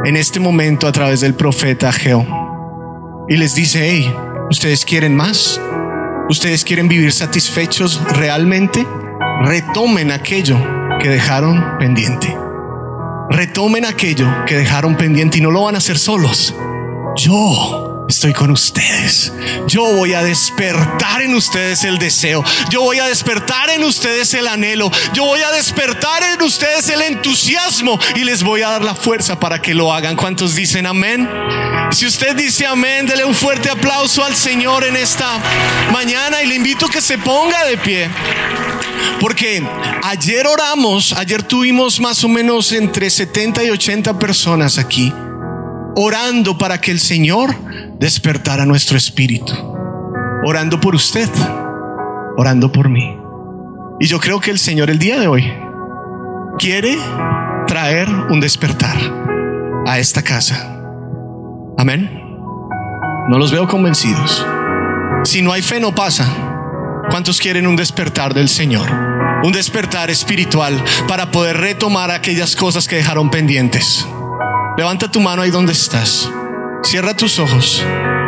en 0.05 0.17
este 0.17 0.41
momento 0.41 0.87
a 0.87 0.93
través 0.93 1.21
del 1.21 1.35
profeta 1.35 1.93
Geo. 1.93 2.27
Y 3.29 3.37
les 3.37 3.55
dice, 3.55 3.89
hey, 3.89 4.13
¿ustedes 4.51 4.85
quieren 4.85 5.15
más? 5.15 5.61
¿Ustedes 6.29 6.65
quieren 6.65 6.89
vivir 6.89 7.13
satisfechos 7.13 8.01
realmente? 8.15 8.87
Retomen 9.45 10.11
aquello 10.11 10.57
que 11.01 11.09
dejaron 11.09 11.79
pendiente. 11.79 12.37
Retomen 13.31 13.85
aquello 13.85 14.27
que 14.47 14.57
dejaron 14.57 14.97
pendiente 14.97 15.39
y 15.39 15.41
no 15.41 15.51
lo 15.51 15.63
van 15.63 15.75
a 15.75 15.79
hacer 15.79 15.99
solos. 15.99 16.55
Yo 17.17 17.92
estoy 18.13 18.35
con 18.35 18.51
ustedes. 18.51 19.33
Yo 19.67 19.83
voy 19.95 20.13
a 20.13 20.23
despertar 20.23 21.23
en 21.23 21.35
ustedes 21.35 21.83
el 21.85 21.99
deseo. 21.99 22.45
Yo 22.71 22.83
voy 22.83 22.99
a 22.99 23.07
despertar 23.07 23.71
en 23.71 23.85
ustedes 23.85 24.35
el 24.35 24.47
anhelo. 24.47 24.91
Yo 25.15 25.25
voy 25.25 25.41
a 25.41 25.51
despertar 25.51 26.23
en 26.23 26.43
ustedes 26.43 26.91
el 26.91 27.01
entusiasmo 27.01 27.99
y 28.15 28.25
les 28.25 28.43
voy 28.43 28.61
a 28.63 28.69
dar 28.69 28.85
la 28.85 28.95
fuerza 28.95 29.41
para 29.41 29.63
que 29.63 29.75
lo 29.75 29.93
hagan. 29.93 30.15
¿Cuántos 30.15 30.55
dicen 30.55 30.87
amén? 30.87 31.27
Si 31.91 32.05
usted 32.07 32.37
dice 32.37 32.67
amén, 32.67 33.07
dele 33.07 33.25
un 33.25 33.35
fuerte 33.35 33.71
aplauso 33.71 34.23
al 34.23 34.37
Señor 34.37 34.85
en 34.85 34.97
esta 34.97 35.41
mañana 35.91 36.43
y 36.43 36.47
le 36.47 36.57
invito 36.57 36.87
a 36.87 36.91
que 36.91 37.01
se 37.01 37.17
ponga 37.17 37.65
de 37.65 37.79
pie. 37.79 38.11
Porque 39.21 39.67
ayer 40.03 40.47
oramos, 40.47 41.15
ayer 41.15 41.43
tuvimos 41.43 41.99
más 41.99 42.23
o 42.25 42.29
menos 42.29 42.73
entre 42.73 43.09
70 43.09 43.65
y 43.65 43.71
80 43.71 44.19
personas 44.19 44.77
aquí 44.77 45.13
orando 45.95 46.57
para 46.57 46.81
que 46.81 46.91
el 46.91 47.01
Señor 47.01 47.55
despertara 48.03 48.67
nuestro 48.67 48.97
espíritu. 48.97 49.53
Orando 50.45 50.81
por 50.81 50.97
usted, 50.97 51.29
orando 52.37 52.73
por 52.73 52.89
mí. 52.89 53.17
Y 54.01 54.07
yo 54.07 54.19
creo 54.19 54.41
que 54.41 54.51
el 54.51 54.59
Señor 54.59 54.91
el 54.91 54.99
día 54.99 55.21
de 55.21 55.29
hoy 55.29 55.53
quiere 56.59 56.99
traer 57.69 58.09
un 58.09 58.41
despertar 58.41 58.97
a 59.87 60.01
esta 60.01 60.21
casa. 60.21 60.83
Amén. 61.79 62.11
No 63.29 63.39
los 63.39 63.53
veo 63.53 63.69
convencidos. 63.69 64.45
Si 65.23 65.41
no 65.41 65.53
hay 65.53 65.63
fe, 65.63 65.79
no 65.79 65.95
pasa. 65.95 66.27
¿Cuántos 67.09 67.39
quieren 67.39 67.69
un 67.69 67.77
despertar 67.77 68.35
del 68.35 68.49
Señor? 68.49 68.91
Un 69.45 69.53
despertar 69.53 70.11
espiritual 70.11 70.75
para 71.07 71.31
poder 71.31 71.59
retomar 71.59 72.11
aquellas 72.11 72.57
cosas 72.57 72.89
que 72.89 72.97
dejaron 72.97 73.31
pendientes. 73.31 74.05
Levanta 74.77 75.09
tu 75.09 75.21
mano 75.21 75.43
ahí 75.43 75.53
donde 75.53 75.71
estás. 75.71 76.29
Cierra 76.85 77.15
tus 77.15 77.39
ojos 77.39 77.83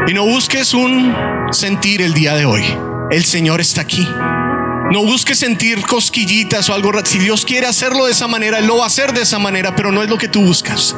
y 0.06 0.14
no 0.14 0.24
busques 0.24 0.74
un 0.74 1.14
sentir 1.50 2.00
el 2.00 2.14
día 2.14 2.34
de 2.34 2.46
hoy. 2.46 2.62
El 3.10 3.24
Señor 3.24 3.60
está 3.60 3.80
aquí. 3.80 4.06
No 4.92 5.04
busques 5.04 5.38
sentir 5.40 5.84
cosquillitas 5.84 6.70
o 6.70 6.74
algo. 6.74 6.92
Si 7.04 7.18
Dios 7.18 7.44
quiere 7.44 7.66
hacerlo 7.66 8.06
de 8.06 8.12
esa 8.12 8.28
manera, 8.28 8.60
Él 8.60 8.66
lo 8.66 8.76
va 8.76 8.84
a 8.84 8.86
hacer 8.86 9.12
de 9.12 9.22
esa 9.22 9.40
manera, 9.40 9.74
pero 9.74 9.90
no 9.90 10.02
es 10.02 10.08
lo 10.08 10.16
que 10.16 10.28
tú 10.28 10.40
buscas. 10.40 10.94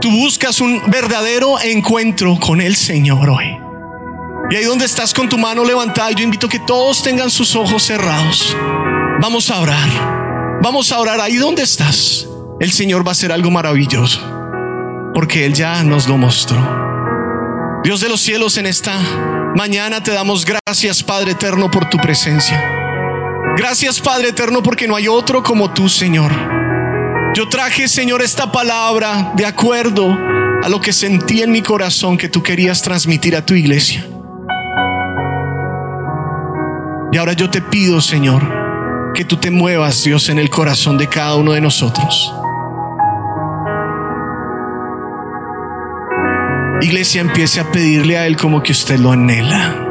Tú 0.00 0.10
buscas 0.10 0.60
un 0.60 0.80
verdadero 0.88 1.60
encuentro 1.60 2.38
con 2.38 2.60
el 2.60 2.76
Señor 2.76 3.28
hoy. 3.28 3.58
Y 4.50 4.56
ahí 4.56 4.64
donde 4.64 4.84
estás 4.84 5.12
con 5.12 5.28
tu 5.28 5.36
mano 5.36 5.64
levantada, 5.64 6.12
yo 6.12 6.22
invito 6.22 6.46
a 6.46 6.50
que 6.50 6.60
todos 6.60 7.02
tengan 7.02 7.30
sus 7.30 7.56
ojos 7.56 7.82
cerrados. 7.82 8.56
Vamos 9.20 9.50
a 9.50 9.60
orar. 9.60 10.60
Vamos 10.62 10.92
a 10.92 11.00
orar 11.00 11.20
ahí 11.20 11.36
donde 11.36 11.62
estás. 11.62 12.28
El 12.60 12.70
Señor 12.70 13.04
va 13.04 13.10
a 13.10 13.12
hacer 13.12 13.32
algo 13.32 13.50
maravilloso 13.50 14.37
porque 15.14 15.44
Él 15.46 15.54
ya 15.54 15.82
nos 15.84 16.08
lo 16.08 16.16
mostró. 16.16 16.58
Dios 17.84 18.00
de 18.00 18.08
los 18.08 18.20
cielos, 18.20 18.56
en 18.56 18.66
esta 18.66 18.98
mañana 19.54 20.02
te 20.02 20.12
damos 20.12 20.44
gracias, 20.44 21.02
Padre 21.02 21.32
eterno, 21.32 21.70
por 21.70 21.88
tu 21.88 21.96
presencia. 21.98 22.62
Gracias, 23.56 24.00
Padre 24.00 24.28
eterno, 24.28 24.62
porque 24.62 24.86
no 24.86 24.94
hay 24.94 25.08
otro 25.08 25.42
como 25.42 25.72
tú, 25.72 25.88
Señor. 25.88 26.30
Yo 27.34 27.48
traje, 27.48 27.88
Señor, 27.88 28.22
esta 28.22 28.50
palabra 28.50 29.32
de 29.36 29.46
acuerdo 29.46 30.16
a 30.62 30.68
lo 30.68 30.80
que 30.80 30.92
sentí 30.92 31.42
en 31.42 31.52
mi 31.52 31.62
corazón 31.62 32.18
que 32.18 32.28
tú 32.28 32.42
querías 32.42 32.82
transmitir 32.82 33.36
a 33.36 33.44
tu 33.44 33.54
iglesia. 33.54 34.06
Y 37.12 37.16
ahora 37.16 37.32
yo 37.32 37.48
te 37.48 37.62
pido, 37.62 38.00
Señor, 38.00 38.42
que 39.14 39.24
tú 39.24 39.36
te 39.36 39.50
muevas, 39.50 40.04
Dios, 40.04 40.28
en 40.28 40.38
el 40.38 40.50
corazón 40.50 40.98
de 40.98 41.08
cada 41.08 41.36
uno 41.36 41.52
de 41.52 41.60
nosotros. 41.60 42.32
Iglesia, 46.80 47.20
empiece 47.20 47.58
a 47.58 47.72
pedirle 47.72 48.16
a 48.16 48.26
Él 48.26 48.36
como 48.36 48.62
que 48.62 48.72
usted 48.72 48.98
lo 48.98 49.10
anhela. 49.10 49.84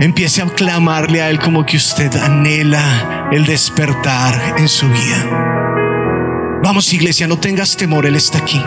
Empiece 0.00 0.42
a 0.42 0.46
clamarle 0.46 1.20
a 1.20 1.30
Él 1.30 1.38
como 1.38 1.66
que 1.66 1.76
usted 1.76 2.14
anhela 2.16 3.28
el 3.32 3.44
despertar 3.44 4.54
en 4.58 4.68
su 4.68 4.88
vida. 4.88 6.60
Vamos, 6.62 6.92
iglesia, 6.92 7.26
no 7.26 7.38
tengas 7.38 7.76
temor, 7.76 8.06
Él 8.06 8.16
está 8.16 8.38
aquí. 8.38 8.62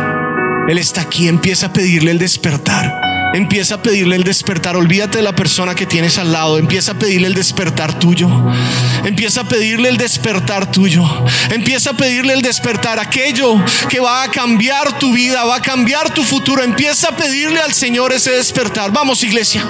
Él 0.67 0.77
está 0.77 1.01
aquí, 1.01 1.27
empieza 1.27 1.67
a 1.67 1.73
pedirle 1.73 2.11
el 2.11 2.19
despertar. 2.19 3.09
Empieza 3.31 3.75
a 3.75 3.81
pedirle 3.83 4.15
el 4.15 4.23
despertar. 4.23 4.75
Olvídate 4.75 5.19
de 5.19 5.23
la 5.23 5.35
persona 5.35 5.75
que 5.75 5.85
tienes 5.85 6.17
al 6.17 6.31
lado. 6.31 6.57
Empieza 6.57 6.93
a 6.93 6.95
pedirle 6.95 7.27
el 7.27 7.35
despertar 7.35 7.99
tuyo. 7.99 8.27
Empieza 9.05 9.41
a 9.41 9.43
pedirle 9.43 9.89
el 9.89 9.97
despertar 9.97 10.71
tuyo. 10.71 11.03
Empieza 11.51 11.91
a 11.91 11.93
pedirle 11.93 12.33
el 12.33 12.41
despertar. 12.41 12.99
Aquello 12.99 13.63
que 13.87 13.99
va 13.99 14.23
a 14.23 14.31
cambiar 14.31 14.97
tu 14.97 15.13
vida, 15.13 15.43
va 15.43 15.57
a 15.57 15.61
cambiar 15.61 16.11
tu 16.11 16.23
futuro. 16.23 16.63
Empieza 16.63 17.09
a 17.09 17.15
pedirle 17.15 17.59
al 17.61 17.71
Señor 17.71 18.11
ese 18.13 18.31
despertar. 18.31 18.91
Vamos 18.91 19.21
iglesia. 19.21 19.63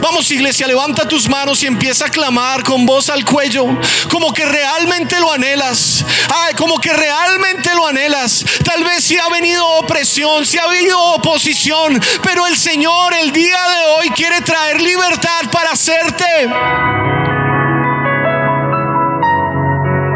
Vamos 0.00 0.30
iglesia. 0.30 0.66
Levanta 0.66 1.06
tus 1.06 1.28
manos 1.28 1.62
y 1.62 1.66
empieza 1.66 2.06
a 2.06 2.08
clamar 2.08 2.62
con 2.62 2.86
voz 2.86 3.10
al 3.10 3.26
cuello. 3.26 3.66
Como 4.08 4.32
que 4.32 4.46
realmente 4.46 5.20
lo 5.20 5.30
anhelas. 5.30 6.02
Ay, 6.34 6.54
como 6.54 6.78
que 6.78 6.94
realmente 6.94 7.74
lo 7.74 7.86
anhelas. 7.86 8.42
Tal 8.64 8.82
vez 8.84 9.04
si 9.04 9.18
ha 9.18 9.28
venido 9.28 9.66
opresión, 9.66 10.46
si 10.46 10.56
ha 10.56 10.62
habido 10.62 10.98
oposición. 10.98 12.00
Pero 12.22 12.46
el 12.46 12.56
Señor 12.56 13.01
el 13.10 13.32
día 13.32 13.56
de 13.56 13.84
hoy 13.98 14.10
quiere 14.10 14.40
traer 14.42 14.80
libertad 14.80 15.50
para 15.50 15.72
hacerte 15.72 16.24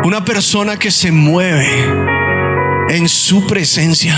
una 0.05 0.25
persona 0.25 0.79
que 0.79 0.91
se 0.91 1.11
mueve 1.11 1.67
en 2.91 3.09
su 3.09 3.47
presencia 3.47 4.17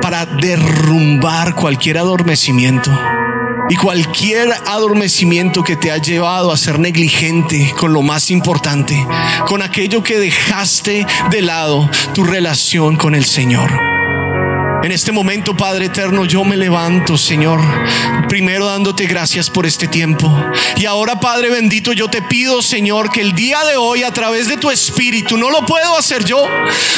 para 0.00 0.26
derrumbar 0.26 1.54
cualquier 1.54 1.98
adormecimiento. 1.98 2.90
Y 3.70 3.76
cualquier 3.76 4.50
adormecimiento 4.66 5.62
que 5.62 5.76
te 5.76 5.92
ha 5.92 5.98
llevado 5.98 6.50
a 6.50 6.56
ser 6.56 6.78
negligente 6.78 7.74
con 7.76 7.92
lo 7.92 8.00
más 8.00 8.30
importante, 8.30 9.06
con 9.46 9.60
aquello 9.60 10.02
que 10.02 10.18
dejaste 10.18 11.06
de 11.30 11.42
lado, 11.42 11.90
tu 12.14 12.24
relación 12.24 12.96
con 12.96 13.14
el 13.14 13.26
Señor. 13.26 13.97
En 14.80 14.92
este 14.92 15.10
momento, 15.10 15.56
Padre 15.56 15.86
eterno, 15.86 16.24
yo 16.24 16.44
me 16.44 16.56
levanto, 16.56 17.18
Señor, 17.18 17.60
primero 18.28 18.66
dándote 18.66 19.06
gracias 19.06 19.50
por 19.50 19.66
este 19.66 19.88
tiempo. 19.88 20.32
Y 20.76 20.86
ahora, 20.86 21.18
Padre 21.18 21.50
bendito, 21.50 21.92
yo 21.92 22.08
te 22.08 22.22
pido, 22.22 22.62
Señor, 22.62 23.10
que 23.10 23.20
el 23.20 23.34
día 23.34 23.64
de 23.64 23.76
hoy, 23.76 24.04
a 24.04 24.12
través 24.12 24.46
de 24.46 24.56
tu 24.56 24.70
Espíritu, 24.70 25.36
no 25.36 25.50
lo 25.50 25.66
puedo 25.66 25.96
hacer 25.96 26.24
yo. 26.24 26.46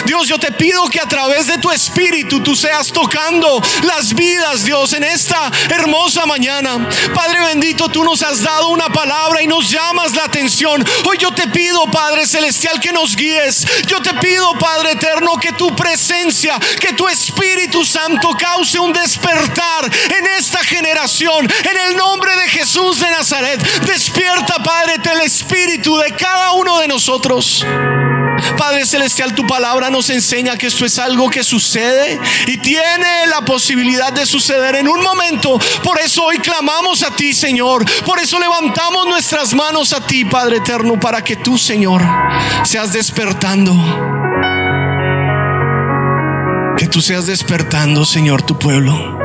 Dios, 0.05 0.29
yo 0.29 0.39
te 0.39 0.53
pido 0.53 0.89
que 0.91 1.01
a 1.01 1.09
través 1.09 1.47
de 1.47 1.57
tu 1.57 1.71
Espíritu 1.71 2.41
tú 2.41 2.55
seas 2.55 2.93
tocando 2.93 3.63
las 3.85 4.15
vidas, 4.15 4.65
Dios, 4.65 4.93
en 4.93 5.05
esta 5.05 5.51
hermosa 5.71 6.27
mañana. 6.27 6.87
Padre 7.15 7.41
bendito, 7.47 7.89
tú 7.89 8.05
nos 8.05 8.23
has 8.23 8.43
dado 8.43 8.69
una 8.69 8.91
palabra 8.91 9.43
y 9.43 9.47
nos 9.47 9.71
llamas 9.71 10.15
la 10.15 10.25
atención. 10.25 10.85
Hoy 11.07 11.17
yo 11.19 11.33
te 11.33 11.49
pido, 11.49 11.91
Padre 11.91 12.27
celestial, 12.27 12.79
que 12.79 12.93
nos 12.93 13.17
guíes. 13.17 13.67
Yo 13.87 14.03
te 14.03 14.13
pido, 14.15 14.53
Padre 14.59 14.93
eterno, 14.93 15.39
que 15.41 15.53
tu 15.53 15.75
presencia, 15.75 16.59
que 16.79 16.93
tu 16.93 17.09
Espíritu, 17.09 17.70
tu 17.71 17.85
Santo 17.85 18.37
cause 18.39 18.79
un 18.79 18.93
despertar 18.93 19.85
en 20.19 20.27
esta 20.39 20.63
generación. 20.65 21.49
En 21.71 21.77
el 21.89 21.97
nombre 21.97 22.35
de 22.37 22.49
Jesús 22.49 23.01
de 23.01 23.11
Nazaret, 23.11 23.61
despierta, 23.87 24.63
Padre, 24.63 24.95
el 25.13 25.21
Espíritu 25.23 25.97
de 25.99 26.13
cada 26.13 26.53
uno 26.53 26.79
de 26.81 26.89
nosotros. 26.89 27.65
Padre 28.57 28.87
Celestial, 28.87 29.35
tu 29.35 29.47
palabra 29.47 29.91
nos 29.91 30.09
enseña 30.11 30.57
que 30.57 30.69
esto 30.69 30.85
es 30.85 30.99
algo 30.99 31.29
que 31.29 31.45
sucede 31.45 32.19
y 32.47 32.59
tiene 32.59 33.27
la 33.27 33.43
posibilidad 33.45 34.13
de 34.13 34.25
suceder 34.25 34.77
en 34.77 34.89
un 34.89 35.03
momento. 35.03 35.59
Por 35.83 36.01
eso 36.01 36.25
hoy 36.25 36.39
clamamos 36.39 37.03
a 37.03 37.15
ti, 37.15 37.35
Señor. 37.35 37.85
Por 38.05 38.19
eso 38.19 38.39
levantamos 38.39 39.07
nuestras 39.07 39.53
manos 39.53 39.93
a 39.93 40.07
ti, 40.07 40.25
Padre 40.25 40.59
Eterno, 40.59 40.99
para 40.99 41.23
que 41.23 41.37
tú, 41.37 41.59
Señor, 41.59 42.03
seas 42.65 42.93
despertando 42.93 44.30
que 46.81 46.89
tú 46.89 47.03
seas 47.03 47.27
despertando, 47.27 48.07
Señor, 48.07 48.41
tu 48.41 48.59
pueblo. 48.59 49.19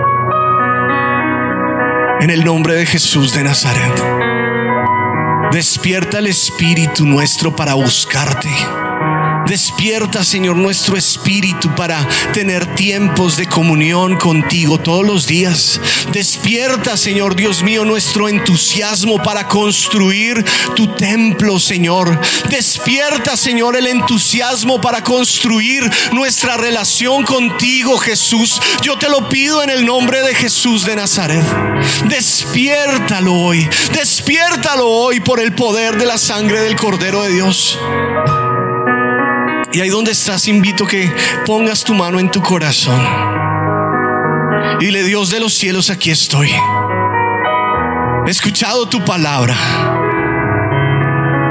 En 2.19 2.29
el 2.29 2.43
nombre 2.43 2.73
de 2.73 2.85
Jesús 2.85 3.33
de 3.33 3.45
Nazaret. 3.45 3.93
Despierta 5.53 6.19
el 6.19 6.27
espíritu 6.27 7.05
nuestro 7.05 7.55
para 7.55 7.75
buscarte. 7.75 8.49
Despierta, 9.47 10.23
Señor, 10.23 10.55
nuestro 10.55 10.97
espíritu 10.97 11.73
para 11.75 12.07
tener 12.33 12.65
tiempos 12.75 13.37
de 13.37 13.45
comunión 13.45 14.17
contigo 14.17 14.79
todos 14.79 15.05
los 15.05 15.27
días. 15.27 15.79
Despierta, 16.11 16.97
Señor 16.97 17.35
Dios 17.35 17.61
mío, 17.61 17.85
nuestro 17.85 18.27
entusiasmo 18.27 19.21
para 19.21 19.47
construir 19.47 20.43
tu 20.75 20.87
templo, 20.95 21.59
Señor. 21.59 22.19
Despierta, 22.49 23.37
Señor, 23.37 23.75
el 23.75 23.87
entusiasmo 23.87 24.81
para 24.81 25.03
construir 25.03 25.89
nuestra 26.11 26.57
relación 26.57 27.23
contigo, 27.23 27.97
Jesús. 27.97 28.59
Yo 28.81 28.97
te 28.97 29.09
lo 29.09 29.29
pido 29.29 29.63
en 29.63 29.69
el 29.69 29.85
nombre 29.85 30.21
de 30.21 30.33
Jesús 30.33 30.85
de 30.85 30.95
Nazaret. 30.95 31.45
Despiértalo 32.05 33.33
hoy. 33.33 33.69
Despiértalo 33.93 34.87
hoy 34.87 35.19
por 35.19 35.39
el 35.39 35.53
poder 35.53 35.97
de 35.97 36.05
la 36.05 36.17
sangre 36.17 36.61
del 36.61 36.75
Cordero 36.75 37.23
de 37.23 37.33
Dios. 37.33 37.77
Y 39.73 39.81
ahí 39.81 39.89
donde 39.89 40.11
estás, 40.11 40.47
invito 40.47 40.85
que 40.85 41.11
pongas 41.45 41.83
tu 41.83 41.93
mano 41.93 42.19
en 42.19 42.29
tu 42.31 42.41
corazón. 42.41 43.01
Y 44.79 44.91
le 44.91 45.03
Dios 45.03 45.31
de 45.31 45.39
los 45.39 45.53
cielos, 45.53 45.89
aquí 45.89 46.11
estoy. 46.11 46.49
He 48.25 48.29
escuchado 48.29 48.87
tu 48.87 49.03
palabra. 49.03 49.55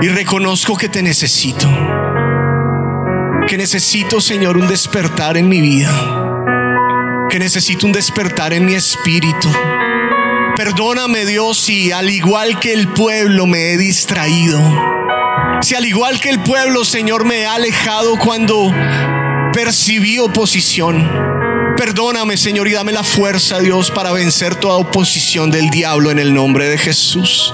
Y 0.00 0.08
reconozco 0.08 0.76
que 0.76 0.88
te 0.88 1.02
necesito. 1.02 1.68
Que 3.46 3.56
necesito, 3.56 4.20
Señor, 4.20 4.56
un 4.56 4.68
despertar 4.68 5.36
en 5.36 5.48
mi 5.48 5.60
vida. 5.60 5.90
Que 7.28 7.38
necesito 7.38 7.86
un 7.86 7.92
despertar 7.92 8.52
en 8.52 8.64
mi 8.64 8.74
espíritu. 8.74 9.50
Perdóname 10.56 11.26
Dios 11.26 11.58
si 11.58 11.90
al 11.92 12.08
igual 12.10 12.60
que 12.60 12.72
el 12.72 12.88
pueblo 12.88 13.46
me 13.46 13.72
he 13.72 13.76
distraído 13.76 14.60
si 15.64 15.74
al 15.74 15.86
igual 15.86 16.20
que 16.20 16.28
el 16.28 16.42
pueblo, 16.42 16.84
Señor, 16.84 17.24
me 17.24 17.46
ha 17.46 17.54
alejado 17.54 18.18
cuando 18.18 18.70
percibí 19.54 20.18
oposición. 20.18 21.33
Perdóname, 21.76 22.36
Señor, 22.36 22.68
y 22.68 22.72
dame 22.72 22.92
la 22.92 23.02
fuerza, 23.02 23.58
Dios, 23.58 23.90
para 23.90 24.12
vencer 24.12 24.54
toda 24.54 24.76
oposición 24.76 25.50
del 25.50 25.70
diablo 25.70 26.10
en 26.10 26.18
el 26.18 26.32
nombre 26.32 26.68
de 26.68 26.78
Jesús. 26.78 27.52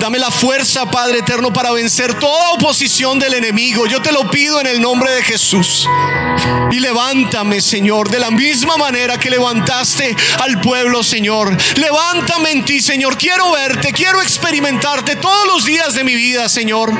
Dame 0.00 0.18
la 0.18 0.30
fuerza, 0.30 0.90
Padre 0.90 1.18
eterno, 1.18 1.52
para 1.52 1.70
vencer 1.70 2.14
toda 2.14 2.52
oposición 2.52 3.18
del 3.18 3.34
enemigo. 3.34 3.86
Yo 3.86 4.00
te 4.00 4.12
lo 4.12 4.30
pido 4.30 4.60
en 4.60 4.66
el 4.66 4.80
nombre 4.80 5.10
de 5.12 5.22
Jesús. 5.22 5.86
Y 6.70 6.80
levántame, 6.80 7.60
Señor, 7.60 8.08
de 8.10 8.18
la 8.18 8.30
misma 8.30 8.76
manera 8.76 9.18
que 9.18 9.30
levantaste 9.30 10.16
al 10.42 10.60
pueblo, 10.60 11.02
Señor. 11.02 11.54
Levántame 11.76 12.50
en 12.50 12.64
ti, 12.64 12.80
Señor. 12.80 13.16
Quiero 13.18 13.52
verte, 13.52 13.92
quiero 13.92 14.22
experimentarte 14.22 15.16
todos 15.16 15.46
los 15.46 15.64
días 15.64 15.94
de 15.94 16.02
mi 16.02 16.14
vida, 16.14 16.48
Señor. 16.48 16.92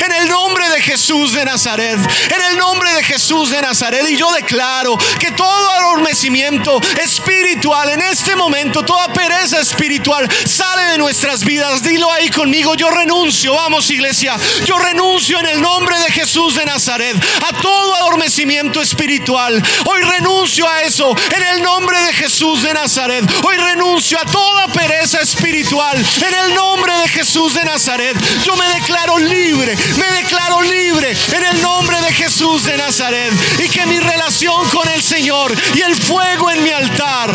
En 0.00 0.12
el 0.12 0.28
nombre 0.28 0.68
de 0.68 0.80
Jesús 0.80 1.32
de 1.32 1.44
Nazaret. 1.44 1.98
En 1.98 2.42
el 2.50 2.58
nombre 2.58 2.92
de 2.94 3.04
Jesús 3.04 3.50
de 3.50 3.62
Nazaret. 3.62 4.08
Y 4.08 4.16
yo 4.16 4.30
declaro 4.32 4.98
que 5.18 5.30
todo 5.32 5.70
adormecimiento 5.70 6.80
espiritual 7.02 7.90
en 7.90 8.02
este 8.02 8.36
momento, 8.36 8.82
toda 8.82 9.12
pereza 9.12 9.60
espiritual 9.60 10.28
sale 10.44 10.82
de 10.92 10.98
nuestras 10.98 11.44
vidas. 11.44 11.82
Dilo 11.82 12.10
ahí 12.10 12.28
conmigo. 12.30 12.74
Yo 12.74 12.90
renuncio. 12.90 13.54
Vamos 13.54 13.90
iglesia. 13.90 14.36
Yo 14.64 14.78
renuncio 14.78 15.38
en 15.40 15.46
el 15.46 15.60
nombre 15.60 15.98
de 15.98 16.10
Jesús 16.10 16.56
de 16.56 16.64
Nazaret 16.64 17.16
a 17.48 17.60
todo 17.60 17.94
adormecimiento 17.94 18.80
espiritual. 18.80 19.62
Hoy 19.84 20.02
renuncio 20.02 20.68
a 20.68 20.82
eso 20.82 21.14
en 21.34 21.42
el 21.42 21.62
nombre 21.62 21.98
de 22.00 22.12
Jesús 22.12 22.62
de 22.62 22.74
Nazaret. 22.74 23.24
Hoy 23.44 23.56
renuncio 23.56 24.18
a 24.18 24.24
toda 24.24 24.68
pereza 24.68 25.20
espiritual 25.20 25.96
en 25.96 26.34
el 26.34 26.54
nombre 26.54 26.92
de 26.98 27.08
Jesús 27.08 27.54
de 27.54 27.64
Nazaret. 27.64 28.16
Yo 28.44 28.56
me 28.56 28.66
declaro 28.68 29.18
libre 29.18 29.75
me 29.98 30.16
declaro 30.22 30.62
libre 30.62 31.16
en 31.36 31.44
el 31.44 31.62
nombre 31.62 32.00
de 32.00 32.12
Jesús 32.12 32.64
de 32.64 32.76
Nazaret. 32.76 33.32
Y 33.64 33.68
que 33.68 33.86
mi 33.86 33.98
relación 33.98 34.68
con 34.70 34.88
el 34.88 35.02
Señor 35.02 35.54
y 35.74 35.80
el 35.80 35.94
fuego 35.94 36.50
en 36.50 36.62
mi 36.62 36.70
altar 36.70 37.34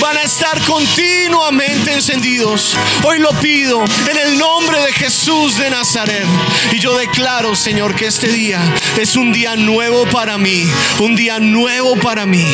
van 0.00 0.16
a 0.16 0.22
estar 0.22 0.60
continuamente 0.62 1.92
encendidos. 1.92 2.76
Hoy 3.04 3.18
lo 3.18 3.30
pido 3.40 3.84
en 4.10 4.16
el 4.16 4.38
nombre 4.38 4.80
de 4.82 4.92
Jesús 4.92 5.58
de 5.58 5.70
Nazaret. 5.70 6.26
Y 6.72 6.78
yo 6.78 6.96
declaro, 6.96 7.54
Señor, 7.54 7.94
que 7.94 8.06
este 8.06 8.28
día 8.28 8.60
es 8.98 9.16
un 9.16 9.32
día 9.32 9.56
nuevo 9.56 10.06
para 10.06 10.38
mí. 10.38 10.68
Un 11.00 11.16
día 11.16 11.38
nuevo 11.38 11.96
para 11.96 12.26
mí. 12.26 12.46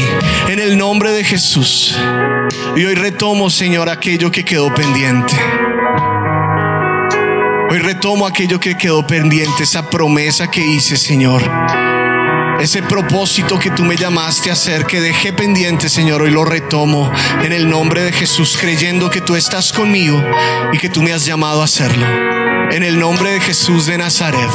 En 0.48 0.58
el 0.58 0.76
nombre 0.76 1.12
de 1.12 1.24
Jesús. 1.24 1.96
Y 2.76 2.84
hoy 2.84 2.94
retomo, 2.94 3.50
Señor, 3.50 3.88
aquello 3.88 4.30
que 4.30 4.44
quedó 4.44 4.72
pendiente. 4.74 5.34
Retomo 8.00 8.26
aquello 8.26 8.58
que 8.58 8.78
quedó 8.78 9.06
pendiente, 9.06 9.64
esa 9.64 9.90
promesa 9.90 10.50
que 10.50 10.64
hice, 10.64 10.96
Señor. 10.96 11.42
Ese 12.58 12.82
propósito 12.82 13.58
que 13.58 13.70
tú 13.72 13.84
me 13.84 13.94
llamaste 13.94 14.48
a 14.48 14.54
hacer, 14.54 14.86
que 14.86 15.02
dejé 15.02 15.34
pendiente, 15.34 15.90
Señor, 15.90 16.22
hoy 16.22 16.30
lo 16.30 16.46
retomo 16.46 17.12
en 17.44 17.52
el 17.52 17.68
nombre 17.68 18.00
de 18.00 18.10
Jesús, 18.10 18.56
creyendo 18.58 19.10
que 19.10 19.20
tú 19.20 19.36
estás 19.36 19.70
conmigo 19.70 20.18
y 20.72 20.78
que 20.78 20.88
tú 20.88 21.02
me 21.02 21.12
has 21.12 21.26
llamado 21.26 21.60
a 21.60 21.64
hacerlo. 21.64 22.06
En 22.72 22.84
el 22.84 22.98
nombre 22.98 23.32
de 23.32 23.40
Jesús 23.42 23.84
de 23.84 23.98
Nazaret. 23.98 24.48